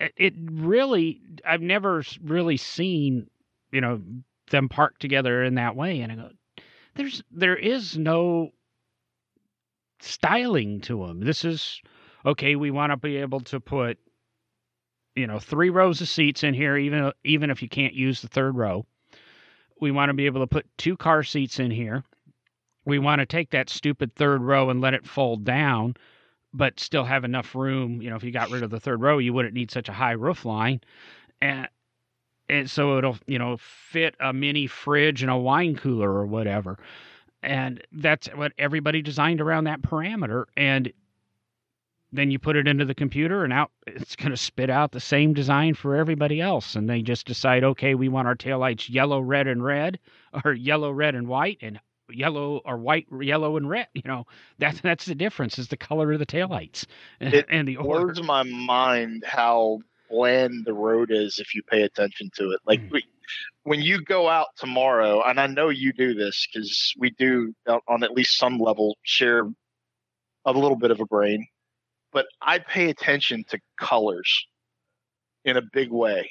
it- 0.00 0.12
it 0.16 0.34
really 0.38 1.20
I've 1.44 1.62
never 1.62 2.02
really 2.22 2.56
seen 2.56 3.28
you 3.72 3.80
know 3.80 4.00
them 4.50 4.68
parked 4.68 5.00
together 5.00 5.42
in 5.44 5.54
that 5.56 5.76
way. 5.76 6.00
And 6.00 6.12
I 6.12 6.14
go, 6.14 6.30
there's 6.98 7.22
there 7.30 7.56
is 7.56 7.96
no 7.96 8.50
styling 10.00 10.80
to 10.82 11.06
them. 11.06 11.20
This 11.20 11.44
is 11.44 11.80
okay. 12.26 12.56
We 12.56 12.70
want 12.70 12.90
to 12.90 12.96
be 12.96 13.16
able 13.18 13.40
to 13.40 13.60
put 13.60 13.98
you 15.14 15.26
know 15.26 15.38
three 15.38 15.70
rows 15.70 16.00
of 16.00 16.08
seats 16.08 16.42
in 16.42 16.52
here, 16.54 16.76
even 16.76 17.12
even 17.24 17.50
if 17.50 17.62
you 17.62 17.68
can't 17.68 17.94
use 17.94 18.20
the 18.20 18.28
third 18.28 18.56
row. 18.56 18.84
We 19.80 19.92
want 19.92 20.10
to 20.10 20.14
be 20.14 20.26
able 20.26 20.40
to 20.40 20.48
put 20.48 20.66
two 20.76 20.96
car 20.96 21.22
seats 21.22 21.60
in 21.60 21.70
here. 21.70 22.02
We 22.84 22.98
want 22.98 23.20
to 23.20 23.26
take 23.26 23.50
that 23.50 23.70
stupid 23.70 24.14
third 24.16 24.42
row 24.42 24.70
and 24.70 24.80
let 24.80 24.94
it 24.94 25.06
fold 25.06 25.44
down, 25.44 25.94
but 26.52 26.80
still 26.80 27.04
have 27.04 27.22
enough 27.24 27.54
room. 27.54 28.02
You 28.02 28.10
know, 28.10 28.16
if 28.16 28.24
you 28.24 28.32
got 28.32 28.50
rid 28.50 28.64
of 28.64 28.70
the 28.70 28.80
third 28.80 29.00
row, 29.00 29.18
you 29.18 29.32
wouldn't 29.32 29.54
need 29.54 29.70
such 29.70 29.88
a 29.88 29.92
high 29.92 30.12
roof 30.12 30.44
line. 30.44 30.80
And, 31.40 31.68
and 32.48 32.70
so 32.70 32.98
it'll, 32.98 33.18
you 33.26 33.38
know, 33.38 33.56
fit 33.58 34.14
a 34.20 34.32
mini 34.32 34.66
fridge 34.66 35.22
and 35.22 35.30
a 35.30 35.36
wine 35.36 35.76
cooler 35.76 36.10
or 36.10 36.26
whatever. 36.26 36.78
And 37.42 37.82
that's 37.92 38.28
what 38.28 38.52
everybody 38.58 39.02
designed 39.02 39.40
around 39.40 39.64
that 39.64 39.82
parameter. 39.82 40.46
And 40.56 40.92
then 42.12 42.30
you 42.30 42.38
put 42.38 42.56
it 42.56 42.66
into 42.66 42.84
the 42.84 42.94
computer 42.94 43.44
and 43.44 43.52
out 43.52 43.70
it's 43.86 44.16
going 44.16 44.30
to 44.30 44.36
spit 44.36 44.70
out 44.70 44.92
the 44.92 45.00
same 45.00 45.34
design 45.34 45.74
for 45.74 45.96
everybody 45.96 46.40
else 46.40 46.74
and 46.74 46.88
they 46.88 47.02
just 47.02 47.26
decide 47.26 47.64
okay 47.64 47.94
we 47.94 48.08
want 48.08 48.26
our 48.26 48.36
taillights 48.36 48.88
yellow 48.88 49.20
red 49.20 49.46
and 49.46 49.62
red 49.62 49.98
or 50.44 50.52
yellow 50.52 50.90
red 50.90 51.14
and 51.14 51.28
white 51.28 51.58
and 51.60 51.78
yellow 52.10 52.62
or 52.64 52.78
white 52.78 53.06
yellow 53.20 53.56
and 53.56 53.68
red 53.68 53.86
you 53.92 54.02
know 54.06 54.26
that's 54.58 54.80
that's 54.80 55.04
the 55.04 55.14
difference 55.14 55.58
is 55.58 55.68
the 55.68 55.76
color 55.76 56.12
of 56.12 56.18
the 56.18 56.26
taillights 56.26 56.86
and, 57.20 57.34
It 57.34 57.46
and 57.50 57.68
the 57.68 57.76
order 57.76 58.12
blows 58.12 58.26
my 58.26 58.42
mind 58.42 59.24
how 59.26 59.80
bland 60.08 60.64
the 60.64 60.74
road 60.74 61.10
is 61.10 61.38
if 61.38 61.54
you 61.54 61.62
pay 61.62 61.82
attention 61.82 62.30
to 62.36 62.50
it. 62.50 62.60
Like 62.66 62.80
Mm. 62.80 62.92
we, 62.92 63.04
when 63.64 63.82
you 63.82 64.02
go 64.02 64.28
out 64.28 64.48
tomorrow, 64.56 65.22
and 65.22 65.38
I 65.38 65.46
know 65.46 65.68
you 65.68 65.92
do 65.92 66.14
this 66.14 66.46
because 66.46 66.94
we 66.98 67.10
do 67.10 67.54
uh, 67.66 67.78
on 67.88 68.02
at 68.02 68.12
least 68.12 68.38
some 68.38 68.58
level 68.58 68.96
share 69.02 69.44
a 70.44 70.52
little 70.52 70.76
bit 70.76 70.90
of 70.90 71.00
a 71.00 71.06
brain, 71.06 71.46
but 72.12 72.26
I 72.40 72.58
pay 72.58 72.88
attention 72.88 73.44
to 73.48 73.58
colors 73.78 74.46
in 75.44 75.56
a 75.56 75.62
big 75.72 75.90
way. 75.90 76.30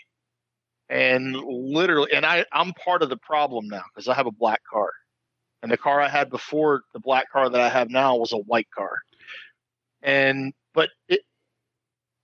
And 0.90 1.36
literally, 1.36 2.14
and 2.14 2.26
I, 2.26 2.46
I'm 2.52 2.74
part 2.74 3.04
of 3.04 3.10
the 3.10 3.18
problem 3.18 3.68
now 3.68 3.84
because 3.94 4.08
I 4.08 4.14
have 4.14 4.28
a 4.28 4.32
black 4.32 4.62
car. 4.72 4.92
And 5.62 5.72
the 5.72 5.78
car 5.78 6.00
I 6.00 6.08
had 6.08 6.30
before 6.30 6.84
the 6.94 7.00
black 7.00 7.30
car 7.32 7.50
that 7.50 7.60
I 7.60 7.70
have 7.70 7.90
now 7.90 8.16
was 8.16 8.32
a 8.32 8.38
white 8.38 8.70
car. 8.76 8.92
And, 10.02 10.54
but 10.74 10.90
it, 11.10 11.22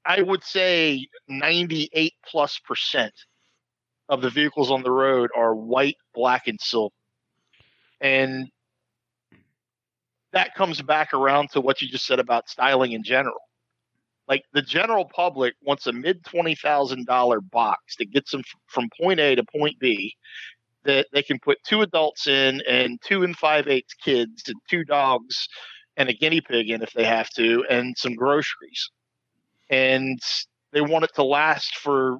I 0.05 0.21
would 0.21 0.43
say 0.43 1.07
98 1.27 2.13
plus 2.29 2.59
percent 2.59 3.13
of 4.09 4.21
the 4.21 4.29
vehicles 4.29 4.69
on 4.69 4.83
the 4.83 4.91
road 4.91 5.29
are 5.35 5.55
white, 5.55 5.97
black, 6.13 6.47
and 6.47 6.59
silver. 6.59 6.93
And 8.01 8.49
that 10.33 10.55
comes 10.55 10.81
back 10.81 11.13
around 11.13 11.51
to 11.51 11.61
what 11.61 11.81
you 11.81 11.87
just 11.87 12.05
said 12.05 12.19
about 12.19 12.49
styling 12.49 12.91
in 12.91 13.03
general. 13.03 13.39
Like 14.27 14.43
the 14.53 14.61
general 14.61 15.05
public 15.05 15.53
wants 15.61 15.87
a 15.87 15.93
mid 15.93 16.23
twenty 16.25 16.55
thousand 16.55 17.05
dollar 17.05 17.39
box 17.41 17.95
that 17.97 18.11
gets 18.11 18.31
them 18.31 18.43
from 18.67 18.89
point 18.99 19.19
A 19.19 19.35
to 19.35 19.43
point 19.55 19.79
B, 19.79 20.15
that 20.85 21.07
they 21.13 21.23
can 21.23 21.39
put 21.39 21.57
two 21.65 21.81
adults 21.81 22.27
in 22.27 22.61
and 22.67 22.99
two 23.03 23.23
and 23.23 23.35
five 23.37 23.67
eighths 23.67 23.93
kids 23.93 24.43
and 24.47 24.55
two 24.69 24.83
dogs 24.85 25.47
and 25.97 26.09
a 26.09 26.13
guinea 26.13 26.41
pig 26.41 26.69
in 26.69 26.81
if 26.81 26.91
they 26.93 27.03
have 27.03 27.29
to 27.31 27.65
and 27.69 27.95
some 27.97 28.15
groceries, 28.15 28.89
and 29.69 30.19
they 30.71 30.81
want 30.81 31.05
it 31.05 31.11
to 31.15 31.23
last 31.23 31.77
for 31.77 32.17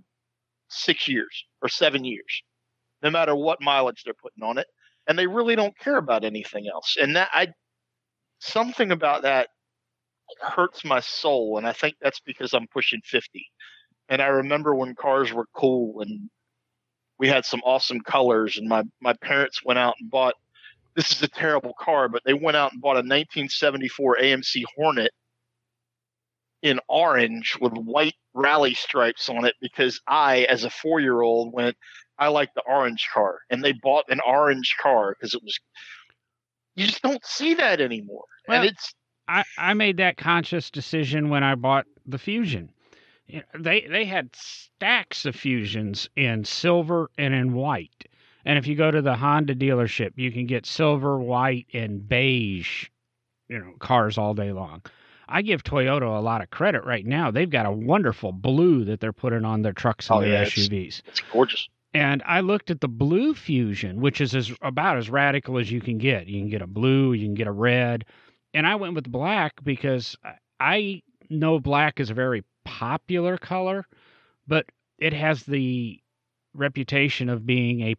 six 0.70 1.08
years 1.08 1.46
or 1.62 1.70
seven 1.70 2.04
years, 2.04 2.44
no 3.02 3.10
matter 3.10 3.36
what 3.36 3.62
mileage 3.62 4.04
they're 4.04 4.14
putting 4.22 4.44
on 4.44 4.58
it, 4.58 4.68
and 5.08 5.18
they 5.18 5.28
really 5.28 5.56
don't 5.56 5.78
care 5.80 5.98
about 5.98 6.24
anything 6.24 6.68
else. 6.68 6.98
And 7.00 7.16
that 7.16 7.30
I 7.34 7.48
something 8.40 8.92
about 8.92 9.24
that 9.24 9.48
hurts 10.42 10.84
my 10.84 11.00
soul 11.00 11.58
and 11.58 11.68
i 11.68 11.72
think 11.72 11.96
that's 12.02 12.20
because 12.22 12.54
i'm 12.54 12.68
pushing 12.68 13.00
50 13.06 13.46
and 14.10 14.22
i 14.22 14.28
remember 14.28 14.76
when 14.76 14.96
cars 14.96 15.32
were 15.32 15.48
cool 15.54 16.02
and 16.02 16.30
we 17.20 17.28
had 17.28 17.46
some 17.46 17.62
awesome 17.64 18.02
colors 18.02 18.58
and 18.58 18.68
my 18.68 18.84
my 19.02 19.14
parents 19.22 19.64
went 19.64 19.80
out 19.80 19.96
and 20.00 20.10
bought 20.10 20.34
this 20.96 21.12
is 21.12 21.22
a 21.22 21.28
terrible 21.28 21.74
car 21.80 22.10
but 22.10 22.22
they 22.26 22.34
went 22.34 22.58
out 22.58 22.74
and 22.74 22.82
bought 22.82 22.96
a 22.96 23.06
1974 23.06 24.18
amc 24.22 24.64
hornet 24.76 25.12
in 26.64 26.80
orange 26.88 27.56
with 27.62 27.74
white 27.74 28.16
rally 28.34 28.74
stripes 28.74 29.30
on 29.30 29.46
it 29.46 29.54
because 29.62 30.02
i 30.08 30.40
as 30.44 30.64
a 30.64 30.70
four 30.70 31.00
year 31.00 31.22
old 31.22 31.54
went 31.54 31.78
i 32.18 32.28
like 32.28 32.52
the 32.56 32.64
orange 32.68 33.08
car 33.14 33.40
and 33.52 33.64
they 33.64 33.74
bought 33.74 34.06
an 34.10 34.20
orange 34.26 34.76
car 34.82 35.14
because 35.14 35.36
it 35.36 35.44
was 35.44 35.60
you 36.76 36.88
just 36.88 37.04
don't 37.04 37.24
see 37.24 37.54
that 37.54 37.80
anymore 37.80 38.24
well, 38.48 38.62
and 38.62 38.70
it's 38.70 38.96
I, 39.28 39.44
I 39.58 39.74
made 39.74 39.98
that 39.98 40.18
conscious 40.18 40.70
decision 40.70 41.30
when 41.30 41.44
I 41.44 41.56
bought 41.56 41.86
the 42.06 42.18
Fusion. 42.18 42.72
They 43.58 43.82
they 43.90 44.06
had 44.06 44.36
stacks 44.36 45.26
of 45.26 45.36
Fusions 45.36 46.10
in 46.16 46.44
silver 46.44 47.10
and 47.18 47.34
in 47.34 47.54
white. 47.54 48.06
And 48.46 48.60
if 48.60 48.68
you 48.68 48.76
go 48.76 48.92
to 48.92 49.02
the 49.02 49.16
Honda 49.16 49.56
dealership, 49.56 50.12
you 50.18 50.32
can 50.32 50.46
get 50.46 50.66
silver, 50.66 51.18
white, 51.18 51.68
and 51.74 52.08
beige, 52.08 52.90
you 53.48 53.58
know, 53.58 53.74
cars 53.80 54.18
all 54.18 54.34
day 54.34 54.52
long. 54.52 54.82
I 55.28 55.42
give 55.42 55.64
Toyota 55.64 56.18
a 56.18 56.22
lot 56.22 56.42
of 56.42 56.50
credit 56.50 56.84
right 56.86 57.06
now. 57.06 57.32
They've 57.32 57.50
got 57.50 57.66
a 57.66 57.72
wonderful 57.72 58.32
blue 58.32 58.86
that 58.86 59.00
they're 59.00 59.14
putting 59.14 59.46
on 59.46 59.62
their 59.62 59.74
trucks 59.74 60.10
and 60.10 60.18
oh, 60.18 60.22
their 60.22 60.44
yeah, 60.44 60.46
SUVs. 60.46 61.00
It's, 61.00 61.02
it's 61.08 61.22
gorgeous. 61.32 61.70
And 61.94 62.24
I 62.26 62.42
looked 62.42 62.72
at 62.72 62.82
the 62.82 62.88
blue 62.88 63.36
Fusion, 63.36 64.02
which 64.02 64.20
is 64.20 64.36
as, 64.36 64.52
about 64.62 64.98
as 64.98 65.10
radical 65.10 65.60
as 65.60 65.72
you 65.72 65.80
can 65.80 66.00
get. 66.00 66.28
You 66.28 66.42
can 66.42 66.50
get 66.50 66.62
a 66.62 66.68
blue, 66.68 67.14
you 67.14 67.26
can 67.26 67.36
get 67.36 67.48
a 67.48 67.52
red 67.52 68.06
and 68.54 68.68
I 68.68 68.76
went 68.76 68.94
with 68.94 69.12
black 69.12 69.64
because 69.64 70.16
I 70.60 71.02
know 71.30 71.60
black 71.60 72.00
is 72.00 72.10
a 72.10 72.14
very 72.14 72.44
popular 72.66 73.38
color, 73.38 73.86
but 74.48 74.68
it 75.00 75.14
has 75.14 75.44
the 75.44 76.00
reputation 76.54 77.30
of 77.30 77.46
being 77.46 77.82
a 77.82 77.96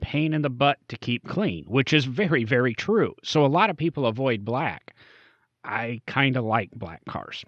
pain 0.00 0.32
in 0.32 0.42
the 0.42 0.50
butt 0.50 0.78
to 0.88 0.96
keep 0.96 1.26
clean, 1.28 1.64
which 1.66 1.92
is 1.92 2.04
very, 2.04 2.44
very 2.44 2.74
true. 2.74 3.14
So 3.22 3.44
a 3.44 3.46
lot 3.46 3.68
of 3.68 3.76
people 3.76 4.06
avoid 4.06 4.44
black. 4.44 4.94
I 5.64 6.00
kind 6.06 6.36
of 6.36 6.44
like 6.44 6.70
black 6.72 7.04
cars. 7.06 7.44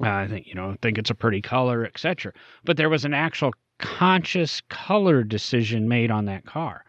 Uh, 0.00 0.08
I 0.08 0.28
think 0.28 0.46
you 0.46 0.54
know, 0.54 0.76
think 0.82 0.98
it's 0.98 1.10
a 1.10 1.14
pretty 1.14 1.40
color, 1.40 1.84
etc. 1.84 2.32
But 2.64 2.76
there 2.76 2.88
was 2.88 3.04
an 3.04 3.14
actual 3.14 3.52
conscious 3.78 4.60
color 4.68 5.22
decision 5.22 5.88
made 5.88 6.10
on 6.10 6.24
that 6.26 6.46
car. 6.46 6.84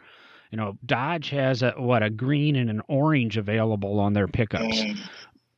You 0.51 0.57
know, 0.57 0.77
Dodge 0.85 1.29
has 1.29 1.61
a 1.61 1.71
what 1.71 2.03
a 2.03 2.09
green 2.09 2.55
and 2.55 2.69
an 2.69 2.81
orange 2.87 3.37
available 3.37 3.99
on 3.99 4.13
their 4.13 4.27
pickups. 4.27 4.81
Mm. 4.81 4.99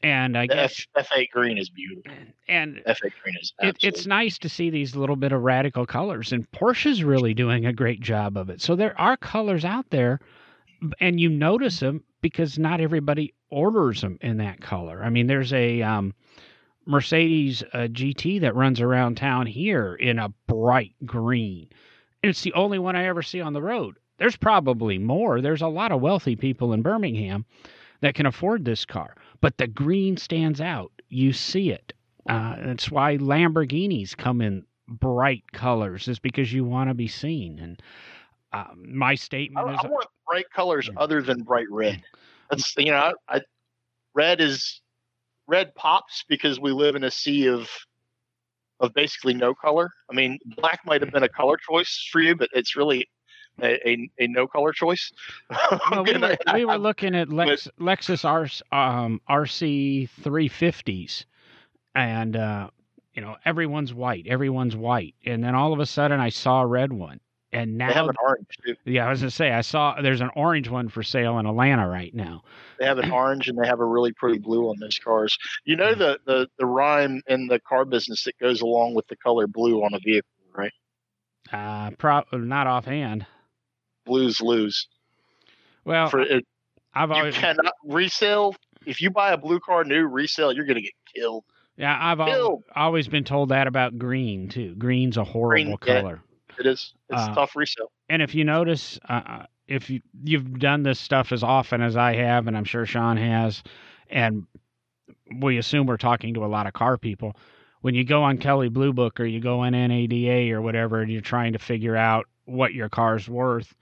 And 0.03 0.37
I 0.37 0.45
guess 0.45 0.85
F, 0.95 1.09
F8 1.09 1.29
green 1.31 1.57
is 1.57 1.69
beautiful. 1.69 2.11
And 2.47 2.81
F8 2.87 3.11
green 3.23 3.35
is 3.41 3.53
it, 3.59 3.77
it's 3.81 4.05
nice 4.05 4.37
to 4.39 4.49
see 4.49 4.69
these 4.69 4.95
little 4.95 5.15
bit 5.15 5.31
of 5.31 5.41
radical 5.41 5.85
colors, 5.85 6.31
and 6.31 6.49
Porsche's 6.51 7.03
really 7.03 7.33
doing 7.33 7.65
a 7.65 7.73
great 7.73 7.99
job 7.99 8.37
of 8.37 8.49
it. 8.49 8.61
So 8.61 8.75
there 8.75 8.99
are 8.99 9.17
colors 9.17 9.65
out 9.65 9.89
there, 9.89 10.19
and 10.99 11.19
you 11.19 11.29
notice 11.29 11.79
them 11.79 12.03
because 12.21 12.57
not 12.57 12.81
everybody 12.81 13.33
orders 13.49 14.01
them 14.01 14.17
in 14.21 14.37
that 14.37 14.61
color. 14.61 15.03
I 15.03 15.09
mean, 15.09 15.27
there's 15.27 15.53
a 15.53 15.81
um, 15.81 16.13
Mercedes 16.85 17.63
uh, 17.73 17.87
GT 17.91 18.41
that 18.41 18.55
runs 18.55 18.81
around 18.81 19.15
town 19.15 19.45
here 19.45 19.95
in 19.95 20.19
a 20.19 20.33
bright 20.47 20.95
green. 21.05 21.67
And 22.23 22.29
it's 22.29 22.41
the 22.41 22.53
only 22.53 22.79
one 22.79 22.95
I 22.95 23.05
ever 23.05 23.21
see 23.21 23.41
on 23.41 23.53
the 23.53 23.61
road. 23.61 23.97
There's 24.17 24.35
probably 24.35 24.97
more. 24.97 25.41
There's 25.41 25.61
a 25.61 25.67
lot 25.67 25.91
of 25.91 26.01
wealthy 26.01 26.35
people 26.35 26.73
in 26.73 26.81
Birmingham 26.81 27.45
that 28.01 28.15
can 28.15 28.25
afford 28.25 28.65
this 28.65 28.85
car, 28.85 29.15
but 29.41 29.57
the 29.57 29.67
green 29.67 30.17
stands 30.17 30.61
out. 30.61 30.91
You 31.09 31.33
see 31.33 31.71
it. 31.71 31.93
Uh, 32.27 32.55
that's 32.59 32.91
why 32.91 33.17
Lamborghinis 33.17 34.15
come 34.15 34.41
in 34.41 34.65
bright 34.87 35.51
colors, 35.51 36.07
is 36.07 36.19
because 36.19 36.51
you 36.51 36.63
want 36.63 36.89
to 36.89 36.93
be 36.93 37.07
seen. 37.07 37.59
And 37.59 37.81
uh, 38.53 38.73
my 38.75 39.15
statement 39.15 39.67
I, 39.67 39.73
is: 39.73 39.79
I 39.83 39.87
want 39.87 40.07
bright 40.27 40.49
colors 40.53 40.89
other 40.97 41.21
than 41.21 41.43
bright 41.43 41.69
red. 41.69 42.03
That's 42.49 42.73
you 42.77 42.91
know, 42.91 43.13
I, 43.27 43.41
red 44.13 44.41
is 44.41 44.81
red 45.47 45.73
pops 45.75 46.25
because 46.27 46.59
we 46.59 46.71
live 46.71 46.95
in 46.95 47.03
a 47.03 47.11
sea 47.11 47.47
of 47.47 47.69
of 48.79 48.93
basically 48.93 49.33
no 49.33 49.55
color. 49.55 49.89
I 50.09 50.13
mean, 50.13 50.37
black 50.57 50.81
might 50.85 51.01
have 51.01 51.11
been 51.11 51.23
a 51.23 51.29
color 51.29 51.57
choice 51.57 52.07
for 52.11 52.21
you, 52.21 52.35
but 52.35 52.49
it's 52.53 52.75
really 52.75 53.09
a, 53.61 53.89
a, 53.89 54.09
a 54.19 54.27
no 54.27 54.47
color 54.47 54.71
choice. 54.71 55.11
well, 55.91 56.03
we, 56.03 56.17
were, 56.17 56.37
we 56.53 56.65
were 56.65 56.77
looking 56.77 57.15
at 57.15 57.29
Lex, 57.29 57.67
Lexus 57.79 58.23
R, 58.23 58.43
um, 58.77 59.21
RC 59.29 60.09
350s, 60.21 61.25
and 61.95 62.35
uh, 62.35 62.69
you 63.13 63.21
know 63.21 63.35
everyone's 63.45 63.93
white, 63.93 64.27
everyone's 64.27 64.75
white, 64.75 65.15
and 65.25 65.43
then 65.43 65.55
all 65.55 65.73
of 65.73 65.79
a 65.79 65.85
sudden 65.85 66.19
I 66.19 66.29
saw 66.29 66.61
a 66.61 66.67
red 66.67 66.93
one, 66.93 67.19
and 67.51 67.77
now 67.77 67.87
they 67.87 67.93
have 67.93 68.07
an 68.07 68.15
orange 68.21 68.47
too. 68.65 68.75
Yeah, 68.85 69.07
I 69.07 69.09
was 69.09 69.21
gonna 69.21 69.31
say 69.31 69.51
I 69.51 69.61
saw 69.61 70.01
there's 70.01 70.21
an 70.21 70.31
orange 70.35 70.69
one 70.69 70.89
for 70.89 71.03
sale 71.03 71.39
in 71.39 71.45
Atlanta 71.45 71.87
right 71.87 72.13
now. 72.13 72.43
They 72.79 72.85
have 72.85 72.99
an 72.99 73.11
orange 73.11 73.47
and 73.47 73.57
they 73.57 73.67
have 73.67 73.79
a 73.79 73.85
really 73.85 74.11
pretty 74.13 74.39
blue 74.39 74.69
on 74.69 74.77
those 74.79 74.99
cars. 74.99 75.37
You 75.65 75.75
know 75.75 75.95
the 75.95 76.19
the 76.25 76.47
the 76.57 76.65
rhyme 76.65 77.21
in 77.27 77.47
the 77.47 77.59
car 77.59 77.85
business 77.85 78.23
that 78.25 78.37
goes 78.39 78.61
along 78.61 78.95
with 78.95 79.07
the 79.07 79.15
color 79.15 79.47
blue 79.47 79.83
on 79.83 79.93
a 79.93 79.99
vehicle, 79.99 80.29
right? 80.55 80.73
Uh, 81.51 81.91
pro- 81.97 82.23
not 82.33 82.67
offhand. 82.67 83.25
Blues 84.05 84.41
lose. 84.41 84.87
Well, 85.85 86.09
For 86.09 86.21
it, 86.21 86.45
I've 86.93 87.11
always 87.11 87.35
you 87.35 87.41
cannot 87.41 87.73
resale. 87.85 88.55
If 88.85 89.01
you 89.01 89.09
buy 89.09 89.31
a 89.31 89.37
blue 89.37 89.59
car 89.59 89.83
new 89.83 90.05
resale, 90.05 90.51
you're 90.51 90.65
going 90.65 90.75
to 90.75 90.81
get 90.81 90.93
killed. 91.15 91.43
Yeah, 91.77 91.97
I've 91.99 92.19
always, 92.19 92.63
always 92.75 93.07
been 93.07 93.23
told 93.23 93.49
that 93.49 93.67
about 93.67 93.99
green 93.99 94.49
too. 94.49 94.75
Green's 94.75 95.15
a 95.17 95.23
horrible 95.23 95.77
green, 95.77 96.01
color. 96.01 96.21
It 96.59 96.65
is. 96.65 96.93
It's 97.09 97.21
uh, 97.21 97.33
tough 97.33 97.55
resale. 97.55 97.91
And 98.09 98.21
if 98.21 98.33
you 98.33 98.43
notice, 98.43 98.99
uh, 99.07 99.21
uh, 99.25 99.45
if 99.67 99.89
you, 99.89 100.01
you've 100.23 100.59
done 100.59 100.83
this 100.83 100.99
stuff 100.99 101.31
as 101.31 101.43
often 101.43 101.81
as 101.81 101.95
I 101.95 102.15
have, 102.15 102.47
and 102.47 102.57
I'm 102.57 102.63
sure 102.63 102.85
Sean 102.85 103.17
has, 103.17 103.63
and 104.09 104.47
we 105.39 105.57
assume 105.57 105.87
we're 105.87 105.97
talking 105.97 106.33
to 106.35 106.45
a 106.45 106.47
lot 106.47 106.67
of 106.67 106.73
car 106.73 106.97
people. 106.97 107.35
When 107.81 107.93
you 107.93 108.03
go 108.03 108.23
on 108.23 108.37
Kelley 108.37 108.69
Blue 108.69 108.93
Book 108.93 109.19
or 109.19 109.25
you 109.25 109.39
go 109.39 109.59
on 109.59 109.73
NADA 109.73 110.51
or 110.51 110.61
whatever, 110.61 111.01
and 111.01 111.11
you're 111.11 111.21
trying 111.21 111.53
to 111.53 111.59
figure 111.59 111.95
out 111.95 112.25
what 112.45 112.73
your 112.73 112.89
car's 112.89 113.29
worth, 113.29 113.75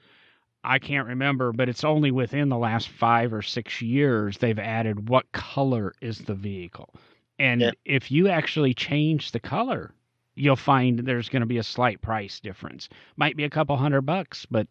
I 0.63 0.80
can't 0.80 1.07
remember, 1.07 1.53
but 1.53 1.69
it's 1.69 1.84
only 1.84 2.11
within 2.11 2.49
the 2.49 2.57
last 2.57 2.89
five 2.89 3.34
or 3.34 3.43
six 3.43 3.82
years 3.82 4.39
they've 4.39 4.57
added 4.57 5.09
what 5.09 5.32
color 5.32 5.93
is 6.01 6.19
the 6.19 6.34
vehicle. 6.34 6.93
And 7.38 7.61
yeah. 7.61 7.71
if 7.86 8.11
you 8.11 8.30
actually 8.30 8.73
change 8.73 9.32
the 9.32 9.39
color, 9.39 9.93
you'll 10.36 10.55
find 10.55 10.99
there's 10.99 11.29
going 11.29 11.41
to 11.41 11.47
be 11.47 11.57
a 11.57 11.63
slight 11.63 12.01
price 12.01 12.39
difference. 12.39 12.89
Might 13.17 13.36
be 13.36 13.43
a 13.43 13.49
couple 13.49 13.75
hundred 13.77 14.01
bucks, 14.01 14.45
but 14.49 14.67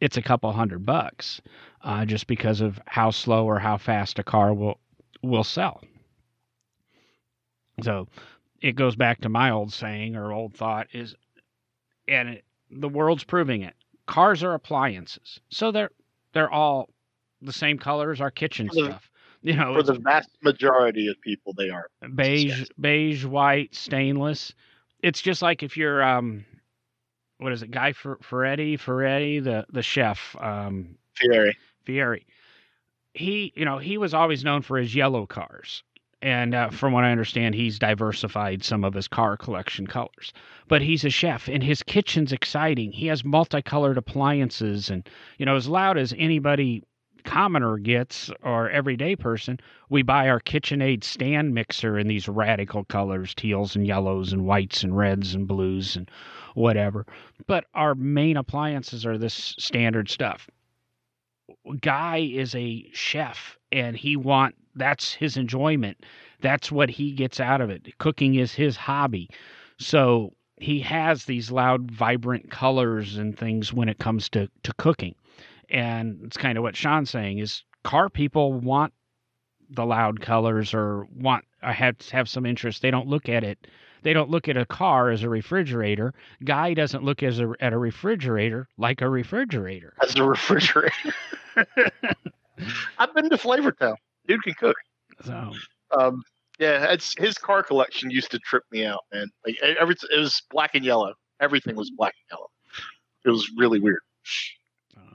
it's 0.00 0.16
a 0.16 0.22
couple 0.22 0.50
hundred 0.52 0.84
bucks 0.86 1.40
uh, 1.82 2.04
just 2.04 2.26
because 2.26 2.60
of 2.60 2.80
how 2.86 3.10
slow 3.10 3.46
or 3.46 3.58
how 3.58 3.76
fast 3.76 4.18
a 4.18 4.24
car 4.24 4.54
will 4.54 4.78
will 5.22 5.44
sell. 5.44 5.82
So 7.82 8.08
it 8.60 8.72
goes 8.76 8.96
back 8.96 9.20
to 9.22 9.28
my 9.28 9.50
old 9.50 9.72
saying 9.72 10.16
or 10.16 10.32
old 10.32 10.54
thought 10.54 10.88
is, 10.92 11.14
and 12.08 12.28
it, 12.30 12.44
the 12.70 12.88
world's 12.88 13.24
proving 13.24 13.62
it 13.62 13.74
cars 14.10 14.42
are 14.42 14.54
appliances, 14.54 15.40
so 15.50 15.70
they're 15.70 15.90
they're 16.34 16.50
all 16.50 16.90
the 17.40 17.52
same 17.52 17.78
color 17.78 18.10
as 18.10 18.20
our 18.20 18.30
kitchen 18.30 18.68
stuff. 18.70 19.06
You 19.42 19.56
know, 19.56 19.72
For 19.72 19.82
the 19.82 19.94
vast 19.98 20.28
majority 20.42 21.08
of 21.08 21.18
people, 21.22 21.54
they 21.56 21.70
are. 21.70 21.88
beige, 22.14 22.68
beige, 22.78 23.24
white, 23.24 23.74
stainless. 23.74 24.52
It's 25.02 25.20
just 25.20 25.42
like 25.42 25.62
if 25.62 25.76
you're 25.76 26.02
um, 26.02 26.44
what 27.38 27.52
is 27.52 27.62
it, 27.62 27.70
Guy 27.70 27.92
Fer- 27.92 28.18
Ferretti, 28.22 28.76
Ferretti, 28.76 29.40
the 29.40 29.66
the 29.70 29.82
chef, 29.82 30.36
um, 30.38 30.96
Fieri. 31.14 31.56
Fieri. 31.84 32.26
He, 33.14 33.52
you 33.56 33.64
know, 33.64 33.78
he 33.78 33.98
was 33.98 34.14
always 34.14 34.44
known 34.44 34.62
for 34.62 34.78
his 34.78 34.94
yellow 34.94 35.26
cars. 35.26 35.82
And 36.22 36.54
uh, 36.54 36.68
from 36.68 36.92
what 36.92 37.04
I 37.04 37.12
understand, 37.12 37.54
he's 37.54 37.78
diversified 37.78 38.62
some 38.62 38.84
of 38.84 38.92
his 38.92 39.08
car 39.08 39.38
collection 39.38 39.86
colors. 39.86 40.34
But 40.68 40.82
he's 40.82 41.04
a 41.04 41.10
chef, 41.10 41.48
and 41.48 41.62
his 41.62 41.82
kitchen's 41.82 42.32
exciting. 42.32 42.92
He 42.92 43.06
has 43.06 43.24
multicolored 43.24 43.96
appliances, 43.96 44.90
and 44.90 45.08
you 45.38 45.46
know, 45.46 45.56
as 45.56 45.66
loud 45.66 45.96
as 45.96 46.14
anybody 46.18 46.84
commoner 47.20 47.78
gets 47.78 48.30
or 48.42 48.70
everyday 48.70 49.16
person, 49.16 49.58
we 49.88 50.02
buy 50.02 50.28
our 50.28 50.40
KitchenAid 50.40 51.04
stand 51.04 51.54
mixer 51.54 51.98
in 51.98 52.08
these 52.08 52.28
radical 52.28 52.84
colors, 52.84 53.34
teals 53.34 53.76
and 53.76 53.86
yellows 53.86 54.32
and 54.32 54.44
whites 54.44 54.82
and 54.82 54.96
reds 54.96 55.34
and 55.34 55.46
blues 55.46 55.96
and 55.96 56.10
whatever. 56.54 57.06
But 57.46 57.64
our 57.74 57.94
main 57.94 58.36
appliances 58.36 59.06
are 59.06 59.18
this 59.18 59.54
standard 59.58 60.08
stuff. 60.08 60.48
Guy 61.80 62.18
is 62.18 62.54
a 62.54 62.88
chef 62.92 63.58
and 63.72 63.96
he 63.96 64.16
want 64.16 64.54
that's 64.74 65.12
his 65.12 65.36
enjoyment. 65.36 66.04
That's 66.40 66.70
what 66.70 66.90
he 66.90 67.12
gets 67.12 67.40
out 67.40 67.60
of 67.60 67.70
it. 67.70 67.98
Cooking 67.98 68.36
is 68.36 68.54
his 68.54 68.76
hobby. 68.76 69.28
So 69.78 70.32
he 70.56 70.80
has 70.80 71.24
these 71.24 71.50
loud 71.50 71.90
vibrant 71.90 72.50
colors 72.50 73.16
and 73.16 73.36
things 73.36 73.72
when 73.72 73.88
it 73.88 73.98
comes 73.98 74.28
to 74.30 74.48
to 74.62 74.72
cooking 74.74 75.14
and 75.70 76.20
it's 76.24 76.36
kind 76.36 76.58
of 76.58 76.62
what 76.62 76.76
Sean's 76.76 77.10
saying 77.10 77.38
is 77.38 77.64
car 77.84 78.08
people 78.08 78.52
want 78.52 78.92
the 79.70 79.84
loud 79.84 80.20
colors 80.20 80.74
or 80.74 81.06
want 81.16 81.44
I 81.62 81.72
have 81.72 81.96
have 82.10 82.28
some 82.28 82.44
interest 82.44 82.82
they 82.82 82.90
don't 82.90 83.06
look 83.06 83.28
at 83.28 83.44
it 83.44 83.66
they 84.02 84.12
don't 84.12 84.30
look 84.30 84.48
at 84.48 84.56
a 84.56 84.66
car 84.66 85.10
as 85.10 85.22
a 85.22 85.28
refrigerator 85.28 86.12
guy 86.44 86.74
doesn't 86.74 87.04
look 87.04 87.22
as 87.22 87.38
a, 87.38 87.52
at 87.60 87.72
a 87.72 87.78
refrigerator 87.78 88.68
like 88.78 89.00
a 89.00 89.08
refrigerator 89.08 89.94
As 90.02 90.16
a 90.16 90.24
refrigerator. 90.24 91.14
I've 92.98 93.14
been 93.14 93.30
to 93.30 93.36
Flavortown. 93.36 93.96
Dude 94.26 94.42
can 94.42 94.54
cook. 94.54 94.76
so 95.24 95.52
Um, 95.98 96.22
yeah, 96.58 96.92
it's 96.92 97.14
his 97.18 97.38
car 97.38 97.62
collection 97.62 98.10
used 98.10 98.30
to 98.32 98.38
trip 98.40 98.64
me 98.70 98.84
out, 98.84 99.00
man. 99.12 99.28
Like 99.46 99.56
every 99.62 99.96
it 100.10 100.18
was 100.18 100.42
black 100.50 100.74
and 100.74 100.84
yellow. 100.84 101.14
Everything 101.40 101.74
was 101.74 101.90
black 101.90 102.14
and 102.14 102.36
yellow. 102.36 102.48
It 103.24 103.30
was 103.30 103.50
really 103.56 103.80
weird. 103.80 104.00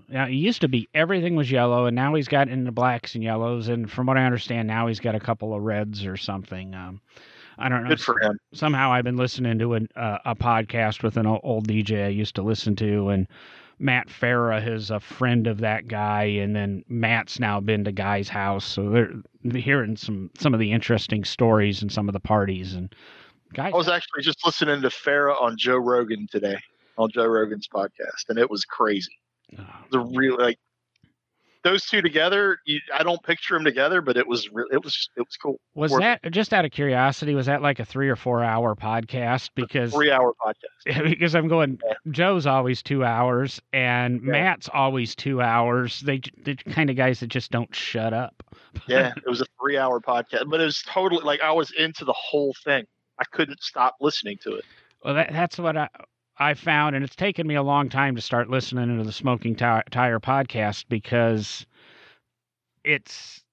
Yeah, 0.10 0.28
he 0.28 0.36
used 0.36 0.62
to 0.62 0.68
be 0.68 0.88
everything 0.94 1.36
was 1.36 1.50
yellow, 1.50 1.86
and 1.86 1.96
now 1.96 2.14
he's 2.14 2.28
got 2.28 2.48
into 2.48 2.72
blacks 2.72 3.16
and 3.16 3.24
yellows. 3.24 3.68
And 3.70 3.90
from 3.90 4.06
what 4.06 4.18
I 4.18 4.26
understand, 4.26 4.68
now 4.68 4.88
he's 4.88 5.00
got 5.00 5.16
a 5.16 5.20
couple 5.20 5.54
of 5.54 5.62
reds 5.64 6.06
or 6.06 6.18
something. 6.18 6.76
Um, 6.76 7.02
I 7.58 7.70
don't 7.70 7.84
know. 7.84 7.90
Good 7.90 8.02
for 8.02 8.20
him. 8.20 8.38
Somehow 8.54 8.92
I've 8.92 9.04
been 9.04 9.18
listening 9.18 9.58
to 9.60 9.74
an, 9.76 9.88
uh, 9.96 10.20
a 10.26 10.36
podcast 10.36 11.04
with 11.04 11.18
an 11.18 11.26
old 11.26 11.68
DJ 11.68 12.06
I 12.06 12.10
used 12.10 12.36
to 12.36 12.44
listen 12.44 12.76
to, 12.78 13.10
and 13.10 13.28
Matt 13.80 14.08
Farah 14.08 14.66
is 14.68 14.92
a 14.92 15.00
friend 15.00 15.48
of 15.48 15.60
that 15.60 15.88
guy, 15.88 16.24
and 16.24 16.56
then 16.56 16.84
Matt's 16.88 17.40
now 17.40 17.60
been 17.60 17.84
to 17.86 17.92
Guy's 17.92 18.30
house, 18.30 18.66
so 18.66 18.90
they're 18.90 19.60
hearing 19.60 19.98
some 19.98 20.30
some 20.38 20.54
of 20.54 20.60
the 20.60 20.72
interesting 20.72 21.24
stories 21.24 21.82
and 21.82 21.92
some 21.92 22.08
of 22.08 22.14
the 22.14 22.20
parties. 22.20 22.74
And 22.74 22.94
Guy, 23.54 23.70
I 23.70 23.72
was 23.72 23.90
actually 23.90 24.24
just 24.24 24.46
listening 24.46 24.82
to 24.82 24.90
Farah 24.90 25.42
on 25.42 25.58
Joe 25.58 25.78
Rogan 25.78 26.28
today, 26.30 26.58
on 26.98 27.10
Joe 27.12 27.28
Rogan's 27.28 27.68
podcast, 27.68 28.30
and 28.30 28.38
it 28.38 28.50
was 28.50 28.66
crazy. 28.66 29.18
Oh, 29.58 29.64
the 29.92 30.00
real 30.00 30.38
like 30.38 30.58
those 31.66 31.84
two 31.84 32.02
together. 32.02 32.60
You, 32.66 32.80
I 32.94 33.02
don't 33.04 33.22
picture 33.24 33.56
them 33.56 33.66
together, 33.66 34.00
but 34.00 34.18
it 34.18 34.28
was. 34.28 34.46
It 34.72 34.84
was 34.84 35.10
it 35.18 35.22
was 35.22 35.36
cool. 35.42 35.60
was 35.74 35.92
worth 35.92 36.02
that 36.02 36.32
just 36.32 36.54
out 36.54 36.64
of 36.64 36.72
curiosity? 36.72 37.34
Was 37.34 37.48
that 37.48 37.62
like 37.64 37.80
a 37.80 37.86
three 37.86 38.08
or 38.08 38.16
four 38.16 38.44
hour 38.44 38.76
podcast? 38.76 39.50
Because 39.56 39.92
Three 39.92 40.12
hour 40.12 40.34
podcast. 40.40 41.04
because 41.10 41.36
I'm 41.36 41.48
going. 41.48 41.80
Yeah. 41.84 41.94
Joe's 42.12 42.46
always 42.46 42.84
two 42.84 43.04
hours, 43.04 43.60
and 43.74 44.22
Yeah. 44.24 44.32
Matt's 44.32 44.70
always 44.72 45.16
two 45.16 45.42
hours. 45.42 46.00
They 46.02 46.22
the 46.44 46.56
kind 46.56 46.92
of 46.92 46.96
guys 46.96 47.20
that 47.20 47.28
just 47.28 47.50
don't 47.52 47.74
shut 47.76 48.14
up. 48.14 48.44
Yeah, 48.88 49.14
it 49.18 49.28
was 49.28 49.42
a 49.42 49.46
three 49.60 49.78
hour 49.78 50.00
podcast, 50.00 50.50
but 50.50 50.62
it 50.62 50.66
was 50.66 50.84
totally 50.84 51.24
like 51.24 51.42
I 51.42 51.52
was 51.52 51.72
into 51.78 52.06
the 52.06 52.14
whole 52.14 52.54
thing. 52.64 52.86
I 53.20 53.24
couldn't 53.32 53.64
stop 53.64 53.96
listening 54.00 54.38
to 54.44 54.54
it. 54.56 54.66
Well, 55.04 55.16
that, 55.16 55.32
that's 55.32 55.58
what 55.58 55.78
I 55.78 55.90
I 56.38 56.54
found, 56.54 56.96
and 56.96 57.06
it's 57.06 57.16
taken 57.16 57.48
me 57.48 57.56
a 57.56 57.64
long 57.64 57.90
time 57.90 58.16
to 58.16 58.22
start 58.22 58.50
listening 58.50 58.98
to 58.98 59.04
the 59.04 59.12
Smoking 59.12 59.56
Tire 59.56 60.20
podcast 60.20 60.86
because 60.90 61.66
it's 62.84 63.44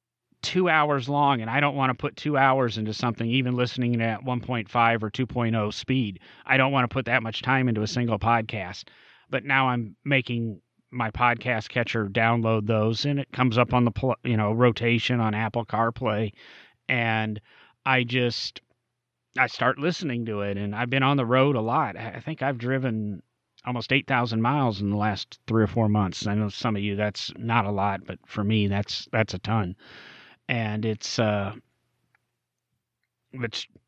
two 0.42 0.68
hours 0.68 1.08
long, 1.08 1.40
and 1.40 1.48
I 1.48 1.60
don't 1.60 1.76
want 1.76 1.90
to 1.90 1.94
put 1.94 2.16
two 2.16 2.36
hours 2.36 2.78
into 2.78 2.92
something, 2.92 3.28
even 3.30 3.54
listening 3.54 4.00
at 4.02 4.24
1.5 4.24 5.02
or 5.02 5.10
2.0 5.10 5.72
speed. 5.72 6.20
I 6.44 6.56
don't 6.56 6.72
want 6.72 6.84
to 6.90 6.92
put 6.92 7.04
that 7.04 7.22
much 7.22 7.42
time 7.42 7.68
into 7.68 7.82
a 7.82 7.86
single 7.86 8.18
podcast. 8.18 8.84
But 9.30 9.44
now 9.44 9.68
I'm 9.68 9.96
making 10.04 10.60
my 10.90 11.10
podcast 11.10 11.68
catcher 11.68 12.08
download 12.08 12.66
those, 12.66 13.04
and 13.04 13.20
it 13.20 13.30
comes 13.32 13.56
up 13.56 13.72
on 13.72 13.84
the 13.84 14.14
you 14.24 14.36
know 14.36 14.52
rotation 14.52 15.20
on 15.20 15.34
Apple 15.34 15.64
CarPlay, 15.64 16.32
and 16.88 17.40
I 17.86 18.02
just 18.02 18.60
I 19.38 19.46
start 19.46 19.78
listening 19.78 20.26
to 20.26 20.42
it, 20.42 20.56
and 20.56 20.74
I've 20.74 20.90
been 20.90 21.02
on 21.02 21.16
the 21.16 21.26
road 21.26 21.56
a 21.56 21.60
lot. 21.60 21.96
I 21.96 22.20
think 22.20 22.42
I've 22.42 22.58
driven 22.58 23.22
almost 23.64 23.92
eight 23.92 24.06
thousand 24.06 24.42
miles 24.42 24.80
in 24.80 24.90
the 24.90 24.96
last 24.96 25.38
three 25.46 25.62
or 25.62 25.68
four 25.68 25.88
months. 25.88 26.26
I 26.26 26.34
know 26.34 26.48
some 26.48 26.76
of 26.76 26.82
you 26.82 26.96
that's 26.96 27.32
not 27.38 27.64
a 27.64 27.70
lot, 27.70 28.04
but 28.04 28.18
for 28.26 28.44
me 28.44 28.66
that's 28.66 29.08
that's 29.10 29.34
a 29.34 29.38
ton, 29.38 29.76
and 30.48 30.84
it's 30.84 31.18
uh, 31.18 31.54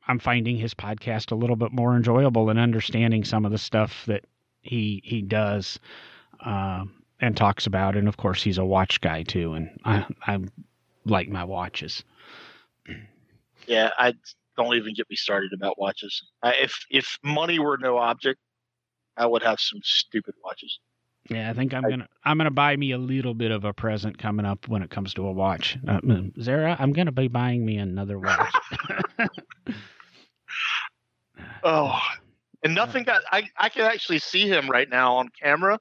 I'm 0.07 0.19
finding 0.19 0.57
his 0.57 0.75
podcast 0.75 1.33
a 1.33 1.37
little 1.37 1.57
bit 1.57 1.73
more 1.73 1.95
enjoyable 1.97 2.51
and 2.51 2.59
understanding 2.59 3.25
some 3.25 3.45
of 3.45 3.53
the 3.53 3.59
stuff 3.59 4.07
that 4.07 4.25
he 4.63 5.03
he 5.05 5.21
does 5.21 5.79
um, 6.41 7.03
and 7.21 7.37
talks 7.37 7.67
about, 7.67 7.97
and 7.97 8.09
of 8.09 8.17
course 8.17 8.43
he's 8.43 8.59
a 8.59 8.65
watch 8.65 9.01
guy 9.01 9.23
too, 9.23 9.53
and 9.53 9.79
I 9.85 10.07
I 10.27 10.39
like 11.05 11.29
my 11.29 11.45
watches. 11.45 12.03
Yeah, 13.67 13.91
I 13.99 14.15
don't 14.57 14.75
even 14.77 14.95
get 14.95 15.09
me 15.11 15.17
started 15.17 15.53
about 15.53 15.79
watches. 15.79 16.23
I, 16.43 16.55
if 16.63 16.79
if 16.91 17.19
money 17.23 17.59
were 17.59 17.79
no 17.79 17.99
object, 17.99 18.41
I 19.17 19.27
would 19.27 19.43
have 19.43 19.61
some 19.61 19.81
stupid 19.83 20.35
watches. 20.45 20.79
Yeah, 21.31 21.49
I 21.49 21.55
think 21.55 21.73
I'm 21.73 21.85
I- 21.85 21.91
gonna 21.91 22.09
I'm 22.25 22.37
gonna 22.37 22.51
buy 22.51 22.77
me 22.77 22.93
a 22.93 22.99
little 22.99 23.35
bit 23.35 23.51
of 23.51 23.65
a 23.65 23.73
present 23.73 24.19
coming 24.19 24.45
up 24.47 24.69
when 24.69 24.83
it 24.83 24.91
comes 24.91 25.15
to 25.15 25.27
a 25.27 25.33
watch. 25.33 25.79
Uh, 25.87 26.01
Zara, 26.41 26.77
I'm 26.79 26.93
gonna 26.93 27.13
be 27.13 27.29
buying 27.29 27.65
me 27.65 27.79
another 27.79 28.19
watch. 28.19 28.53
Oh, 31.65 31.99
and 32.63 32.75
nothing 32.75 33.05
got. 33.05 33.23
I 33.33 33.45
I 33.57 33.69
can 33.69 33.83
actually 33.83 34.19
see 34.19 34.47
him 34.49 34.69
right 34.71 34.89
now 34.89 35.17
on 35.17 35.31
camera. 35.41 35.79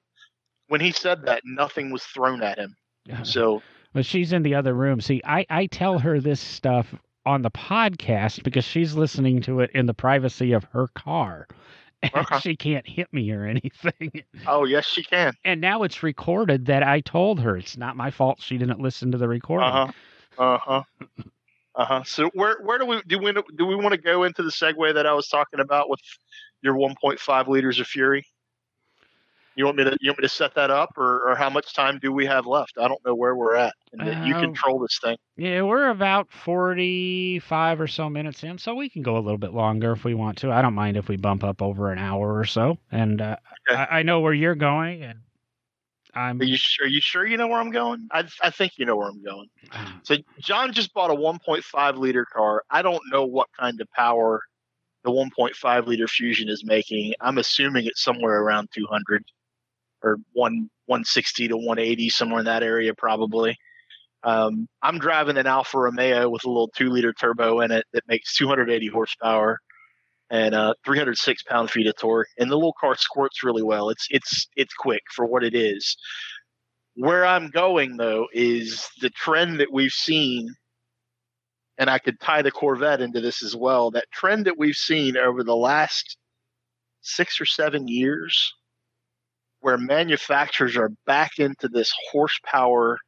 When 0.67 0.79
he 0.81 0.91
said 0.91 1.25
that, 1.25 1.41
nothing 1.45 1.91
was 1.91 2.03
thrown 2.03 2.41
at 2.41 2.57
him. 2.57 2.75
So 3.23 3.61
but 3.93 4.05
she's 4.05 4.31
in 4.33 4.43
the 4.43 4.55
other 4.55 4.73
room. 4.73 5.01
See, 5.01 5.21
I 5.25 5.45
I 5.49 5.65
tell 5.67 5.99
her 5.99 6.19
this 6.21 6.39
stuff 6.39 6.95
on 7.25 7.41
the 7.41 7.51
podcast 7.51 8.43
because 8.43 8.65
she's 8.65 8.95
listening 8.95 9.41
to 9.43 9.59
it 9.61 9.71
in 9.73 9.85
the 9.85 9.93
privacy 9.93 10.51
of 10.53 10.63
her 10.65 10.87
car. 10.89 11.47
And 12.03 12.13
Okay. 12.15 12.39
she 12.41 12.57
can't 12.57 12.85
hit 12.85 13.13
me 13.13 13.31
or 13.31 13.45
anything. 13.45 14.23
oh 14.45 14.65
yes, 14.65 14.85
she 14.85 15.03
can. 15.03 15.31
And 15.45 15.61
now 15.61 15.83
it's 15.83 16.03
recorded 16.03 16.65
that 16.65 16.83
I 16.83 16.99
told 16.99 17.39
her. 17.39 17.55
It's 17.55 17.77
not 17.77 17.95
my 17.95 18.11
fault 18.11 18.41
she 18.41 18.57
didn't 18.57 18.81
listen 18.81 19.13
to 19.13 19.17
the 19.17 19.29
recording. 19.29 19.69
Uh 19.69 19.87
huh. 20.37 20.43
Uh 20.43 20.57
huh. 20.57 20.83
Uh 21.75 21.85
huh. 21.85 22.03
So 22.03 22.29
where 22.33 22.57
where 22.61 22.77
do 22.77 22.85
we 22.85 23.01
do 23.07 23.19
we 23.19 23.31
do 23.31 23.65
we 23.65 23.75
want 23.75 23.93
to 23.93 24.01
go 24.01 24.23
into 24.23 24.43
the 24.43 24.51
segue 24.51 24.93
that 24.95 25.05
I 25.05 25.13
was 25.13 25.29
talking 25.29 25.61
about 25.61 25.89
with 25.89 26.01
your 26.61 26.75
1.5 26.75 27.47
liters 27.47 27.79
of 27.79 27.87
Fury? 27.87 28.25
You 29.55 29.65
want 29.65 29.77
me 29.77 29.83
to 29.83 29.97
you 30.01 30.09
want 30.11 30.19
me 30.19 30.23
to 30.23 30.29
set 30.33 30.55
that 30.55 30.71
up, 30.71 30.89
or, 30.97 31.29
or 31.29 31.35
how 31.35 31.49
much 31.49 31.73
time 31.73 31.99
do 31.99 32.11
we 32.11 32.25
have 32.25 32.45
left? 32.45 32.73
I 32.79 32.87
don't 32.87 33.03
know 33.05 33.13
where 33.15 33.35
we're 33.35 33.55
at, 33.55 33.73
and 33.93 34.01
you 34.25 34.33
Uh, 34.33 34.39
control 34.39 34.79
this 34.79 34.99
thing. 35.03 35.17
Yeah, 35.35 35.61
we're 35.63 35.89
about 35.89 36.31
45 36.31 37.81
or 37.81 37.87
so 37.87 38.09
minutes 38.09 38.43
in, 38.43 38.57
so 38.57 38.75
we 38.75 38.89
can 38.89 39.01
go 39.01 39.17
a 39.17 39.19
little 39.19 39.37
bit 39.37 39.53
longer 39.53 39.91
if 39.91 40.03
we 40.03 40.13
want 40.13 40.37
to. 40.39 40.51
I 40.51 40.61
don't 40.61 40.75
mind 40.75 40.97
if 40.97 41.07
we 41.07 41.17
bump 41.17 41.43
up 41.43 41.61
over 41.61 41.91
an 41.91 41.97
hour 41.99 42.37
or 42.37 42.45
so. 42.45 42.77
And 42.91 43.21
uh, 43.21 43.37
Okay. 43.69 43.79
I, 43.79 43.99
I 43.99 44.03
know 44.03 44.19
where 44.19 44.33
you're 44.33 44.55
going, 44.55 45.03
and 45.03 45.19
I'm. 46.15 46.41
Are 46.41 46.45
you 46.45 46.57
sure? 46.57 46.85
Are 46.85 46.89
you 46.89 47.01
sure 47.01 47.25
you 47.25 47.37
know 47.37 47.47
where 47.47 47.59
I'm 47.59 47.71
going? 47.71 48.07
I 48.11 48.23
I 48.41 48.49
think 48.49 48.73
you 48.77 48.85
know 48.85 48.95
where 48.95 49.09
I'm 49.09 49.23
going. 49.23 49.49
So 50.03 50.15
John 50.39 50.71
just 50.73 50.93
bought 50.93 51.09
a 51.11 51.15
1.5 51.15 51.97
liter 51.97 52.25
car. 52.25 52.63
I 52.69 52.81
don't 52.81 53.01
know 53.11 53.25
what 53.25 53.47
kind 53.59 53.79
of 53.81 53.89
power 53.91 54.41
the 55.03 55.11
1.5 55.11 55.87
liter 55.87 56.07
Fusion 56.07 56.49
is 56.49 56.63
making. 56.65 57.13
I'm 57.21 57.37
assuming 57.37 57.85
it's 57.85 58.03
somewhere 58.03 58.41
around 58.41 58.69
200 58.73 59.23
or 60.03 60.17
one 60.33 60.69
160 60.85 61.49
to 61.49 61.57
180, 61.57 62.09
somewhere 62.09 62.39
in 62.39 62.45
that 62.45 62.63
area 62.63 62.93
probably. 62.93 63.57
Um, 64.23 64.67
I'm 64.81 64.99
driving 64.99 65.37
an 65.37 65.47
Alfa 65.47 65.77
Romeo 65.79 66.29
with 66.29 66.45
a 66.45 66.49
little 66.49 66.69
two 66.69 66.89
liter 66.89 67.13
turbo 67.13 67.59
in 67.61 67.71
it 67.71 67.85
that 67.93 68.07
makes 68.07 68.35
280 68.37 68.87
horsepower 68.87 69.59
and 70.29 70.55
uh, 70.55 70.73
306 70.85 71.43
pound 71.43 71.69
feet 71.69 71.87
of 71.87 71.95
torque. 71.97 72.29
And 72.37 72.49
the 72.49 72.55
little 72.55 72.75
car 72.79 72.95
squirts 72.95 73.43
really 73.43 73.63
well. 73.63 73.89
It's 73.89 74.07
it's 74.09 74.47
it's 74.55 74.73
quick 74.73 75.03
for 75.13 75.25
what 75.25 75.43
it 75.43 75.55
is. 75.55 75.97
Where 76.95 77.25
I'm 77.25 77.49
going 77.49 77.97
though 77.97 78.27
is 78.33 78.87
the 79.01 79.09
trend 79.09 79.59
that 79.59 79.71
we've 79.71 79.91
seen 79.91 80.53
and 81.77 81.89
I 81.89 81.99
could 81.99 82.19
tie 82.19 82.41
the 82.41 82.51
Corvette 82.51 83.01
into 83.01 83.19
this 83.19 83.43
as 83.43 83.55
well. 83.55 83.91
That 83.91 84.11
trend 84.11 84.45
that 84.45 84.57
we've 84.57 84.75
seen 84.75 85.17
over 85.17 85.43
the 85.43 85.55
last 85.55 86.17
six 87.01 87.41
or 87.41 87.45
seven 87.45 87.87
years, 87.87 88.53
where 89.63 89.77
manufacturers 89.77 90.75
are 90.75 90.91
back 91.05 91.39
into 91.39 91.69
this 91.69 91.89
horsepower 92.11 92.99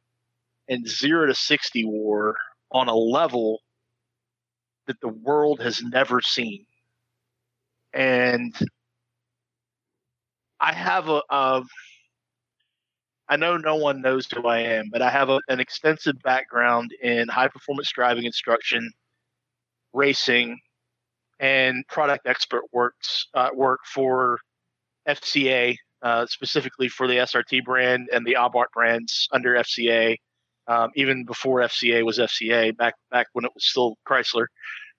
and 0.70 0.88
zero 0.88 1.26
to 1.26 1.34
60 1.34 1.84
war 1.84 2.34
on 2.72 2.88
a 2.88 2.94
level 2.94 3.60
that 4.86 4.98
the 5.02 5.08
world 5.08 5.60
has 5.60 5.82
never 5.82 6.22
seen. 6.22 6.64
And 7.92 8.54
I 10.58 10.72
have 10.72 11.10
a, 11.10 11.20
a 11.28 11.62
I 13.28 13.36
know 13.36 13.58
no 13.58 13.76
one 13.76 14.00
knows 14.00 14.26
who 14.32 14.46
I 14.46 14.60
am, 14.60 14.86
but 14.90 15.02
I 15.02 15.10
have 15.10 15.28
a, 15.28 15.38
an 15.48 15.60
extensive 15.60 16.14
background 16.24 16.90
in 17.02 17.28
high 17.28 17.48
performance 17.48 17.92
driving 17.92 18.24
instruction, 18.24 18.90
racing, 19.92 20.58
and 21.38 21.84
product 21.88 22.26
expert 22.26 22.62
works 22.72 23.26
uh, 23.34 23.50
work 23.54 23.80
for 23.84 24.38
FCA, 25.06 25.76
uh, 26.02 26.26
specifically 26.26 26.88
for 26.88 27.06
the 27.06 27.16
SRT 27.16 27.64
brand 27.64 28.08
and 28.12 28.26
the 28.26 28.36
Abarth 28.38 28.70
brands 28.72 29.28
under 29.32 29.54
FCA, 29.54 30.16
um, 30.68 30.90
even 30.94 31.24
before 31.24 31.60
FCA 31.60 32.04
was 32.04 32.18
FCA, 32.18 32.76
back 32.76 32.94
back 33.10 33.28
when 33.32 33.44
it 33.44 33.52
was 33.54 33.64
still 33.64 33.96
Chrysler, 34.08 34.46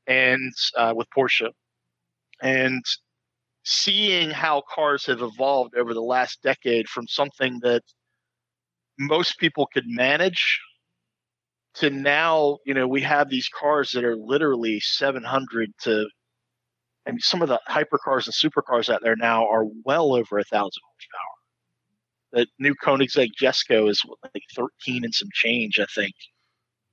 and 0.07 0.53
uh, 0.77 0.93
with 0.95 1.07
Porsche, 1.15 1.51
and 2.41 2.83
seeing 3.63 4.29
how 4.29 4.63
cars 4.73 5.05
have 5.05 5.21
evolved 5.21 5.75
over 5.75 5.93
the 5.93 6.01
last 6.01 6.41
decade 6.41 6.87
from 6.87 7.05
something 7.07 7.59
that 7.61 7.83
most 8.97 9.37
people 9.37 9.67
could 9.73 9.83
manage 9.85 10.61
to 11.75 11.89
now, 11.89 12.57
you 12.65 12.73
know, 12.73 12.87
we 12.87 13.01
have 13.01 13.29
these 13.29 13.49
cars 13.49 13.91
that 13.91 14.03
are 14.03 14.15
literally 14.15 14.79
700 14.79 15.71
to, 15.81 16.07
I 17.07 17.11
mean, 17.11 17.19
some 17.19 17.41
of 17.41 17.47
the 17.47 17.59
hypercars 17.69 18.25
and 18.25 18.35
supercars 18.35 18.93
out 18.93 19.01
there 19.01 19.15
now 19.15 19.47
are 19.47 19.65
well 19.85 20.13
over 20.13 20.37
a 20.37 20.43
thousand 20.43 20.81
horsepower. 20.83 21.37
The 22.33 22.47
new 22.59 22.75
Koenigsegg 22.75 23.29
Jesko 23.41 23.89
is 23.89 24.03
like 24.23 24.43
13 24.55 25.05
and 25.05 25.15
some 25.15 25.29
change, 25.33 25.79
I 25.79 25.85
think, 25.95 26.13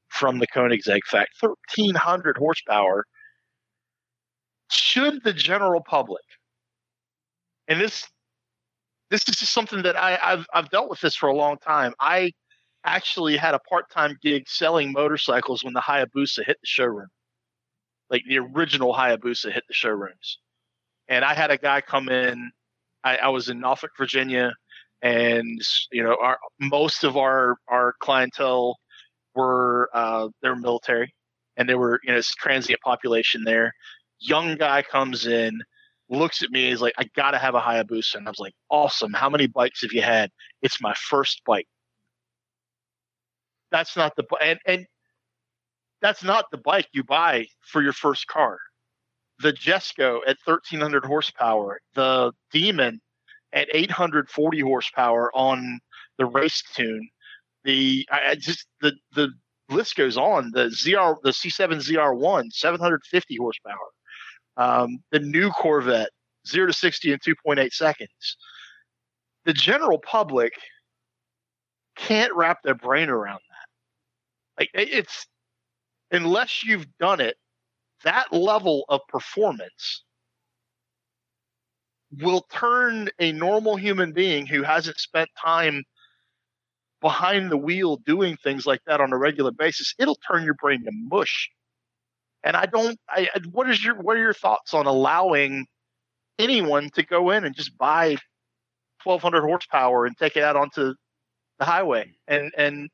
from 0.08 0.38
the 0.38 0.46
Koenigsegg 0.46 1.00
fact. 1.10 1.32
1300 1.40 2.36
horsepower. 2.36 3.04
Should 4.70 5.24
the 5.24 5.32
general 5.32 5.82
public, 5.82 6.24
and 7.68 7.80
this 7.80 8.08
this 9.10 9.28
is 9.28 9.36
just 9.36 9.52
something 9.52 9.82
that 9.82 9.96
I, 9.96 10.18
I've 10.22 10.46
I've 10.54 10.70
dealt 10.70 10.88
with 10.88 11.00
this 11.00 11.14
for 11.14 11.28
a 11.28 11.36
long 11.36 11.58
time. 11.58 11.92
I 12.00 12.32
actually 12.84 13.36
had 13.36 13.54
a 13.54 13.58
part-time 13.60 14.16
gig 14.22 14.48
selling 14.48 14.92
motorcycles 14.92 15.64
when 15.64 15.74
the 15.74 15.80
Hayabusa 15.80 16.44
hit 16.44 16.58
the 16.60 16.66
showroom, 16.66 17.08
like 18.10 18.22
the 18.28 18.38
original 18.38 18.94
Hayabusa 18.94 19.52
hit 19.52 19.64
the 19.68 19.74
showrooms. 19.74 20.38
And 21.08 21.24
I 21.24 21.34
had 21.34 21.50
a 21.50 21.58
guy 21.58 21.80
come 21.80 22.08
in. 22.08 22.50
I, 23.02 23.16
I 23.16 23.28
was 23.28 23.48
in 23.48 23.60
Norfolk, 23.60 23.90
Virginia, 23.98 24.52
and 25.02 25.60
you 25.92 26.02
know, 26.02 26.16
our 26.20 26.38
most 26.58 27.04
of 27.04 27.16
our 27.16 27.56
our 27.68 27.94
clientele 28.00 28.78
were 29.34 29.90
uh, 29.92 30.28
they 30.42 30.48
were 30.48 30.56
military, 30.56 31.14
and 31.56 31.68
they 31.68 31.74
were 31.74 32.00
you 32.04 32.12
know 32.12 32.18
it's 32.18 32.34
transient 32.34 32.80
population 32.80 33.44
there. 33.44 33.74
Young 34.20 34.56
guy 34.56 34.82
comes 34.82 35.26
in 35.26 35.60
looks 36.08 36.42
at 36.42 36.50
me. 36.50 36.70
He's 36.70 36.80
like, 36.80 36.94
I 36.98 37.04
gotta 37.16 37.38
have 37.38 37.54
a 37.54 37.60
Hayabusa, 37.60 38.16
and 38.16 38.26
I 38.26 38.30
was 38.30 38.38
like, 38.38 38.54
awesome. 38.70 39.12
How 39.12 39.30
many 39.30 39.46
bikes 39.46 39.82
have 39.82 39.92
you 39.92 40.02
had? 40.02 40.30
It's 40.62 40.80
my 40.80 40.94
first 40.94 41.42
bike. 41.46 41.66
That's 43.70 43.96
not 43.96 44.14
the 44.16 44.24
and 44.40 44.58
and 44.66 44.86
that's 46.04 46.22
not 46.22 46.50
the 46.50 46.58
bike 46.58 46.88
you 46.92 47.02
buy 47.02 47.46
for 47.62 47.82
your 47.82 47.94
first 47.94 48.26
car. 48.26 48.58
The 49.40 49.54
Jesko 49.54 50.18
at 50.28 50.36
1300 50.44 51.02
horsepower, 51.04 51.80
the 51.94 52.32
Demon 52.52 53.00
at 53.54 53.68
840 53.72 54.60
horsepower 54.60 55.34
on 55.34 55.80
the 56.18 56.26
race 56.26 56.62
tune, 56.74 57.08
the 57.64 58.06
I 58.12 58.34
just 58.34 58.66
the 58.82 58.92
the 59.14 59.30
list 59.70 59.96
goes 59.96 60.18
on. 60.18 60.50
The 60.52 60.66
ZR 60.66 61.16
the 61.22 61.30
C7 61.30 61.80
ZR1 61.82 62.52
750 62.52 63.36
horsepower 63.38 63.78
um, 64.58 64.98
the 65.10 65.20
new 65.20 65.50
Corvette, 65.50 66.10
zero 66.46 66.66
to 66.66 66.72
60 66.74 67.12
in 67.12 67.18
2.8 67.18 67.72
seconds. 67.72 68.36
The 69.46 69.54
general 69.54 69.98
public 69.98 70.52
can't 71.96 72.34
wrap 72.34 72.58
their 72.62 72.74
brain 72.74 73.08
around 73.08 73.40
that. 73.48 74.62
Like 74.62 74.70
it's 74.74 75.26
unless 76.10 76.64
you've 76.64 76.86
done 76.98 77.20
it, 77.20 77.36
that 78.04 78.32
level 78.32 78.84
of 78.88 79.00
performance 79.08 80.04
will 82.20 82.46
turn 82.52 83.08
a 83.18 83.32
normal 83.32 83.76
human 83.76 84.12
being 84.12 84.46
who 84.46 84.62
hasn't 84.62 84.98
spent 84.98 85.28
time 85.42 85.84
behind 87.00 87.50
the 87.50 87.56
wheel 87.56 87.96
doing 87.96 88.34
things 88.36 88.64
like 88.64 88.80
that 88.86 88.98
on 88.98 89.12
a 89.12 89.18
regular 89.18 89.50
basis, 89.50 89.94
it'll 89.98 90.18
turn 90.26 90.42
your 90.42 90.54
brain 90.54 90.82
to 90.84 90.90
mush. 90.90 91.50
And 92.42 92.56
I 92.56 92.64
don't. 92.64 92.98
I, 93.08 93.28
what 93.52 93.68
is 93.68 93.84
your 93.84 93.94
what 94.00 94.16
are 94.16 94.20
your 94.20 94.34
thoughts 94.34 94.74
on 94.74 94.86
allowing 94.86 95.66
anyone 96.38 96.90
to 96.94 97.02
go 97.02 97.30
in 97.30 97.44
and 97.44 97.54
just 97.54 97.76
buy 97.76 98.16
1200 99.04 99.42
horsepower 99.42 100.06
and 100.06 100.16
take 100.16 100.36
it 100.36 100.42
out 100.42 100.56
onto 100.56 100.94
the 101.58 101.64
highway 101.64 102.10
and 102.26 102.52
and 102.56 102.88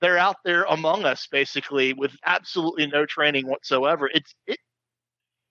they're 0.00 0.18
out 0.18 0.36
there 0.44 0.64
among 0.64 1.04
us 1.04 1.26
basically 1.30 1.92
with 1.92 2.12
absolutely 2.24 2.86
no 2.86 3.06
training 3.06 3.46
whatsoever. 3.48 4.10
It's 4.12 4.34
it 4.46 4.58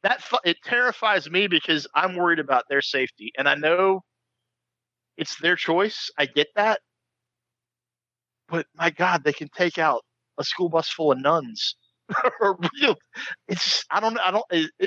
that 0.04 0.24
it 0.46 0.58
terrifies 0.64 1.30
me 1.30 1.48
because 1.48 1.88
I'm 1.96 2.16
worried 2.16 2.40
about 2.40 2.66
their 2.70 2.82
safety 2.82 3.32
and 3.38 3.50
I 3.50 3.56
know 3.56 4.02
it's 5.18 5.38
their 5.42 5.56
choice. 5.56 6.10
I 6.18 6.26
get 6.26 6.48
that. 6.56 6.80
But 8.50 8.68
my 8.76 8.90
god, 8.90 9.24
they 9.24 9.34
can 9.34 9.50
take 9.50 9.78
out 9.78 10.04
a 10.38 10.44
school 10.44 10.70
bus 10.70 10.90
full 10.90 11.12
of 11.12 11.20
nuns. 11.20 11.76
It's 13.48 13.84
I 13.92 14.00
don't 14.00 14.18
I 14.20 14.32
don't. 14.32 14.46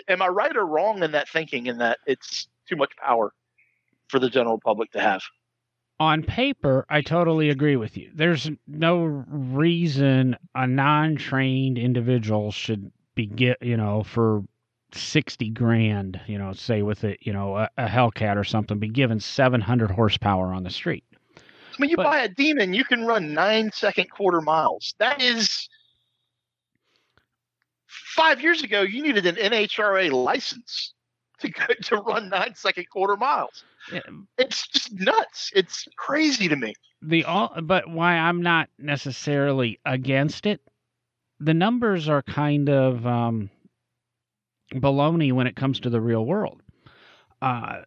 Am 0.09 0.23
I 0.23 0.29
right 0.29 0.57
or 0.57 0.67
wrong 0.67 1.03
in 1.03 1.13
that 1.13 1.29
thinking? 1.29 1.67
In 1.67 1.79
that 1.79 1.99
it's 2.07 2.49
too 2.69 2.77
much 2.77 2.93
power 2.97 3.33
for 4.09 4.19
the 4.19 4.31
general 4.31 4.61
public 4.65 4.91
to 4.93 5.01
have. 5.01 5.23
On 6.01 6.23
paper, 6.23 6.87
I 6.89 7.03
totally 7.03 7.51
agree 7.51 7.77
with 7.77 7.97
you. 7.99 8.11
There's 8.15 8.51
no 8.67 9.05
reason 9.29 10.37
a 10.55 10.67
non-trained 10.67 11.77
individual 11.77 12.51
should 12.51 12.91
be 13.15 13.27
get 13.27 13.59
you 13.61 13.77
know 13.77 14.03
for 14.03 14.43
60 14.95 15.51
grand, 15.51 16.21
you 16.27 16.39
know, 16.39 16.53
say 16.53 16.83
with 16.83 17.05
it, 17.05 17.19
you 17.23 17.33
know, 17.33 17.57
a, 17.57 17.69
a 17.77 17.87
Hellcat 17.87 18.37
or 18.37 18.45
something, 18.45 18.79
be 18.79 18.89
given 18.89 19.21
700 19.21 19.91
horsepower 19.91 20.53
on 20.53 20.63
the 20.63 20.71
street. 20.71 21.05
I 21.37 21.43
mean, 21.79 21.91
you 21.91 21.97
but, 21.97 22.05
buy 22.05 22.23
a 22.23 22.29
Demon, 22.29 22.75
you 22.75 22.85
can 22.85 23.07
run 23.07 23.33
nine 23.33 23.71
second 23.73 24.11
quarter 24.11 24.41
miles. 24.41 24.95
That 24.99 25.23
is 25.23 25.69
five 27.87 28.41
years 28.41 28.63
ago, 28.63 28.83
you 28.83 29.03
needed 29.03 29.27
an 29.27 29.37
NHRA 29.37 30.11
license 30.11 30.95
to 31.41 31.49
go, 31.51 31.67
to 31.85 31.97
run 31.97 32.29
nine 32.29 32.55
second 32.55 32.89
quarter 32.91 33.17
miles. 33.17 33.65
It's 34.39 34.67
just 34.69 34.93
nuts. 34.93 35.51
It's 35.55 35.87
crazy 35.97 36.49
to 36.49 36.57
me. 36.57 36.75
The 37.03 37.25
all, 37.25 37.55
but 37.63 37.89
why 37.89 38.15
I'm 38.15 38.43
not 38.43 38.69
necessarily 38.79 39.81
against 39.85 40.47
it. 40.47 40.61
The 41.41 41.55
numbers 41.55 42.09
are 42.09 42.23
kind 42.23 42.69
of 42.69 43.07
um, 43.07 43.51
baloney 44.75 45.33
when 45.33 45.47
it 45.47 45.57
comes 45.57 45.81
to 45.81 45.91
the 45.91 46.01
real 46.01 46.25
world. 46.25 46.63
Uh, 47.41 47.83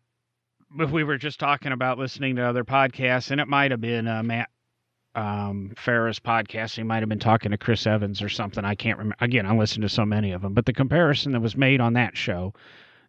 if 0.80 0.90
we 0.90 1.04
were 1.04 1.18
just 1.18 1.40
talking 1.40 1.72
about 1.72 2.00
listening 2.00 2.36
to 2.38 2.44
other 2.44 2.64
podcasts, 2.64 3.30
and 3.30 3.40
it 3.40 3.48
might 3.48 3.72
have 3.72 3.82
been 3.82 4.08
uh, 4.08 4.24
Matt 4.24 4.50
um, 5.16 5.74
Farah's 5.76 6.20
podcast. 6.20 6.76
He 6.76 6.84
might 6.84 7.02
have 7.02 7.10
been 7.10 7.20
talking 7.20 7.52
to 7.52 7.58
Chris 7.58 7.86
Evans 7.86 8.22
or 8.22 8.30
something. 8.30 8.66
I 8.66 8.76
can't 8.76 8.98
remember. 8.98 9.18
Again, 9.22 9.46
I 9.46 9.56
listened 9.56 9.84
to 9.84 9.90
so 9.90 10.06
many 10.06 10.32
of 10.32 10.42
them. 10.42 10.54
But 10.54 10.66
the 10.66 10.74
comparison 10.74 11.34
that 11.34 11.42
was 11.42 11.56
made 11.56 11.82
on 11.82 11.94
that 11.94 12.18
show 12.18 12.54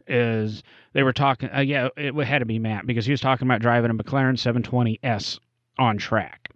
is 0.07 0.63
they 0.93 1.03
were 1.03 1.13
talking. 1.13 1.51
Uh, 1.55 1.61
yeah, 1.61 1.89
it 1.97 2.15
had 2.25 2.39
to 2.39 2.45
be 2.45 2.59
Matt 2.59 2.87
because 2.87 3.07
he 3.07 3.13
was 3.13 3.21
talking 3.21 3.47
about 3.47 3.61
driving 3.61 3.91
a 3.91 3.95
McLaren 3.95 4.37
720S 4.37 5.39
on 5.79 5.99
track. 5.99 6.51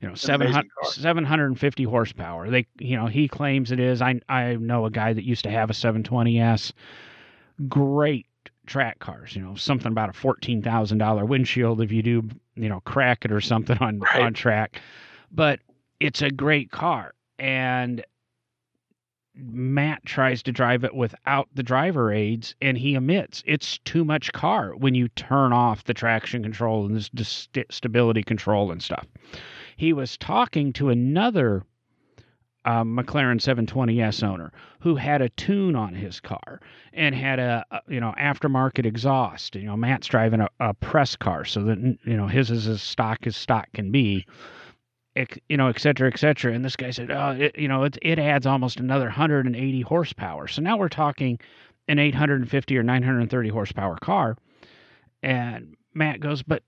You 0.00 0.08
know, 0.08 0.14
700, 0.14 0.68
750 0.84 1.84
horsepower. 1.84 2.50
They, 2.50 2.66
you 2.78 2.96
know, 2.96 3.06
he 3.06 3.28
claims 3.28 3.70
it 3.70 3.78
is. 3.78 4.02
I 4.02 4.20
I 4.28 4.54
know 4.54 4.84
a 4.84 4.90
guy 4.90 5.12
that 5.12 5.24
used 5.24 5.44
to 5.44 5.50
have 5.50 5.70
a 5.70 5.72
720S. 5.72 6.72
Great 7.68 8.26
track 8.66 8.98
cars. 8.98 9.36
You 9.36 9.42
know, 9.42 9.54
something 9.54 9.92
about 9.92 10.08
a 10.08 10.12
fourteen 10.12 10.62
thousand 10.62 10.98
dollar 10.98 11.24
windshield 11.24 11.80
if 11.80 11.92
you 11.92 12.02
do, 12.02 12.28
you 12.56 12.68
know, 12.68 12.80
crack 12.80 13.24
it 13.24 13.32
or 13.32 13.40
something 13.40 13.78
on 13.78 14.00
right. 14.00 14.22
on 14.22 14.34
track. 14.34 14.80
But 15.30 15.60
it's 16.00 16.22
a 16.22 16.30
great 16.30 16.70
car, 16.70 17.14
and 17.38 18.04
Matt 19.34 20.04
tries 20.04 20.42
to 20.42 20.52
drive 20.52 20.84
it 20.84 20.94
without 20.94 21.48
the 21.54 21.62
driver 21.62 22.12
aids, 22.12 22.54
and 22.60 22.76
he 22.76 22.94
emits. 22.94 23.42
It's 23.46 23.78
too 23.78 24.04
much 24.04 24.32
car 24.32 24.74
when 24.76 24.94
you 24.94 25.08
turn 25.08 25.52
off 25.52 25.84
the 25.84 25.94
traction 25.94 26.42
control 26.42 26.84
and 26.84 26.94
this 26.94 27.10
st- 27.28 27.72
stability 27.72 28.22
control 28.22 28.70
and 28.70 28.82
stuff. 28.82 29.06
He 29.76 29.92
was 29.92 30.16
talking 30.18 30.72
to 30.74 30.90
another 30.90 31.64
a 32.64 32.84
McLaren 32.84 33.40
720S 33.40 34.22
owner 34.22 34.52
who 34.80 34.94
had 34.94 35.20
a 35.20 35.28
tune 35.30 35.74
on 35.74 35.94
his 35.94 36.20
car 36.20 36.60
and 36.92 37.14
had 37.14 37.38
a, 37.40 37.64
a 37.70 37.80
you 37.88 38.00
know 38.00 38.14
aftermarket 38.18 38.86
exhaust. 38.86 39.56
You 39.56 39.64
know, 39.64 39.76
Matt's 39.76 40.06
driving 40.06 40.40
a, 40.40 40.48
a 40.60 40.74
press 40.74 41.16
car, 41.16 41.44
so 41.44 41.64
that 41.64 41.78
you 42.04 42.16
know 42.16 42.28
his 42.28 42.50
is 42.50 42.68
as 42.68 42.82
stock 42.82 43.26
as 43.26 43.36
stock 43.36 43.66
can 43.72 43.90
be. 43.90 44.26
You 45.48 45.56
know, 45.56 45.68
et 45.68 45.78
cetera, 45.78 46.10
et 46.12 46.18
cetera. 46.18 46.52
And 46.52 46.64
this 46.64 46.76
guy 46.76 46.90
said, 46.90 47.10
oh, 47.10 47.30
it, 47.38 47.58
you 47.58 47.68
know, 47.68 47.84
it, 47.84 47.98
it 48.02 48.18
adds 48.18 48.46
almost 48.46 48.80
another 48.80 49.06
180 49.06 49.80
horsepower. 49.82 50.48
So 50.48 50.62
now 50.62 50.76
we're 50.76 50.88
talking 50.88 51.38
an 51.88 51.98
850 51.98 52.78
or 52.78 52.82
930 52.82 53.48
horsepower 53.48 53.96
car. 53.98 54.36
And 55.22 55.76
Matt 55.94 56.20
goes, 56.20 56.42
but 56.42 56.62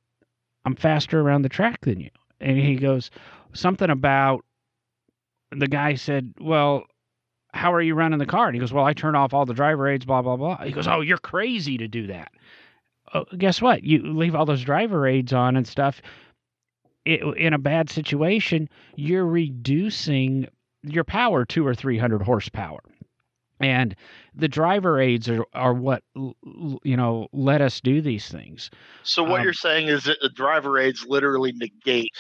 I'm 0.64 0.76
faster 0.76 1.20
around 1.20 1.42
the 1.42 1.48
track 1.48 1.80
than 1.82 2.00
you. 2.00 2.10
And 2.40 2.58
he 2.58 2.76
goes, 2.76 3.10
something 3.52 3.90
about 3.90 4.44
the 5.50 5.68
guy 5.68 5.94
said, 5.94 6.34
Well, 6.40 6.84
how 7.52 7.72
are 7.72 7.80
you 7.80 7.94
running 7.94 8.18
the 8.18 8.26
car? 8.26 8.46
And 8.46 8.54
he 8.54 8.60
goes, 8.60 8.72
Well, 8.72 8.84
I 8.84 8.92
turn 8.92 9.14
off 9.14 9.32
all 9.32 9.46
the 9.46 9.54
driver 9.54 9.88
aids, 9.88 10.04
blah, 10.04 10.22
blah, 10.22 10.36
blah. 10.36 10.56
He 10.58 10.72
goes, 10.72 10.88
Oh, 10.88 11.00
you're 11.00 11.18
crazy 11.18 11.78
to 11.78 11.88
do 11.88 12.06
that. 12.08 12.32
Oh, 13.12 13.24
guess 13.38 13.62
what? 13.62 13.84
You 13.84 14.02
leave 14.02 14.34
all 14.34 14.46
those 14.46 14.64
driver 14.64 15.06
aids 15.06 15.32
on 15.32 15.56
and 15.56 15.66
stuff. 15.66 16.02
It, 17.04 17.22
in 17.36 17.52
a 17.52 17.58
bad 17.58 17.90
situation, 17.90 18.68
you're 18.96 19.26
reducing 19.26 20.48
your 20.82 21.04
power 21.04 21.44
two 21.44 21.66
or 21.66 21.74
300 21.74 22.22
horsepower. 22.22 22.80
And 23.60 23.94
the 24.34 24.48
driver 24.48 25.00
aids 25.00 25.28
are, 25.28 25.44
are 25.54 25.74
what 25.74 26.02
you 26.14 26.96
know 26.96 27.28
let 27.32 27.60
us 27.60 27.80
do 27.80 28.00
these 28.00 28.28
things. 28.28 28.70
So 29.04 29.22
what 29.22 29.40
um, 29.40 29.44
you're 29.44 29.52
saying 29.52 29.88
is 29.88 30.04
that 30.04 30.18
the 30.20 30.28
driver 30.28 30.78
aids 30.78 31.06
literally 31.06 31.52
negate 31.52 32.10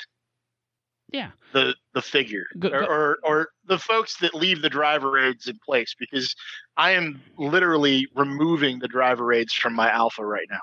yeah 1.14 1.30
the 1.52 1.74
the 1.92 2.02
figure 2.02 2.44
go, 2.58 2.70
go. 2.70 2.76
Or, 2.76 2.84
or, 2.84 3.18
or 3.22 3.48
the 3.66 3.78
folks 3.78 4.16
that 4.18 4.34
leave 4.34 4.62
the 4.62 4.68
driver 4.68 5.18
aids 5.18 5.46
in 5.46 5.58
place 5.64 5.94
because 5.98 6.34
i 6.76 6.90
am 6.90 7.22
literally 7.38 8.08
removing 8.16 8.80
the 8.80 8.88
driver 8.88 9.32
aids 9.32 9.52
from 9.52 9.74
my 9.74 9.90
alfa 9.90 10.26
right 10.26 10.46
now 10.50 10.60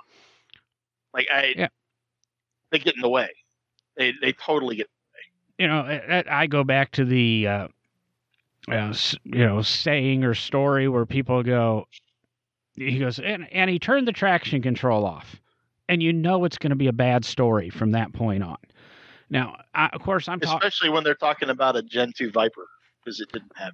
like 1.13 1.27
i 1.33 1.53
yeah. 1.55 1.67
they 2.71 2.79
get 2.79 2.95
in 2.95 3.01
the 3.01 3.09
way 3.09 3.29
they 3.97 4.13
they 4.21 4.33
totally 4.33 4.75
get 4.75 4.89
you 5.57 5.67
know 5.67 5.99
i 6.29 6.47
go 6.47 6.63
back 6.63 6.91
to 6.91 7.05
the 7.05 7.47
uh, 7.47 7.67
uh, 8.69 8.93
you 9.23 9.45
know 9.45 9.61
saying 9.61 10.23
or 10.23 10.33
story 10.33 10.87
where 10.87 11.05
people 11.05 11.43
go 11.43 11.85
he 12.75 12.99
goes 12.99 13.19
and, 13.19 13.51
and 13.51 13.69
he 13.69 13.77
turned 13.77 14.07
the 14.07 14.11
traction 14.11 14.61
control 14.61 15.05
off 15.05 15.41
and 15.89 16.01
you 16.01 16.13
know 16.13 16.45
it's 16.45 16.57
going 16.57 16.69
to 16.69 16.75
be 16.75 16.87
a 16.87 16.93
bad 16.93 17.25
story 17.25 17.69
from 17.69 17.91
that 17.91 18.13
point 18.13 18.43
on 18.43 18.57
now, 19.31 19.55
I, 19.73 19.89
of 19.93 20.01
course, 20.01 20.27
I'm 20.27 20.41
talking 20.41 20.57
especially 20.57 20.89
when 20.89 21.05
they're 21.05 21.15
talking 21.15 21.49
about 21.49 21.77
a 21.77 21.81
Gen 21.81 22.11
two 22.15 22.29
Viper 22.31 22.67
because 23.03 23.21
it 23.21 23.31
didn't 23.31 23.53
have. 23.55 23.73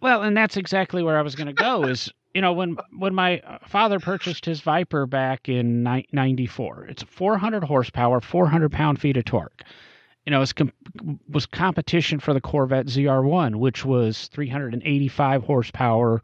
Well, 0.00 0.22
and 0.22 0.34
that's 0.34 0.56
exactly 0.56 1.02
where 1.02 1.18
I 1.18 1.22
was 1.22 1.34
going 1.36 1.46
to 1.46 1.52
go. 1.52 1.84
is 1.84 2.10
you 2.34 2.40
know 2.40 2.52
when 2.52 2.76
when 2.98 3.14
my 3.14 3.38
uh, 3.40 3.58
father 3.66 3.98
purchased 4.00 4.44
his 4.44 4.60
Viper 4.60 5.06
back 5.06 5.48
in 5.48 5.82
'94, 5.82 6.86
it's 6.86 7.02
400 7.04 7.64
horsepower, 7.64 8.20
400 8.20 8.70
pound 8.72 9.00
feet 9.00 9.16
of 9.16 9.24
torque. 9.24 9.62
You 10.26 10.30
know, 10.30 10.42
it 10.42 10.52
was 11.28 11.44
competition 11.46 12.18
for 12.18 12.32
the 12.32 12.40
Corvette 12.40 12.86
ZR1, 12.86 13.56
which 13.56 13.84
was 13.84 14.28
385 14.28 15.42
horsepower 15.42 16.22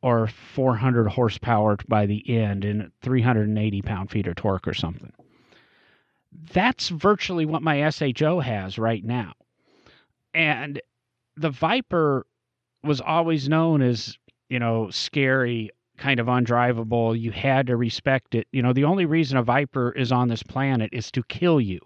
or 0.00 0.28
400 0.28 1.08
horsepower 1.08 1.76
by 1.88 2.06
the 2.06 2.28
end 2.38 2.64
and 2.64 2.92
380 3.02 3.82
pound 3.82 4.10
feet 4.10 4.28
of 4.28 4.36
torque 4.36 4.68
or 4.68 4.74
something 4.74 5.12
that's 6.52 6.88
virtually 6.88 7.46
what 7.46 7.62
my 7.62 7.88
SHO 7.90 8.40
has 8.40 8.78
right 8.78 9.04
now. 9.04 9.34
And 10.34 10.80
the 11.36 11.50
Viper 11.50 12.26
was 12.82 13.00
always 13.00 13.48
known 13.48 13.82
as, 13.82 14.16
you 14.52 14.58
know, 14.58 14.90
scary, 14.90 15.70
kind 15.96 16.20
of 16.20 16.26
undrivable. 16.26 17.18
You 17.18 17.32
had 17.32 17.66
to 17.68 17.76
respect 17.76 18.34
it. 18.34 18.46
You 18.52 18.60
know, 18.62 18.74
the 18.74 18.84
only 18.84 19.06
reason 19.06 19.38
a 19.38 19.42
Viper 19.42 19.92
is 19.92 20.12
on 20.12 20.28
this 20.28 20.42
planet 20.42 20.90
is 20.92 21.10
to 21.12 21.22
kill 21.22 21.58
you. 21.58 21.80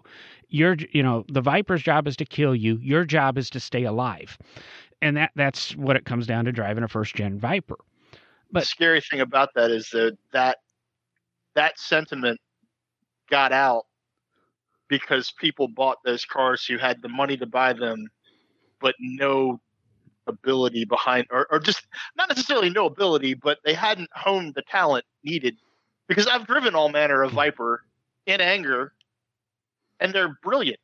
Your, 0.49 0.75
you 0.91 1.01
know, 1.01 1.23
the 1.29 1.39
Viper's 1.39 1.81
job 1.81 2.09
is 2.09 2.17
to 2.17 2.25
kill 2.25 2.53
you. 2.53 2.77
Your 2.81 3.05
job 3.05 3.37
is 3.37 3.49
to 3.51 3.61
stay 3.61 3.85
alive. 3.85 4.37
And 5.01 5.15
that 5.15 5.31
that's 5.33 5.77
what 5.77 5.95
it 5.95 6.03
comes 6.03 6.27
down 6.27 6.43
to 6.43 6.51
driving 6.51 6.83
a 6.83 6.89
first 6.89 7.15
gen 7.15 7.39
Viper. 7.39 7.77
But 8.51 8.61
the 8.61 8.65
scary 8.65 8.99
thing 8.99 9.21
about 9.21 9.53
that 9.55 9.71
is 9.71 9.89
that 9.91 10.17
that 10.33 10.57
that 11.55 11.79
sentiment 11.79 12.41
got 13.29 13.53
out 13.53 13.85
because 14.89 15.31
people 15.39 15.69
bought 15.69 15.99
those 16.03 16.25
cars 16.25 16.65
who 16.65 16.77
had 16.77 17.01
the 17.01 17.09
money 17.09 17.37
to 17.37 17.45
buy 17.45 17.71
them, 17.71 18.07
but 18.81 18.95
no 18.99 19.61
ability 20.27 20.85
behind, 20.85 21.27
or, 21.31 21.47
or 21.51 21.59
just 21.59 21.87
not 22.17 22.29
necessarily 22.29 22.69
no 22.69 22.85
ability, 22.85 23.33
but 23.33 23.59
they 23.63 23.73
hadn't 23.73 24.09
honed 24.13 24.55
the 24.55 24.63
talent 24.63 25.05
needed. 25.23 25.55
Because 26.07 26.27
I've 26.27 26.47
driven 26.47 26.75
all 26.75 26.89
manner 26.89 27.21
of 27.23 27.31
hmm. 27.31 27.35
Viper 27.35 27.83
in 28.25 28.41
anger, 28.41 28.93
and 29.99 30.13
they're 30.13 30.37
brilliant 30.43 30.79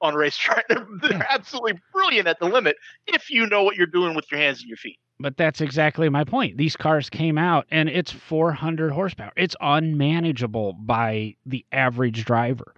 on 0.00 0.14
racetrack. 0.14 0.66
They're, 0.68 0.86
they're 1.00 1.12
hmm. 1.12 1.22
absolutely 1.28 1.80
brilliant 1.92 2.28
at 2.28 2.38
the 2.38 2.46
limit 2.46 2.76
if 3.06 3.30
you 3.30 3.46
know 3.46 3.62
what 3.62 3.76
you're 3.76 3.86
doing 3.86 4.14
with 4.14 4.30
your 4.30 4.40
hands 4.40 4.60
and 4.60 4.68
your 4.68 4.76
feet. 4.76 4.98
But 5.20 5.36
that's 5.36 5.60
exactly 5.60 6.08
my 6.08 6.24
point. 6.24 6.56
These 6.56 6.76
cars 6.76 7.08
came 7.08 7.38
out 7.38 7.66
and 7.70 7.88
it's 7.88 8.10
400 8.10 8.92
horsepower. 8.92 9.32
It's 9.36 9.54
unmanageable 9.60 10.72
by 10.74 11.36
the 11.46 11.64
average 11.72 12.24
driver. 12.24 12.74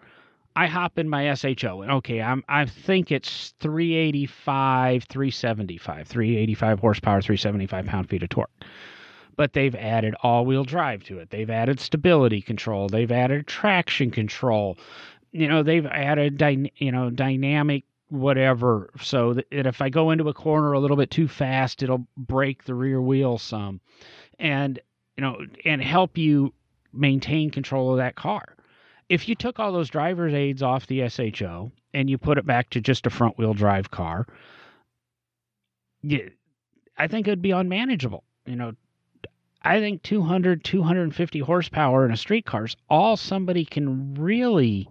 I 0.56 0.66
hop 0.68 0.98
in 0.98 1.06
my 1.06 1.34
SHO 1.34 1.82
and 1.82 1.92
okay, 1.92 2.22
I'm 2.22 2.42
I 2.48 2.64
think 2.64 3.12
it's 3.12 3.52
385, 3.60 5.04
375, 5.04 6.08
385 6.08 6.80
horsepower, 6.80 7.20
375 7.20 7.84
pound 7.84 8.08
feet 8.08 8.22
of 8.22 8.30
torque. 8.30 8.50
But 9.36 9.52
they've 9.52 9.74
added 9.74 10.14
all-wheel 10.22 10.64
drive 10.64 11.04
to 11.04 11.18
it. 11.18 11.28
They've 11.28 11.50
added 11.50 11.78
stability 11.78 12.40
control. 12.40 12.88
They've 12.88 13.12
added 13.12 13.46
traction 13.46 14.10
control. 14.10 14.78
You 15.30 15.46
know, 15.46 15.62
they've 15.62 15.84
added 15.84 16.38
dy- 16.38 16.72
you 16.78 16.90
know 16.90 17.10
dynamic 17.10 17.84
whatever 18.08 18.90
so 18.98 19.34
that 19.34 19.46
if 19.50 19.82
I 19.82 19.90
go 19.90 20.10
into 20.10 20.30
a 20.30 20.34
corner 20.34 20.72
a 20.72 20.80
little 20.80 20.96
bit 20.96 21.10
too 21.10 21.28
fast, 21.28 21.82
it'll 21.82 22.06
break 22.16 22.64
the 22.64 22.74
rear 22.74 23.02
wheel 23.02 23.36
some, 23.36 23.82
and 24.38 24.78
you 25.18 25.22
know, 25.22 25.38
and 25.66 25.82
help 25.82 26.16
you 26.16 26.54
maintain 26.94 27.50
control 27.50 27.90
of 27.90 27.98
that 27.98 28.14
car 28.14 28.55
if 29.08 29.28
you 29.28 29.34
took 29.34 29.58
all 29.58 29.72
those 29.72 29.88
driver's 29.88 30.34
aids 30.34 30.62
off 30.62 30.86
the 30.86 31.08
SHO 31.08 31.70
and 31.94 32.10
you 32.10 32.18
put 32.18 32.38
it 32.38 32.46
back 32.46 32.70
to 32.70 32.80
just 32.80 33.06
a 33.06 33.10
front 33.10 33.38
wheel 33.38 33.54
drive 33.54 33.90
car, 33.90 34.26
you, 36.02 36.30
I 36.96 37.06
think 37.06 37.26
it'd 37.26 37.42
be 37.42 37.52
unmanageable. 37.52 38.24
You 38.46 38.56
know, 38.56 38.72
I 39.62 39.80
think 39.80 40.02
200, 40.02 40.64
250 40.64 41.38
horsepower 41.40 42.04
in 42.04 42.12
a 42.12 42.16
street 42.16 42.46
car 42.46 42.64
is 42.64 42.76
all 42.88 43.16
somebody 43.16 43.64
can 43.64 44.14
really 44.14 44.88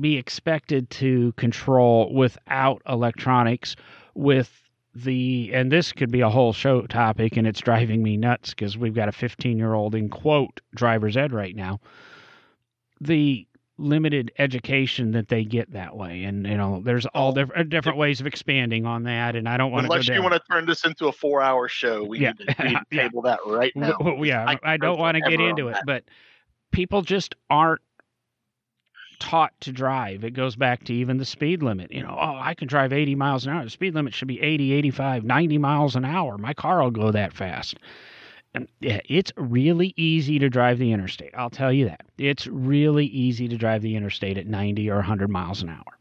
be 0.00 0.16
expected 0.16 0.90
to 0.90 1.32
control 1.32 2.12
without 2.12 2.82
electronics 2.88 3.76
with 4.14 4.50
the 4.96 5.50
and 5.52 5.70
this 5.70 5.92
could 5.92 6.10
be 6.10 6.22
a 6.22 6.28
whole 6.28 6.52
show 6.52 6.80
topic 6.86 7.36
and 7.36 7.46
it's 7.46 7.60
driving 7.60 8.02
me 8.02 8.16
nuts 8.16 8.50
because 8.50 8.78
we've 8.78 8.94
got 8.94 9.08
a 9.08 9.12
15 9.12 9.58
year 9.58 9.74
old 9.74 9.94
in 9.94 10.08
quote 10.08 10.60
driver's 10.74 11.16
ed 11.16 11.32
right 11.32 11.54
now 11.54 11.78
the 13.00 13.46
limited 13.78 14.32
education 14.38 15.12
that 15.12 15.28
they 15.28 15.44
get 15.44 15.72
that 15.72 15.96
way. 15.96 16.24
And 16.24 16.46
you 16.46 16.56
know 16.56 16.80
there's 16.82 17.06
all 17.06 17.32
different 17.32 17.60
uh, 17.60 17.68
different 17.68 17.98
ways 17.98 18.20
of 18.20 18.26
expanding 18.26 18.86
on 18.86 19.02
that 19.04 19.36
and 19.36 19.48
i 19.48 19.56
don't 19.56 19.70
want 19.70 19.86
to 19.86 19.92
unless 19.92 20.08
you 20.08 20.22
want 20.22 20.34
to 20.34 20.42
turn 20.50 20.66
this 20.66 20.84
into 20.84 21.08
a 21.08 21.12
four 21.12 21.42
hour 21.42 21.68
show 21.68 22.04
we 22.04 22.20
yeah. 22.20 22.32
need 22.32 22.46
to, 22.46 22.54
we 22.58 22.68
need 22.70 22.78
to 22.90 22.96
table 22.96 23.22
that 23.22 23.38
right 23.46 23.74
now. 23.76 23.96
well, 24.00 24.24
yeah 24.24 24.44
i, 24.48 24.74
I 24.74 24.76
don't 24.76 24.98
want 24.98 25.16
to 25.16 25.20
get 25.20 25.40
into 25.40 25.68
it 25.68 25.74
that. 25.74 25.86
but 25.86 26.04
people 26.72 27.02
just 27.02 27.34
aren't 27.50 27.80
taught 29.18 29.58
to 29.62 29.72
drive. 29.72 30.24
It 30.24 30.32
goes 30.32 30.56
back 30.56 30.84
to 30.84 30.92
even 30.92 31.16
the 31.16 31.24
speed 31.24 31.62
limit 31.62 31.90
you 31.92 32.02
know 32.02 32.16
oh 32.18 32.36
i 32.38 32.54
can 32.54 32.68
drive 32.68 32.92
80 32.92 33.14
miles 33.14 33.46
an 33.46 33.52
hour. 33.52 33.64
The 33.64 33.70
speed 33.70 33.94
limit 33.94 34.14
should 34.14 34.28
be 34.28 34.40
80 34.40 34.72
85 34.72 35.24
90 35.24 35.58
miles 35.58 35.96
an 35.96 36.04
hour. 36.04 36.38
My 36.38 36.54
car 36.54 36.82
will 36.82 36.90
go 36.90 37.10
that 37.10 37.32
fast 37.32 37.76
Um, 38.56 38.68
yeah, 38.80 39.00
it's 39.08 39.32
really 39.36 39.92
easy 39.96 40.38
to 40.38 40.48
drive 40.48 40.78
the 40.78 40.92
interstate. 40.92 41.34
I'll 41.36 41.50
tell 41.50 41.72
you 41.72 41.86
that. 41.86 42.06
It's 42.18 42.46
really 42.46 43.06
easy 43.06 43.48
to 43.48 43.56
drive 43.56 43.82
the 43.82 43.96
interstate 43.96 44.38
at 44.38 44.46
90 44.46 44.90
or 44.90 44.96
100 44.96 45.28
miles 45.28 45.62
an 45.62 45.68
hour. 45.68 45.98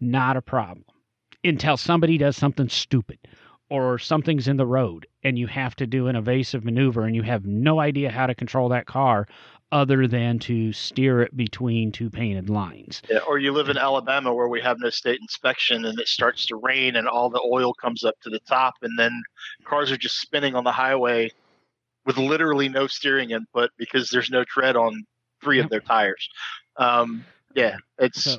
Not 0.00 0.36
a 0.36 0.42
problem. 0.42 0.84
Until 1.44 1.76
somebody 1.76 2.18
does 2.18 2.36
something 2.36 2.68
stupid 2.68 3.18
or 3.68 3.98
something's 3.98 4.48
in 4.48 4.56
the 4.56 4.66
road 4.66 5.06
and 5.22 5.38
you 5.38 5.46
have 5.48 5.76
to 5.76 5.86
do 5.86 6.06
an 6.08 6.16
evasive 6.16 6.64
maneuver 6.64 7.04
and 7.04 7.14
you 7.14 7.22
have 7.22 7.44
no 7.44 7.80
idea 7.80 8.10
how 8.10 8.26
to 8.26 8.34
control 8.34 8.68
that 8.70 8.86
car 8.86 9.26
other 9.72 10.06
than 10.06 10.38
to 10.38 10.72
steer 10.72 11.22
it 11.22 11.36
between 11.36 11.90
two 11.90 12.08
painted 12.08 12.48
lines. 12.48 13.02
Yeah, 13.10 13.18
or 13.26 13.38
you 13.38 13.52
live 13.52 13.68
in 13.68 13.76
Alabama 13.76 14.32
where 14.32 14.48
we 14.48 14.60
have 14.60 14.78
no 14.78 14.90
state 14.90 15.20
inspection 15.20 15.84
and 15.84 15.98
it 15.98 16.08
starts 16.08 16.46
to 16.46 16.56
rain 16.56 16.96
and 16.96 17.08
all 17.08 17.28
the 17.28 17.42
oil 17.44 17.74
comes 17.74 18.04
up 18.04 18.14
to 18.22 18.30
the 18.30 18.38
top 18.40 18.74
and 18.82 18.96
then 18.98 19.22
cars 19.64 19.90
are 19.90 19.96
just 19.96 20.20
spinning 20.20 20.54
on 20.54 20.64
the 20.64 20.72
highway 20.72 21.30
with 22.06 22.16
literally 22.16 22.68
no 22.68 22.86
steering 22.86 23.30
input 23.30 23.70
because 23.76 24.08
there's 24.10 24.30
no 24.30 24.44
tread 24.44 24.76
on 24.76 25.04
three 25.42 25.60
of 25.60 25.68
their 25.68 25.80
tires. 25.80 26.28
Um, 26.76 27.24
yeah, 27.54 27.76
it's 27.98 28.22
so, 28.22 28.38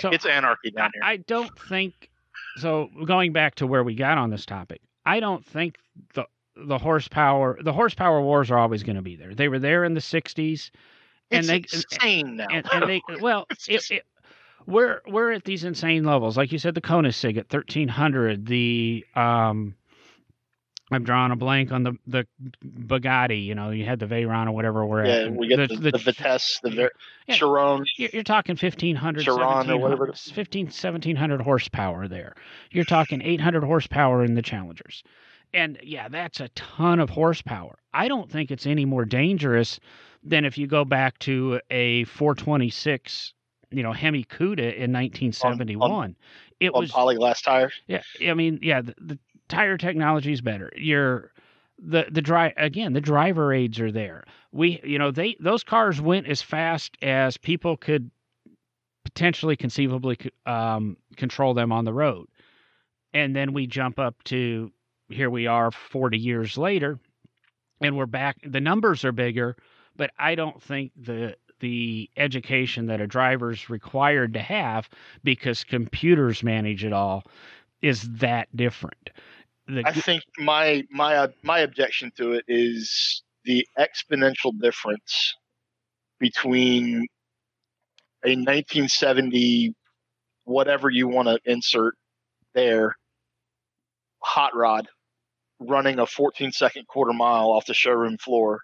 so 0.00 0.10
it's 0.10 0.26
anarchy 0.26 0.70
down 0.70 0.90
here. 0.94 1.02
I 1.04 1.18
don't 1.18 1.56
think 1.68 2.10
so 2.56 2.88
going 3.04 3.32
back 3.32 3.56
to 3.56 3.66
where 3.66 3.84
we 3.84 3.94
got 3.94 4.18
on 4.18 4.30
this 4.30 4.46
topic, 4.46 4.80
I 5.04 5.20
don't 5.20 5.44
think 5.44 5.76
the 6.14 6.24
the 6.56 6.78
horsepower 6.78 7.58
the 7.62 7.72
horsepower 7.72 8.20
wars 8.20 8.50
are 8.50 8.58
always 8.58 8.82
going 8.82 8.96
to 8.96 9.02
be 9.02 9.16
there. 9.16 9.34
They 9.34 9.48
were 9.48 9.58
there 9.58 9.84
in 9.84 9.94
the 9.94 10.00
'60s, 10.00 10.70
and 11.30 11.48
it's 11.48 11.72
they 11.72 11.78
insane 11.78 12.36
now. 12.36 12.46
And, 12.50 12.66
and 12.72 12.88
they 12.88 13.02
well, 13.20 13.46
it, 13.68 13.90
it, 13.90 14.02
we're 14.66 15.02
we're 15.06 15.32
at 15.32 15.44
these 15.44 15.64
insane 15.64 16.04
levels. 16.04 16.36
Like 16.36 16.52
you 16.52 16.58
said, 16.58 16.74
the 16.74 16.80
Koenigsegg 16.80 17.36
at 17.36 17.52
1300, 17.52 18.46
the 18.46 19.04
um, 19.16 19.74
I'm 20.94 21.04
drawing 21.04 21.32
a 21.32 21.36
blank 21.36 21.72
on 21.72 21.82
the 21.82 21.92
the 22.06 22.26
Bugatti. 22.64 23.44
You 23.44 23.54
know, 23.54 23.70
you 23.70 23.84
had 23.84 23.98
the 23.98 24.06
Veyron 24.06 24.46
or 24.46 24.52
whatever. 24.52 24.84
We're 24.84 25.04
yeah, 25.04 25.12
at. 25.12 25.32
we 25.32 25.48
get 25.48 25.68
the, 25.68 25.76
the, 25.76 25.90
the, 25.92 25.98
Vitesse, 25.98 26.60
the 26.62 26.70
Ver- 26.70 26.90
yeah, 27.26 27.34
Chiron. 27.34 27.84
You're, 27.96 28.10
you're 28.12 28.22
talking 28.22 28.56
1500, 28.60 29.24
Chiron 29.24 29.70
or 29.70 29.78
whatever. 29.78 30.12
15, 30.12 30.66
1700 30.66 31.40
horsepower 31.40 32.08
there. 32.08 32.34
You're 32.70 32.84
talking 32.84 33.22
800 33.22 33.64
horsepower 33.64 34.24
in 34.24 34.34
the 34.34 34.42
Challengers. 34.42 35.02
And 35.54 35.78
yeah, 35.82 36.08
that's 36.08 36.40
a 36.40 36.48
ton 36.50 36.98
of 36.98 37.10
horsepower. 37.10 37.78
I 37.92 38.08
don't 38.08 38.30
think 38.30 38.50
it's 38.50 38.66
any 38.66 38.84
more 38.84 39.04
dangerous 39.04 39.78
than 40.22 40.44
if 40.44 40.56
you 40.56 40.66
go 40.66 40.84
back 40.84 41.18
to 41.20 41.60
a 41.70 42.04
426, 42.04 43.34
you 43.70 43.82
know, 43.82 43.92
Hemi 43.92 44.24
Cuda 44.24 44.74
in 44.74 44.92
1971. 44.92 45.90
On, 45.90 45.96
on, 45.96 46.16
it 46.60 46.70
on 46.74 46.80
was 46.80 46.92
Polyglas 46.92 47.42
tires. 47.42 47.74
Yeah, 47.86 48.02
I 48.26 48.34
mean, 48.34 48.60
yeah, 48.62 48.80
the, 48.80 48.94
the 48.98 49.18
tire 49.52 49.76
technology 49.76 50.32
is 50.32 50.40
better. 50.40 50.72
You're 50.76 51.30
the 51.78 52.06
the 52.10 52.22
dry 52.22 52.54
again 52.56 52.92
the 52.94 53.00
driver 53.00 53.52
aids 53.52 53.78
are 53.80 53.92
there. 53.92 54.24
We 54.50 54.80
you 54.82 54.98
know 54.98 55.10
they 55.10 55.36
those 55.40 55.62
cars 55.62 56.00
went 56.00 56.26
as 56.26 56.40
fast 56.40 56.96
as 57.02 57.36
people 57.36 57.76
could 57.76 58.10
potentially 59.04 59.56
conceivably 59.56 60.16
um, 60.46 60.96
control 61.16 61.54
them 61.54 61.70
on 61.70 61.84
the 61.84 61.92
road, 61.92 62.28
and 63.12 63.36
then 63.36 63.52
we 63.52 63.66
jump 63.66 63.98
up 63.98 64.22
to 64.24 64.72
here 65.10 65.28
we 65.28 65.46
are 65.46 65.70
40 65.70 66.16
years 66.16 66.56
later, 66.56 66.98
and 67.82 67.96
we're 67.96 68.06
back. 68.06 68.38
The 68.44 68.60
numbers 68.60 69.04
are 69.04 69.12
bigger, 69.12 69.56
but 69.96 70.12
I 70.18 70.34
don't 70.34 70.62
think 70.62 70.92
the 70.96 71.36
the 71.60 72.08
education 72.16 72.86
that 72.86 73.02
a 73.02 73.06
driver's 73.06 73.68
required 73.68 74.32
to 74.32 74.40
have 74.40 74.88
because 75.22 75.62
computers 75.62 76.42
manage 76.42 76.84
it 76.84 76.92
all 76.92 77.24
is 77.82 78.02
that 78.12 78.48
different 78.56 79.10
the, 79.68 79.82
I 79.84 79.92
think 79.92 80.22
my 80.38 80.84
my 80.90 81.16
uh, 81.16 81.28
my 81.42 81.60
objection 81.60 82.12
to 82.16 82.32
it 82.32 82.44
is 82.48 83.22
the 83.44 83.66
exponential 83.78 84.52
difference 84.60 85.34
between 86.18 87.06
a 88.24 88.36
1970 88.36 89.74
whatever 90.44 90.90
you 90.90 91.08
want 91.08 91.28
to 91.28 91.38
insert 91.44 91.94
there 92.54 92.96
hot 94.20 94.54
rod 94.54 94.88
running 95.58 95.98
a 95.98 96.06
14 96.06 96.52
second 96.52 96.86
quarter 96.86 97.12
mile 97.12 97.50
off 97.50 97.66
the 97.66 97.74
showroom 97.74 98.16
floor 98.18 98.60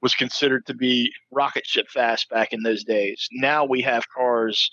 was 0.00 0.14
considered 0.14 0.64
to 0.66 0.74
be 0.74 1.12
rocket 1.30 1.66
ship 1.66 1.86
fast 1.88 2.28
back 2.28 2.52
in 2.52 2.62
those 2.62 2.84
days. 2.84 3.28
Now 3.32 3.64
we 3.64 3.82
have 3.82 4.04
cars 4.14 4.70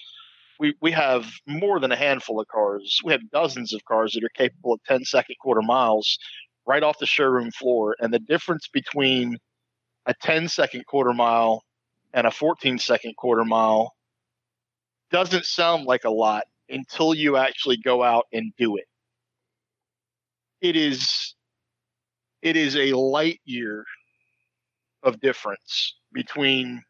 we, 0.59 0.75
we 0.81 0.91
have 0.91 1.25
more 1.47 1.79
than 1.79 1.91
a 1.91 1.95
handful 1.95 2.39
of 2.39 2.47
cars. 2.47 2.99
We 3.03 3.11
have 3.11 3.29
dozens 3.31 3.73
of 3.73 3.83
cars 3.85 4.13
that 4.13 4.23
are 4.23 4.29
capable 4.35 4.73
of 4.73 4.83
10 4.87 5.05
second 5.05 5.35
quarter 5.41 5.61
miles 5.61 6.17
right 6.65 6.83
off 6.83 6.99
the 6.99 7.05
showroom 7.05 7.51
floor. 7.51 7.95
And 7.99 8.13
the 8.13 8.19
difference 8.19 8.67
between 8.71 9.37
a 10.05 10.13
10 10.21 10.47
second 10.47 10.85
quarter 10.85 11.13
mile 11.13 11.63
and 12.13 12.27
a 12.27 12.31
14 12.31 12.79
second 12.79 13.15
quarter 13.17 13.45
mile 13.45 13.93
doesn't 15.11 15.45
sound 15.45 15.85
like 15.85 16.03
a 16.03 16.09
lot 16.09 16.43
until 16.69 17.13
you 17.13 17.37
actually 17.37 17.77
go 17.77 18.03
out 18.03 18.25
and 18.33 18.51
do 18.57 18.77
it. 18.77 18.85
It 20.61 20.75
is 20.75 21.35
it 22.41 22.55
is 22.55 22.75
a 22.75 22.93
light 22.93 23.39
year 23.45 23.85
of 25.03 25.19
difference 25.19 25.95
between 26.13 26.81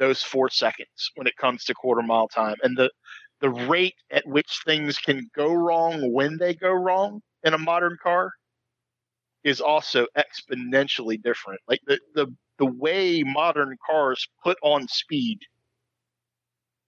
those 0.00 0.22
four 0.22 0.50
seconds 0.50 1.12
when 1.14 1.28
it 1.28 1.36
comes 1.36 1.64
to 1.64 1.74
quarter 1.74 2.02
mile 2.02 2.26
time 2.26 2.56
and 2.64 2.76
the 2.76 2.90
the 3.40 3.50
rate 3.50 3.94
at 4.10 4.26
which 4.26 4.60
things 4.66 4.98
can 4.98 5.30
go 5.36 5.52
wrong 5.52 6.12
when 6.12 6.36
they 6.38 6.54
go 6.54 6.72
wrong 6.72 7.20
in 7.44 7.54
a 7.54 7.58
modern 7.58 7.96
car 8.02 8.32
is 9.44 9.60
also 9.60 10.06
exponentially 10.16 11.22
different. 11.22 11.60
Like 11.68 11.80
the 11.86 11.98
the 12.14 12.26
the 12.58 12.66
way 12.66 13.22
modern 13.22 13.76
cars 13.86 14.26
put 14.42 14.58
on 14.62 14.88
speed 14.88 15.38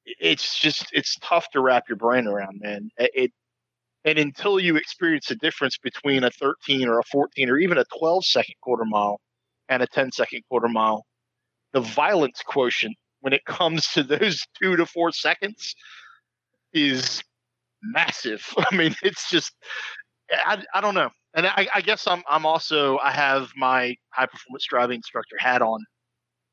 it's 0.04 0.58
just 0.58 0.86
it's 0.92 1.16
tough 1.22 1.48
to 1.50 1.60
wrap 1.60 1.84
your 1.88 1.96
brain 1.96 2.26
around 2.26 2.60
man. 2.60 2.90
It 2.98 3.32
and 4.04 4.18
until 4.18 4.58
you 4.58 4.76
experience 4.76 5.26
the 5.26 5.36
difference 5.36 5.78
between 5.78 6.24
a 6.24 6.30
13 6.30 6.88
or 6.88 6.98
a 6.98 7.04
14 7.04 7.48
or 7.48 7.58
even 7.58 7.78
a 7.78 7.84
12 7.98 8.24
second 8.24 8.54
quarter 8.60 8.84
mile 8.84 9.20
and 9.68 9.82
a 9.82 9.86
10 9.86 10.12
second 10.12 10.42
quarter 10.48 10.68
mile 10.68 11.04
the 11.72 11.80
violence 11.80 12.42
quotient 12.44 12.96
when 13.22 13.32
it 13.32 13.44
comes 13.46 13.88
to 13.92 14.02
those 14.02 14.40
two 14.62 14.76
to 14.76 14.86
four 14.86 15.12
seconds 15.12 15.74
is 16.74 17.22
massive. 17.82 18.46
I 18.70 18.76
mean, 18.76 18.94
it's 19.02 19.30
just 19.30 19.52
I, 20.30 20.62
I 20.74 20.80
don't 20.80 20.94
know. 20.94 21.10
And 21.34 21.46
I, 21.46 21.68
I 21.74 21.80
guess 21.80 22.06
I'm 22.06 22.22
I'm 22.28 22.44
also 22.44 22.98
I 22.98 23.12
have 23.12 23.50
my 23.56 23.96
high 24.10 24.26
performance 24.26 24.66
driving 24.68 24.96
instructor 24.96 25.36
hat 25.38 25.62
on 25.62 25.80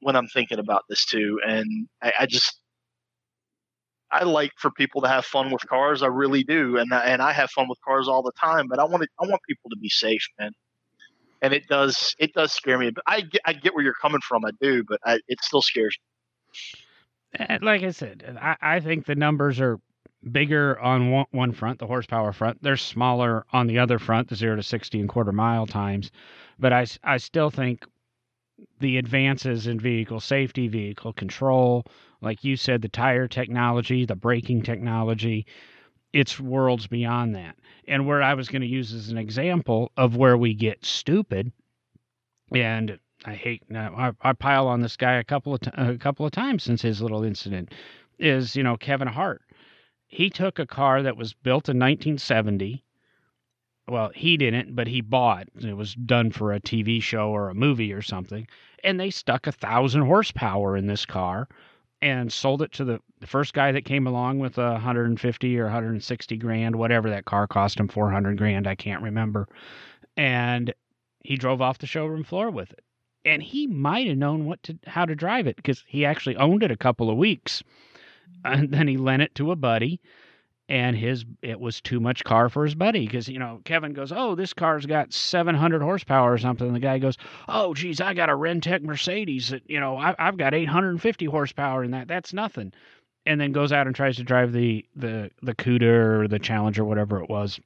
when 0.02 0.16
I'm 0.16 0.28
thinking 0.28 0.60
about 0.60 0.84
this 0.90 1.06
too. 1.06 1.40
And 1.46 1.88
I, 2.02 2.14
I 2.22 2.26
just 2.28 2.62
I 4.12 4.24
like 4.24 4.52
for 4.58 4.72
people 4.72 5.02
to 5.02 5.08
have 5.10 5.26
fun 5.26 5.52
with 5.52 5.68
cars. 5.68 6.02
I 6.04 6.08
really 6.08 6.44
do, 6.44 6.78
and 6.78 6.92
and 6.94 7.22
I 7.22 7.34
have 7.34 7.52
fun 7.52 7.68
with 7.70 7.80
cars 7.86 8.08
all 8.08 8.24
the 8.24 8.32
time. 8.40 8.68
But 8.70 8.80
I 8.80 8.86
want 8.86 9.04
to, 9.04 9.10
I 9.22 9.28
want 9.28 9.42
people 9.48 9.70
to 9.72 9.78
be 9.78 9.90
safe, 9.90 10.26
man 10.40 10.52
and 11.42 11.54
it 11.54 11.68
does 11.68 12.16
it 12.20 12.34
does 12.34 12.52
scare 12.54 12.78
me. 12.78 12.92
But 12.92 13.04
I 13.08 13.22
get 13.22 13.42
I 13.46 13.54
get 13.54 13.74
where 13.76 13.84
you're 13.84 13.94
coming 14.02 14.22
from. 14.28 14.46
I 14.46 14.52
do, 14.62 14.84
but 14.88 15.00
I, 15.06 15.20
it 15.28 15.40
still 15.44 15.62
scares 15.62 15.98
me. 16.00 16.09
Eh, 17.38 17.58
like 17.62 17.84
I 17.84 17.92
said, 17.92 18.38
I, 18.42 18.56
I 18.62 18.80
think 18.80 19.06
the 19.06 19.16
numbers 19.16 19.60
are 19.60 19.80
bigger 20.32 20.80
on 20.80 21.12
one, 21.12 21.26
one 21.32 21.52
front, 21.52 21.80
the 21.80 21.88
horsepower 21.88 22.34
front. 22.34 22.62
They're 22.62 22.78
smaller 22.78 23.46
on 23.54 23.68
the 23.68 23.80
other 23.80 24.00
front, 24.00 24.30
the 24.30 24.36
zero 24.36 24.56
to 24.56 24.64
sixty 24.64 25.00
and 25.00 25.10
quarter 25.10 25.32
mile 25.32 25.66
times. 25.68 26.12
But 26.58 26.74
I 26.74 26.86
I 27.04 27.18
still 27.18 27.50
think 27.50 27.86
the 28.80 28.98
advances 28.98 29.68
in 29.68 29.80
vehicle 29.80 30.20
safety, 30.20 30.68
vehicle 30.68 31.14
control, 31.14 31.86
like 32.22 32.44
you 32.44 32.56
said, 32.58 32.82
the 32.82 32.90
tire 32.90 33.28
technology, 33.28 34.06
the 34.06 34.16
braking 34.16 34.62
technology, 34.62 35.46
it's 36.14 36.40
worlds 36.40 36.88
beyond 36.88 37.36
that. 37.36 37.56
And 37.88 38.06
where 38.06 38.22
I 38.22 38.34
was 38.34 38.50
going 38.50 38.62
to 38.62 38.68
use 38.68 38.94
as 38.94 39.10
an 39.10 39.18
example 39.18 39.92
of 39.96 40.18
where 40.18 40.38
we 40.38 40.54
get 40.54 40.84
stupid, 40.84 41.52
and 42.54 43.00
I 43.26 43.34
hate 43.34 43.64
I, 43.76 44.12
I 44.22 44.34
pile 44.34 44.68
on 44.68 44.80
this 44.82 44.96
guy 44.96 45.14
a 45.16 45.24
couple 45.24 45.54
of 45.54 45.62
t- 45.62 45.72
a 45.74 45.98
couple 45.98 46.26
of 46.26 46.32
times 46.32 46.64
since 46.64 46.82
his 46.82 47.02
little 47.02 47.24
incident, 47.24 47.74
is 48.18 48.56
you 48.56 48.64
know 48.64 48.78
Kevin 48.78 49.10
Hart. 49.10 49.42
He 50.08 50.30
took 50.30 50.58
a 50.58 50.66
car 50.66 51.04
that 51.04 51.18
was 51.18 51.34
built 51.34 51.70
in 51.70 51.78
1970. 51.78 52.84
Well, 53.88 54.12
he 54.16 54.38
didn't, 54.38 54.76
but 54.76 54.88
he 54.88 55.02
bought. 55.02 55.48
It 55.60 55.76
was 55.76 55.96
done 55.96 56.32
for 56.32 56.54
a 56.54 56.60
TV 56.62 57.02
show 57.02 57.30
or 57.30 57.50
a 57.50 57.56
movie 57.56 57.92
or 57.92 58.02
something, 58.02 58.48
and 58.84 59.00
they 59.00 59.10
stuck 59.10 59.48
a 59.48 59.52
thousand 59.52 60.04
horsepower 60.04 60.78
in 60.78 60.88
this 60.88 61.06
car 61.06 61.48
and 62.02 62.32
sold 62.32 62.62
it 62.62 62.72
to 62.74 62.86
the, 62.86 63.02
the 63.20 63.28
first 63.28 63.54
guy 63.54 63.72
that 63.74 63.84
came 63.84 64.08
along 64.08 64.40
with 64.40 64.58
a 64.58 64.72
150 64.72 65.60
or 65.60 65.64
160 65.66 66.38
grand, 66.38 66.76
whatever 66.76 67.10
that 67.10 67.26
car 67.26 67.48
cost 67.48 67.80
him, 67.80 67.88
400 67.88 68.38
grand, 68.38 68.68
I 68.68 68.76
can't 68.76 69.04
remember. 69.04 69.48
And 70.16 70.74
he 71.24 71.36
drove 71.36 71.62
off 71.62 71.80
the 71.80 71.88
showroom 71.88 72.24
floor 72.24 72.50
with 72.50 72.72
it. 72.72 72.84
And 73.30 73.44
he 73.44 73.68
might 73.68 74.08
have 74.08 74.18
known 74.18 74.46
what 74.46 74.62
to 74.64 74.78
how 74.88 75.06
to 75.06 75.16
drive 75.16 75.48
it 75.48 75.56
because 75.56 75.84
he 75.88 76.06
actually 76.06 76.36
owned 76.38 76.64
it 76.64 76.72
a 76.72 76.78
couple 76.78 77.10
of 77.10 77.18
weeks. 77.18 77.64
And 78.46 78.72
then 78.72 78.88
he 78.88 78.98
lent 78.98 79.22
it 79.22 79.36
to 79.36 79.52
a 79.52 79.56
buddy 79.56 80.00
and 80.70 80.96
his 80.96 81.26
it 81.42 81.60
was 81.60 81.82
too 81.82 82.00
much 82.00 82.24
car 82.24 82.48
for 82.48 82.64
his 82.64 82.76
buddy 82.76 83.06
because 83.06 83.28
you 83.28 83.40
know 83.40 83.60
Kevin 83.66 83.92
goes, 83.92 84.12
"Oh, 84.12 84.36
this 84.36 84.54
car's 84.54 84.86
got 84.86 85.12
700 85.12 85.82
horsepower 85.82 86.32
or 86.32 86.38
something." 86.38 86.68
And 86.68 86.76
the 86.76 86.80
guy 86.80 87.00
goes, 87.00 87.18
"Oh, 87.48 87.74
geez, 87.74 88.00
I 88.00 88.14
got 88.14 88.30
a 88.30 88.34
Renntech 88.34 88.84
Mercedes 88.84 89.50
that 89.50 89.64
you 89.68 89.80
know 89.80 89.98
I, 89.98 90.16
I've 90.20 90.38
got 90.38 90.54
850 90.54 91.26
horsepower 91.26 91.84
in 91.84 91.92
that. 91.92 92.08
That's 92.08 92.34
nothing." 92.34 92.72
And 93.26 93.42
then 93.42 93.52
goes 93.52 93.72
out 93.72 93.88
and 93.88 93.96
tries 93.96 94.16
to 94.18 94.24
drive 94.24 94.54
the 94.54 94.86
the 94.96 95.32
the 95.42 95.56
Cuda 95.56 96.22
or 96.22 96.28
the 96.28 96.40
Challenger, 96.40 96.86
whatever 96.86 97.22
it 97.22 97.30
was, 97.30 97.60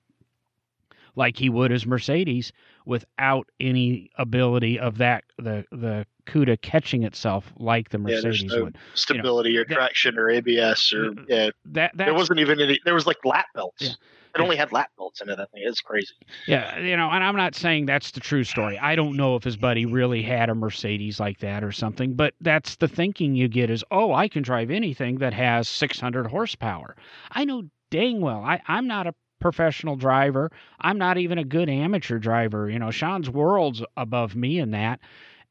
like 1.15 1.37
he 1.37 1.49
would 1.49 1.71
his 1.71 1.85
Mercedes 1.85 2.53
without 2.85 3.49
any 3.59 4.09
ability 4.17 4.79
of 4.79 4.97
that 4.97 5.23
the 5.37 5.65
the 5.71 6.05
CUDA 6.25 6.61
catching 6.61 7.03
itself 7.03 7.51
like 7.57 7.89
the 7.89 7.97
Mercedes 7.97 8.43
yeah, 8.43 8.57
no 8.57 8.63
would. 8.65 8.77
Stability 8.93 9.49
you 9.49 9.55
know, 9.55 9.61
or 9.61 9.65
that, 9.65 9.75
traction 9.75 10.17
or 10.17 10.29
ABS 10.29 10.93
or 10.93 11.13
yeah. 11.27 11.49
That 11.65 11.91
there 11.95 12.13
wasn't 12.13 12.39
even 12.39 12.61
any. 12.61 12.79
There 12.85 12.93
was 12.93 13.07
like 13.07 13.23
lap 13.25 13.47
belts. 13.53 13.81
Yeah. 13.81 13.91
It 14.35 14.41
only 14.41 14.55
had 14.55 14.71
lap 14.71 14.89
belts 14.97 15.21
in 15.21 15.29
it. 15.29 15.33
I 15.33 15.45
think 15.45 15.67
it's 15.67 15.79
crazy. 15.79 16.15
Yeah, 16.47 16.79
you 16.79 16.97
know, 16.97 17.07
and 17.11 17.23
I'm 17.23 17.35
not 17.35 17.53
saying 17.53 17.85
that's 17.85 18.09
the 18.09 18.19
true 18.19 18.43
story. 18.43 18.79
I 18.79 18.95
don't 18.95 19.15
know 19.15 19.35
if 19.35 19.43
his 19.43 19.57
buddy 19.57 19.85
really 19.85 20.23
had 20.23 20.49
a 20.49 20.55
Mercedes 20.55 21.19
like 21.19 21.37
that 21.41 21.63
or 21.63 21.71
something, 21.71 22.15
but 22.15 22.33
that's 22.41 22.77
the 22.77 22.87
thinking 22.87 23.35
you 23.35 23.47
get 23.47 23.69
is, 23.69 23.83
oh, 23.91 24.11
I 24.11 24.27
can 24.27 24.41
drive 24.41 24.71
anything 24.71 25.19
that 25.19 25.35
has 25.35 25.69
600 25.69 26.25
horsepower. 26.25 26.95
I 27.31 27.45
know 27.45 27.63
dang 27.93 28.21
well 28.21 28.41
I, 28.43 28.59
I'm 28.67 28.87
not 28.87 29.05
a 29.05 29.13
professional 29.43 29.97
driver. 29.97 30.49
I'm 30.79 30.97
not 30.97 31.17
even 31.17 31.37
a 31.37 31.43
good 31.43 31.69
amateur 31.69 32.17
driver. 32.17 32.69
You 32.69 32.79
know, 32.79 32.91
Sean's 32.91 33.29
worlds 33.29 33.83
above 33.97 34.37
me 34.37 34.57
in 34.57 34.71
that. 34.71 35.01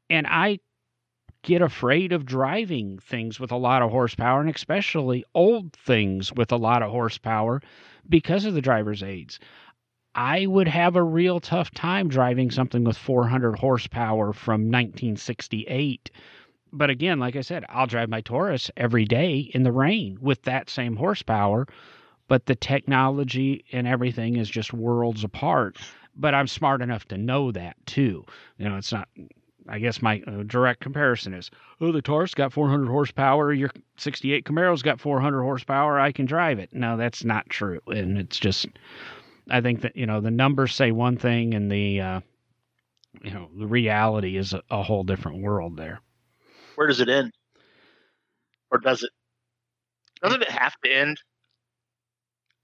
And 0.09 0.27
I 0.27 0.61
get 1.43 1.61
afraid 1.61 2.11
of 2.13 2.25
driving 2.25 2.99
things 3.01 3.39
with 3.39 3.53
a 3.53 3.57
lot 3.57 3.83
of 3.83 3.91
horsepower 3.91 4.41
and 4.41 4.49
especially 4.49 5.25
old 5.35 5.75
things 5.75 6.33
with 6.33 6.53
a 6.53 6.57
lot 6.57 6.83
of 6.83 6.91
horsepower 6.91 7.61
because 8.09 8.47
of 8.47 8.55
the 8.55 8.63
driver's 8.63 9.03
aids. 9.03 9.39
I 10.15 10.47
would 10.47 10.69
have 10.69 10.97
a 10.97 11.03
real 11.03 11.39
tough 11.39 11.71
time 11.71 12.09
driving 12.09 12.51
something 12.51 12.85
with 12.85 12.97
400 12.97 13.59
horsepower 13.59 14.33
from 14.33 14.71
1968. 14.71 16.11
But 16.73 16.89
again, 16.89 17.19
like 17.19 17.37
I 17.37 17.43
said, 17.43 17.67
I'll 17.69 17.87
drive 17.87 18.09
my 18.09 18.23
Taurus 18.23 18.71
every 18.75 19.05
day 19.05 19.51
in 19.53 19.65
the 19.65 19.73
rain 19.73 20.17
with 20.23 20.43
that 20.45 20.71
same 20.71 20.97
horsepower. 20.97 21.67
But 22.33 22.47
the 22.47 22.55
technology 22.55 23.63
and 23.73 23.87
everything 23.87 24.37
is 24.37 24.49
just 24.49 24.73
worlds 24.73 25.23
apart. 25.23 25.77
But 26.17 26.35
I'm 26.35 26.47
smart 26.47 26.81
enough 26.81 27.07
to 27.09 27.19
know 27.19 27.53
that 27.53 27.77
too. 27.85 28.25
You 28.57 28.71
know, 28.71 28.79
it's 28.79 28.91
not 28.91 29.07
I 29.69 29.79
guess 29.79 30.01
my 30.01 30.23
uh, 30.27 30.43
direct 30.47 30.81
comparison 30.81 31.35
is, 31.35 31.51
oh, 31.83 31.93
the 31.93 32.01
Taurus 32.01 32.33
got 32.33 32.51
400 32.51 32.89
horsepower. 32.89 33.53
Your 33.53 33.69
68 33.99 34.47
Camaro's 34.47 34.81
got 34.81 34.99
400 34.99 35.43
horsepower. 35.43 36.01
I 36.01 36.11
can 36.11 36.25
drive 36.25 36.59
it. 36.59 36.73
No, 36.73 36.97
that's 36.97 37.23
not 37.23 37.51
true. 37.51 37.81
And 37.89 38.17
it's 38.17 38.39
just, 38.39 38.67
I 39.51 39.61
think 39.61 39.83
that, 39.83 39.95
you 39.95 40.07
know, 40.07 40.23
the 40.23 40.31
numbers 40.31 40.75
say 40.75 40.91
one 40.91 41.19
thing 41.19 41.53
and 41.53 41.71
the, 41.71 42.01
uh, 42.01 42.21
you 43.23 43.33
know, 43.33 43.51
the 43.59 43.67
reality 43.67 44.39
is 44.39 44.55
a, 44.55 44.63
a 44.71 44.83
whole 44.83 45.05
different 45.05 45.43
world 45.43 45.77
there. 45.77 46.01
Where 46.77 46.87
does 46.87 47.01
it 47.01 47.11
end? 47.11 47.33
Or 48.71 48.79
does 48.79 49.03
it? 49.03 49.11
Doesn't 50.23 50.41
it 50.41 50.51
have 50.51 50.81
to 50.83 50.91
end? 50.91 51.19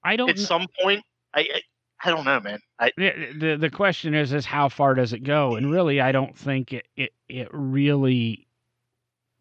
I 0.08 0.16
don't. 0.16 0.30
At 0.30 0.36
kn- 0.36 0.46
some 0.46 0.66
point, 0.80 1.04
I, 1.34 1.40
I 1.40 1.60
I 2.02 2.10
don't 2.10 2.24
know, 2.24 2.40
man. 2.40 2.60
I 2.78 2.92
the 2.96 3.58
the 3.60 3.68
question 3.68 4.14
is 4.14 4.32
is 4.32 4.46
how 4.46 4.70
far 4.70 4.94
does 4.94 5.12
it 5.12 5.22
go? 5.22 5.56
And 5.56 5.70
really, 5.70 6.00
I 6.00 6.12
don't 6.12 6.34
think 6.34 6.72
it 6.72 6.86
it, 6.96 7.12
it 7.28 7.48
really 7.52 8.46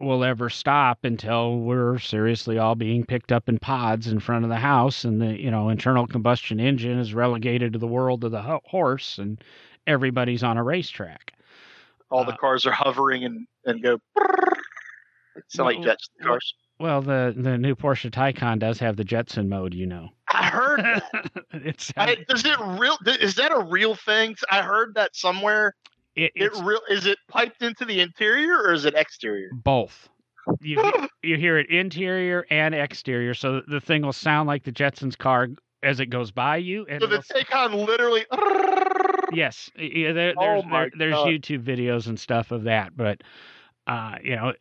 will 0.01 0.25
ever 0.25 0.49
stop 0.49 1.05
until 1.05 1.59
we're 1.59 1.99
seriously 1.99 2.57
all 2.57 2.75
being 2.75 3.05
picked 3.05 3.31
up 3.31 3.47
in 3.47 3.59
pods 3.59 4.07
in 4.07 4.19
front 4.19 4.43
of 4.43 4.49
the 4.49 4.57
house, 4.57 5.05
and 5.05 5.21
the 5.21 5.41
you 5.41 5.49
know 5.49 5.69
internal 5.69 6.05
combustion 6.05 6.59
engine 6.59 6.99
is 6.99 7.13
relegated 7.13 7.71
to 7.71 7.79
the 7.79 7.87
world 7.87 8.25
of 8.25 8.31
the 8.31 8.41
ho- 8.41 8.61
horse, 8.65 9.19
and 9.19 9.41
everybody's 9.87 10.43
on 10.43 10.57
a 10.57 10.63
racetrack. 10.63 11.31
All 12.11 12.25
the 12.25 12.33
uh, 12.33 12.37
cars 12.37 12.65
are 12.65 12.73
hovering 12.73 13.23
and 13.23 13.47
and 13.65 13.81
go. 13.81 13.99
It's 15.37 15.57
like 15.57 15.81
jets 15.81 16.09
cars. 16.21 16.53
Well, 16.79 17.01
the 17.01 17.33
the 17.35 17.57
new 17.57 17.75
Porsche 17.75 18.11
Taycan 18.11 18.59
does 18.59 18.79
have 18.79 18.97
the 18.97 19.03
Jetson 19.03 19.49
mode, 19.49 19.73
you 19.73 19.87
know. 19.87 20.09
I 20.31 20.45
heard 20.45 21.01
it's 21.51 21.91
I, 21.97 22.15
does 22.27 22.45
it 22.45 22.59
real 22.59 22.97
is 23.05 23.35
that 23.35 23.51
a 23.51 23.59
real 23.59 23.95
thing? 23.95 24.35
I 24.51 24.61
heard 24.61 24.93
that 24.95 25.15
somewhere. 25.15 25.75
It, 26.15 26.31
it 26.35 26.53
real 26.63 26.81
is 26.89 27.05
it 27.05 27.17
piped 27.27 27.61
into 27.61 27.85
the 27.85 28.01
interior 28.01 28.57
or 28.57 28.73
is 28.73 28.85
it 28.85 28.93
exterior? 28.95 29.49
Both. 29.53 30.09
You 30.61 30.91
you 31.23 31.37
hear 31.37 31.57
it 31.57 31.69
interior 31.69 32.45
and 32.49 32.75
exterior, 32.75 33.33
so 33.33 33.61
the 33.67 33.81
thing 33.81 34.03
will 34.03 34.13
sound 34.13 34.47
like 34.47 34.63
the 34.63 34.71
Jetsons 34.71 35.17
car 35.17 35.47
as 35.83 35.99
it 35.99 36.07
goes 36.07 36.31
by 36.31 36.57
you. 36.57 36.85
And 36.89 37.01
so 37.01 37.07
the 37.07 37.17
Taycan 37.17 37.85
literally. 37.85 38.25
Yes, 39.33 39.69
yeah, 39.77 40.13
there, 40.13 40.33
there's 40.39 40.63
oh 40.65 40.69
there, 40.71 40.89
there's 40.97 41.15
YouTube 41.15 41.61
videos 41.61 42.07
and 42.07 42.17
stuff 42.17 42.51
of 42.51 42.63
that, 42.63 42.95
but 42.95 43.21
uh, 43.85 44.15
you 44.23 44.37
know, 44.37 44.53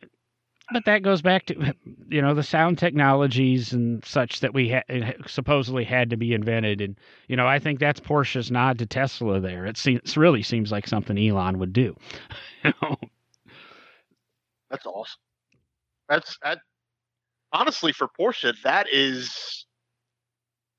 but 0.71 0.85
that 0.85 1.01
goes 1.01 1.21
back 1.21 1.45
to 1.45 1.73
you 2.09 2.21
know 2.21 2.33
the 2.33 2.43
sound 2.43 2.77
technologies 2.77 3.73
and 3.73 4.03
such 4.03 4.41
that 4.41 4.53
we 4.53 4.69
ha- 4.69 5.13
supposedly 5.25 5.83
had 5.83 6.09
to 6.09 6.17
be 6.17 6.33
invented. 6.33 6.81
And 6.81 6.95
you 7.27 7.35
know 7.35 7.47
i 7.47 7.59
think 7.59 7.79
that's 7.79 7.99
porsche's 7.99 8.51
nod 8.51 8.79
to 8.79 8.85
tesla 8.85 9.39
there. 9.39 9.65
It 9.65 9.77
seems 9.77 10.17
really 10.17 10.43
seems 10.43 10.71
like 10.71 10.87
something 10.87 11.17
elon 11.17 11.59
would 11.59 11.73
do. 11.73 11.95
That's 14.69 14.85
awesome. 14.85 15.19
That's 16.09 16.37
that 16.43 16.59
honestly 17.53 17.93
for 17.93 18.09
porsche 18.19 18.53
that 18.63 18.87
is 18.91 19.65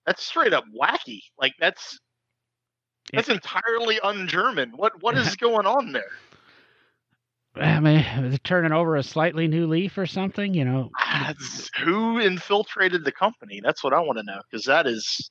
that's 0.04 0.22
straight 0.22 0.52
up 0.52 0.64
wacky. 0.78 1.20
Like 1.38 1.54
that's 1.58 1.98
that's 3.14 3.30
entirely 3.30 3.98
un-german. 4.00 4.72
What 4.76 5.02
what 5.02 5.16
is 5.18 5.36
going 5.36 5.66
on 5.66 5.92
there 5.92 6.10
I 7.60 7.80
mean, 7.80 8.38
turning 8.44 8.72
over 8.72 8.96
a 8.96 9.02
slightly 9.02 9.48
new 9.48 9.66
leaf 9.66 9.98
or 9.98 10.06
something, 10.06 10.54
you 10.54 10.64
know. 10.64 10.90
That's, 11.10 11.70
who 11.78 12.18
infiltrated 12.18 13.04
the 13.04 13.12
company? 13.12 13.60
That's 13.62 13.82
what 13.82 13.92
I 13.92 14.00
want 14.00 14.18
to 14.18 14.24
know 14.24 14.40
because 14.50 14.66
that 14.66 14.86
is 14.86 15.30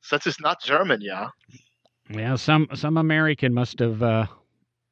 such 0.00 0.26
is 0.26 0.38
not 0.40 0.62
German, 0.62 1.00
yeah. 1.00 1.28
Yeah, 2.10 2.34
some 2.36 2.68
some 2.74 2.96
American 2.96 3.54
must 3.54 3.78
have 3.78 4.02
uh... 4.02 4.26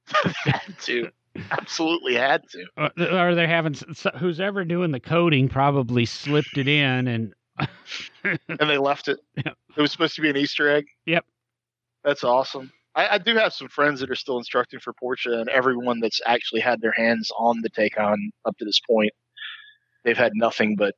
had 0.07 0.79
to, 0.83 1.11
absolutely 1.51 2.15
had 2.15 2.43
to. 2.51 2.67
Uh, 2.77 2.89
or 3.13 3.35
they're 3.35 3.47
having 3.47 3.75
who's 4.19 4.41
ever 4.41 4.65
doing 4.65 4.93
the 4.93 5.01
coding 5.01 5.49
probably 5.49 6.07
slipped 6.07 6.57
it 6.57 6.69
in 6.69 7.09
and 7.09 7.35
and 8.25 8.39
they 8.59 8.79
left 8.79 9.09
it. 9.09 9.19
Yep. 9.37 9.57
It 9.77 9.81
was 9.81 9.93
supposed 9.93 10.15
to 10.17 10.23
be 10.23 10.31
an 10.31 10.37
Easter 10.37 10.71
egg. 10.71 10.87
Yep. 11.07 11.25
That's 12.05 12.25
awesome. 12.25 12.73
I, 12.95 13.15
I, 13.15 13.19
do 13.19 13.37
have 13.37 13.53
some 13.53 13.69
friends 13.69 14.01
that 14.01 14.11
are 14.11 14.17
still 14.17 14.39
instructing 14.39 14.81
for 14.81 14.93
Porsche, 14.93 15.33
and 15.33 15.49
everyone 15.49 16.01
that's 16.01 16.21
actually 16.27 16.61
had 16.61 16.81
their 16.81 16.93
hands 16.93 17.31
on 17.39 17.61
the 17.63 17.71
Taycan 17.71 18.17
up 18.45 18.57
to 18.59 18.65
this 18.65 18.81
point, 18.81 19.13
they've 20.05 20.17
had 20.17 20.33
nothing 20.35 20.77
but 20.77 20.95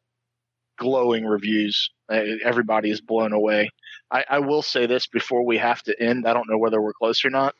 glowing 0.78 1.24
reviews. 1.26 1.90
Eh, 2.10 2.36
everybody 2.44 2.90
is 2.90 3.00
blown 3.00 3.32
away. 3.32 3.70
I, 4.10 4.24
I 4.28 4.38
will 4.38 4.62
say 4.62 4.86
this 4.86 5.06
before 5.06 5.44
we 5.44 5.58
have 5.58 5.82
to 5.82 6.02
end. 6.02 6.26
I 6.26 6.32
don't 6.32 6.48
know 6.48 6.58
whether 6.58 6.80
we're 6.80 6.92
close 6.94 7.24
or 7.24 7.30
not. 7.30 7.54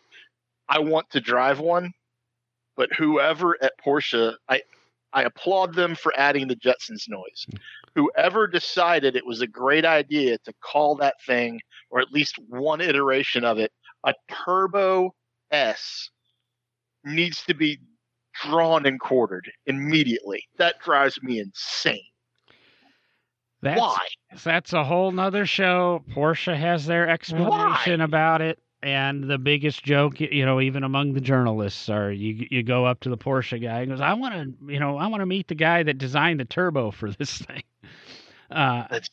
I 0.69 0.79
want 0.79 1.11
to 1.11 1.21
drive 1.21 1.61
one, 1.61 1.93
but 2.77 2.93
whoever 2.95 3.57
at 3.63 3.73
Porsche, 3.85 4.35
I 4.49 4.63
I 5.15 5.25
applaud 5.25 5.75
them 5.75 5.95
for 5.95 6.13
adding 6.17 6.49
the 6.49 6.57
Jetsons 6.57 7.09
noise. 7.09 7.47
Hmm. 7.51 7.57
Whoever 7.95 8.47
decided 8.47 9.15
it 9.15 9.27
was 9.27 9.43
a 9.43 9.47
great 9.47 9.85
idea 9.85 10.39
to 10.39 10.53
call 10.63 10.97
that 10.97 11.17
thing, 11.27 11.61
or 11.91 12.01
at 12.01 12.13
least 12.13 12.39
one 12.49 12.81
iteration 12.81 13.45
of 13.45 13.59
it, 13.59 13.71
a 14.05 14.15
Turbo 14.31 15.15
S 15.51 16.11
needs 17.05 17.43
to 17.45 17.55
be 17.55 17.79
drawn 18.45 18.87
and 18.87 18.99
quartered 19.01 19.51
immediately. 19.67 20.45
That 20.59 20.81
drives 20.81 21.23
me 21.23 21.39
insane. 21.41 22.01
That's, 23.63 23.81
Why? 23.81 24.07
That's 24.43 24.73
a 24.73 24.83
whole 24.83 25.13
nother 25.13 25.47
show. 25.47 26.03
Porsche 26.11 26.57
has 26.57 26.87
their 26.87 27.09
explanation 27.09 28.01
Why? 28.01 28.05
about 28.05 28.41
it. 28.43 28.59
And 28.83 29.31
the 29.31 29.39
biggest 29.39 29.85
joke, 29.85 30.21
you 30.21 30.45
know, 30.45 30.61
even 30.61 30.83
among 30.83 31.13
the 31.13 31.21
journalists, 31.21 31.89
are 31.89 32.11
you 32.11 32.49
you 32.51 32.65
go 32.65 32.85
up 32.85 32.99
to 33.01 33.11
the 33.11 33.17
Porsche 33.17 33.63
guy 33.63 33.83
and 33.83 33.91
goes, 33.93 34.01
"I 34.01 34.15
want 34.15 34.35
to, 34.35 34.73
you 34.73 34.81
know, 34.81 34.97
I 34.97 35.07
want 35.07 35.21
to 35.21 35.27
meet 35.27 35.47
the 35.47 35.55
guy 35.55 35.85
that 35.85 35.99
designed 35.99 36.41
the 36.41 36.45
turbo 36.45 36.91
for 36.91 37.11
this 37.11 37.39
thing." 37.39 37.63
Uh, 38.51 38.85
That's 38.91 39.09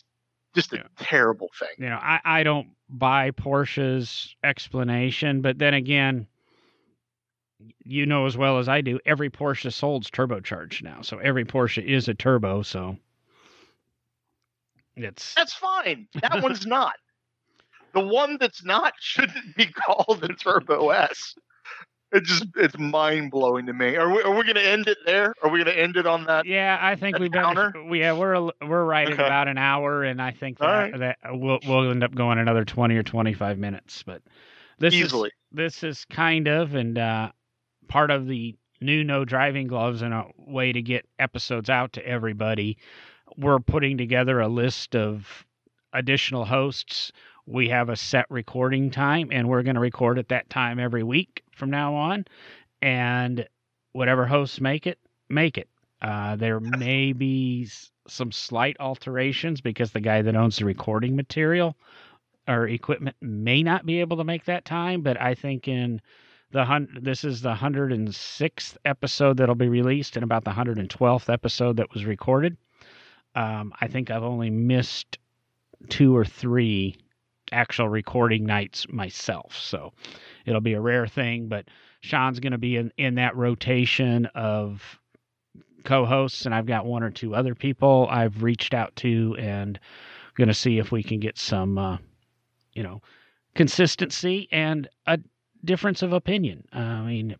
just 0.55 0.73
a 0.73 0.77
yeah. 0.77 0.83
terrible 0.99 1.49
thing. 1.57 1.69
You 1.77 1.89
know, 1.89 1.99
I, 2.01 2.19
I 2.23 2.43
don't 2.43 2.69
buy 2.89 3.31
Porsche's 3.31 4.35
explanation, 4.43 5.41
but 5.41 5.59
then 5.59 5.73
again, 5.73 6.27
you 7.83 8.05
know 8.05 8.25
as 8.25 8.37
well 8.37 8.59
as 8.59 8.69
I 8.69 8.81
do, 8.81 8.99
every 9.05 9.29
Porsche 9.29 9.71
sold's 9.71 10.09
turbocharged 10.09 10.81
now. 10.81 11.01
So 11.01 11.17
every 11.19 11.45
Porsche 11.45 11.83
is 11.83 12.07
a 12.07 12.13
turbo, 12.13 12.61
so 12.61 12.97
it's 14.95 15.33
That's 15.35 15.53
fine. 15.53 16.07
That 16.21 16.41
one's 16.41 16.65
not. 16.65 16.95
The 17.93 18.01
one 18.01 18.37
that's 18.39 18.63
not 18.63 18.93
shouldn't 18.99 19.55
be 19.55 19.65
called 19.65 20.23
a 20.23 20.33
Turbo 20.33 20.89
S 20.89 21.35
it 22.11 22.23
just 22.23 22.45
it's 22.55 22.77
mind 22.77 23.31
blowing 23.31 23.65
to 23.67 23.73
me. 23.73 23.95
Are 23.95 24.09
we 24.09 24.21
are 24.23 24.35
we 24.35 24.43
going 24.43 24.55
to 24.55 24.67
end 24.67 24.87
it 24.87 24.97
there? 25.05 25.33
Are 25.43 25.49
we 25.49 25.63
going 25.63 25.75
to 25.75 25.79
end 25.79 25.95
it 25.95 26.07
on 26.07 26.25
that? 26.25 26.45
Yeah, 26.45 26.77
I 26.81 26.95
think 26.95 27.19
we've 27.19 27.31
been. 27.31 27.73
Yeah, 27.91 28.13
we're 28.13 28.49
we're 28.67 28.83
right 28.83 29.07
okay. 29.07 29.21
at 29.21 29.27
about 29.27 29.47
an 29.47 29.57
hour, 29.57 30.03
and 30.03 30.21
I 30.21 30.31
think 30.31 30.59
that, 30.59 30.65
right. 30.65 30.99
that 30.99 31.17
we'll 31.25 31.59
we'll 31.67 31.91
end 31.91 32.03
up 32.03 32.15
going 32.15 32.39
another 32.39 32.65
twenty 32.65 32.95
or 32.95 33.03
twenty 33.03 33.33
five 33.33 33.57
minutes. 33.57 34.03
But 34.03 34.21
this 34.79 34.93
easily 34.93 35.29
is, 35.29 35.33
this 35.51 35.83
is 35.83 36.05
kind 36.05 36.47
of 36.47 36.73
and 36.73 36.97
uh, 36.97 37.31
part 37.87 38.11
of 38.11 38.27
the 38.27 38.55
new 38.81 39.03
no 39.03 39.25
driving 39.25 39.67
gloves 39.67 40.01
and 40.01 40.13
a 40.13 40.25
way 40.37 40.71
to 40.71 40.81
get 40.81 41.05
episodes 41.19 41.69
out 41.69 41.93
to 41.93 42.07
everybody. 42.07 42.77
We're 43.37 43.59
putting 43.59 43.97
together 43.97 44.39
a 44.39 44.47
list 44.47 44.95
of 44.95 45.45
additional 45.93 46.45
hosts 46.45 47.11
we 47.49 47.69
have 47.69 47.89
a 47.89 47.95
set 47.95 48.27
recording 48.29 48.91
time 48.91 49.29
and 49.31 49.49
we're 49.49 49.63
going 49.63 49.75
to 49.75 49.81
record 49.81 50.19
at 50.19 50.29
that 50.29 50.49
time 50.51 50.79
every 50.79 51.01
week 51.01 51.43
from 51.51 51.71
now 51.71 51.95
on. 51.95 52.25
And 52.81 53.47
whatever 53.91 54.27
hosts 54.27 54.61
make 54.61 54.85
it 54.85 54.99
make 55.29 55.57
it. 55.57 55.67
Uh, 56.01 56.35
there 56.35 56.59
may 56.59 57.11
be 57.11 57.67
some 58.07 58.31
slight 58.31 58.77
alterations 58.79 59.61
because 59.61 59.91
the 59.91 59.99
guy 59.99 60.21
that 60.21 60.35
owns 60.35 60.57
the 60.57 60.65
recording 60.65 61.15
material 61.15 61.75
or 62.47 62.67
equipment 62.67 63.15
may 63.21 63.63
not 63.63 63.85
be 63.85 63.99
able 63.99 64.17
to 64.17 64.23
make 64.23 64.45
that 64.45 64.65
time 64.65 65.01
but 65.01 65.21
i 65.21 65.35
think 65.35 65.67
in 65.67 66.01
the 66.51 66.65
hun- 66.65 66.97
this 67.01 67.23
is 67.23 67.41
the 67.41 67.53
106th 67.53 68.77
episode 68.85 69.37
that'll 69.37 69.53
be 69.53 69.69
released 69.69 70.15
and 70.15 70.23
about 70.23 70.43
the 70.43 70.51
112th 70.51 71.31
episode 71.31 71.77
that 71.77 71.93
was 71.93 72.05
recorded. 72.05 72.57
Um, 73.35 73.71
i 73.79 73.87
think 73.87 74.09
i've 74.09 74.23
only 74.23 74.49
missed 74.49 75.19
two 75.89 76.15
or 76.15 76.25
three 76.25 76.95
actual 77.51 77.89
recording 77.89 78.45
nights 78.45 78.87
myself. 78.89 79.57
So 79.57 79.93
it'll 80.45 80.61
be 80.61 80.73
a 80.73 80.81
rare 80.81 81.07
thing, 81.07 81.47
but 81.47 81.65
Sean's 82.01 82.39
going 82.39 82.51
to 82.51 82.57
be 82.57 82.77
in, 82.77 82.91
in 82.97 83.15
that 83.15 83.35
rotation 83.35 84.25
of 84.27 84.99
co-hosts 85.83 86.45
and 86.45 86.53
I've 86.53 86.65
got 86.65 86.85
one 86.85 87.03
or 87.03 87.09
two 87.09 87.35
other 87.35 87.55
people 87.55 88.07
I've 88.09 88.43
reached 88.43 88.73
out 88.73 88.95
to 88.97 89.35
and 89.39 89.79
going 90.35 90.47
to 90.47 90.53
see 90.53 90.77
if 90.77 90.91
we 90.91 91.03
can 91.03 91.19
get 91.19 91.37
some 91.37 91.77
uh, 91.77 91.97
you 92.73 92.83
know 92.83 93.01
consistency 93.55 94.47
and 94.51 94.87
a 95.05 95.19
difference 95.63 96.01
of 96.01 96.13
opinion. 96.13 96.65
Uh, 96.73 96.79
I 96.79 97.05
mean 97.05 97.35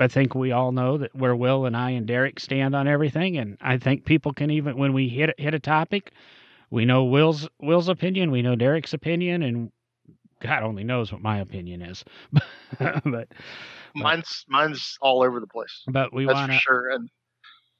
I 0.00 0.08
think 0.08 0.34
we 0.34 0.52
all 0.52 0.72
know 0.72 0.98
that 0.98 1.14
where 1.14 1.36
Will 1.36 1.66
and 1.66 1.76
I 1.76 1.90
and 1.90 2.06
Derek 2.06 2.40
stand 2.40 2.74
on 2.74 2.88
everything 2.88 3.36
and 3.36 3.56
I 3.60 3.78
think 3.78 4.04
people 4.04 4.32
can 4.32 4.50
even 4.50 4.76
when 4.76 4.92
we 4.92 5.08
hit 5.08 5.38
hit 5.38 5.54
a 5.54 5.60
topic 5.60 6.12
we 6.74 6.84
know 6.84 7.04
Will's 7.04 7.48
Will's 7.60 7.88
opinion, 7.88 8.32
we 8.32 8.42
know 8.42 8.56
Derek's 8.56 8.92
opinion 8.92 9.44
and 9.44 9.70
God 10.40 10.64
only 10.64 10.82
knows 10.82 11.12
what 11.12 11.22
my 11.22 11.38
opinion 11.38 11.80
is. 11.80 12.04
but 12.78 13.28
mine's 13.94 14.44
mine's 14.48 14.98
all 15.00 15.22
over 15.22 15.38
the 15.38 15.46
place. 15.46 15.84
But 15.86 16.12
we 16.12 16.26
want 16.26 16.50
to 16.50 16.58
sure 16.58 16.90
and 16.90 17.08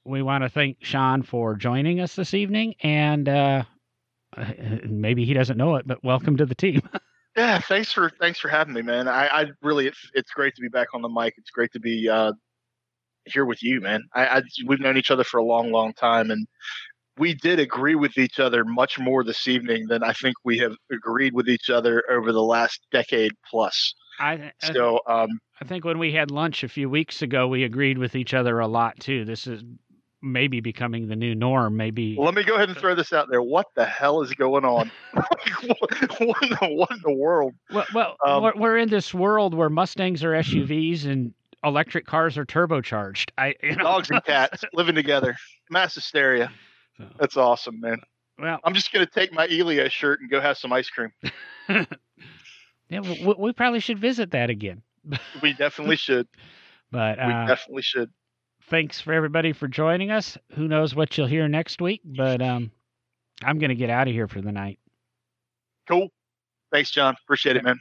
we 0.05 0.23
want 0.23 0.45
to 0.45 0.49
thank 0.49 0.79
Sean 0.81 1.23
for 1.23 1.57
joining 1.57 2.01
us 2.01 2.15
this 2.15 2.35
evening, 2.35 2.75
and 2.83 3.29
uh, 3.29 3.65
maybe 4.85 5.25
he 5.25 5.35
doesn't 5.35 5.57
know 5.57 5.77
it, 5.77 5.87
but 5.87 6.05
welcome 6.05 6.37
to 6.37 6.47
the 6.47 6.55
team. 6.55 6.83
yeah, 7.37 7.59
thanks 7.59 7.93
for 7.93 8.11
thanks 8.21 8.39
for 8.39 8.49
having 8.49 8.75
me, 8.75 8.83
man. 8.83 9.09
I, 9.09 9.27
I 9.27 9.47
really 9.61 9.89
it's 9.89 10.11
it's 10.15 10.31
great 10.31 10.55
to 10.55 10.63
be 10.63 10.69
back 10.69 10.89
on 10.95 11.03
the 11.03 11.09
mic. 11.09 11.35
It's 11.37 11.51
great 11.51 11.73
to 11.73 11.81
be 11.81 12.09
uh, 12.09 12.33
here 13.25 13.45
with 13.45 13.63
you, 13.63 13.81
man. 13.81 14.05
I, 14.15 14.27
I 14.27 14.43
we've 14.67 14.81
known 14.81 14.97
each 14.97 15.11
other 15.11 15.25
for 15.25 15.39
a 15.39 15.45
long, 15.45 15.73
long 15.73 15.95
time, 15.95 16.31
and 16.31 16.47
we 17.19 17.35
did 17.35 17.61
agree 17.61 17.95
with 17.95 18.19
each 18.19 18.41
other 18.41 18.65
much 18.65 18.99
more 18.99 19.25
this 19.25 19.47
evening 19.47 19.87
than 19.89 20.03
I 20.03 20.13
think 20.13 20.35
we 20.45 20.59
have 20.59 20.75
agreed 20.91 21.35
with 21.35 21.49
each 21.49 21.71
other 21.71 22.03
over 22.11 22.33
the 22.33 22.43
last 22.43 22.81
decade 22.91 23.33
plus. 23.49 23.95
I, 24.19 24.53
I 24.63 24.73
so 24.73 25.01
um, 25.07 25.29
I 25.61 25.65
think 25.65 25.85
when 25.85 25.99
we 25.99 26.13
had 26.13 26.31
lunch 26.31 26.65
a 26.65 26.69
few 26.69 26.89
weeks 26.89 27.23
ago, 27.23 27.49
we 27.49 27.65
agreed 27.65 27.99
with 27.99 28.17
each 28.17 28.35
other 28.35 28.61
a 28.61 28.67
lot 28.67 28.99
too. 29.01 29.25
This 29.25 29.47
is 29.47 29.63
maybe 30.23 30.61
becoming 30.61 31.09
the 31.09 31.17
new 31.17 31.35
norm. 31.35 31.77
Maybe. 31.77 32.17
Well, 32.17 32.27
let 32.27 32.35
me 32.35 32.45
go 32.45 32.55
ahead 32.55 32.69
and 32.69 32.79
throw 32.79 32.95
this 32.95 33.13
out 33.13 33.29
there. 33.31 33.43
What 33.43 33.67
the 33.77 33.85
hell 33.85 34.23
is 34.23 34.33
going 34.33 34.65
on? 34.65 34.91
what, 35.13 36.03
in 36.03 36.09
the, 36.09 36.69
what 36.71 36.91
in 36.91 37.01
the 37.05 37.15
world? 37.15 37.55
Well, 37.73 37.87
well 37.95 38.17
um, 38.27 38.43
we're, 38.43 38.53
we're 38.57 38.79
in 38.79 38.89
this 38.89 39.13
world 39.13 39.55
where 39.55 39.71
Mustangs 39.71 40.25
are 40.25 40.33
SUVs 40.33 41.07
and 41.07 41.33
electric 41.63 42.07
cars 42.07 42.37
are 42.39 42.47
turbocharged. 42.47 43.31
I 43.39 43.55
you 43.63 43.77
know? 43.77 43.85
dogs 43.85 44.11
and 44.11 44.25
cats 44.25 44.65
living 44.73 44.95
together, 44.95 45.37
mass 45.71 45.95
hysteria. 45.95 46.51
So. 46.99 47.05
That's 47.19 47.37
awesome, 47.37 47.81
man. 47.81 48.01
Well, 48.39 48.59
I'm 48.65 48.75
just 48.75 48.93
gonna 48.93 49.07
take 49.07 49.33
my 49.33 49.47
Elia 49.47 49.89
shirt 49.89 50.21
and 50.21 50.31
go 50.31 50.41
have 50.41 50.59
some 50.59 50.73
ice 50.73 50.91
cream. 50.91 51.13
yeah, 51.69 53.01
we, 53.01 53.35
we, 53.39 53.53
probably 53.53 53.81
should 53.81 53.99
visit 53.99 54.33
that 54.33 54.51
again. 54.51 54.83
we 55.43 55.53
definitely 55.53 55.97
should. 55.97 56.27
But 56.91 57.19
uh, 57.19 57.27
we 57.27 57.33
definitely 57.47 57.83
should 57.83 58.11
thanks 58.69 59.01
for 59.01 59.13
everybody 59.13 59.53
for 59.53 59.69
joining 59.69 60.11
us. 60.11 60.39
Who 60.55 60.69
knows 60.69 60.95
what 60.95 61.17
you'll 61.17 61.27
hear 61.27 61.49
next 61.49 61.81
week, 61.81 62.01
but 62.05 62.41
um, 62.43 62.71
I'm 63.43 63.59
going 63.59 63.71
to 63.71 63.75
get 63.75 63.91
out 63.91 64.09
of 64.09 64.15
here 64.15 64.29
for 64.29 64.41
the 64.41 64.53
night. 64.53 64.79
Cool. 65.89 66.09
Thanks, 66.73 66.91
John. 66.91 67.15
Appreciate 67.25 67.57
it, 67.57 67.65
man. 67.65 67.79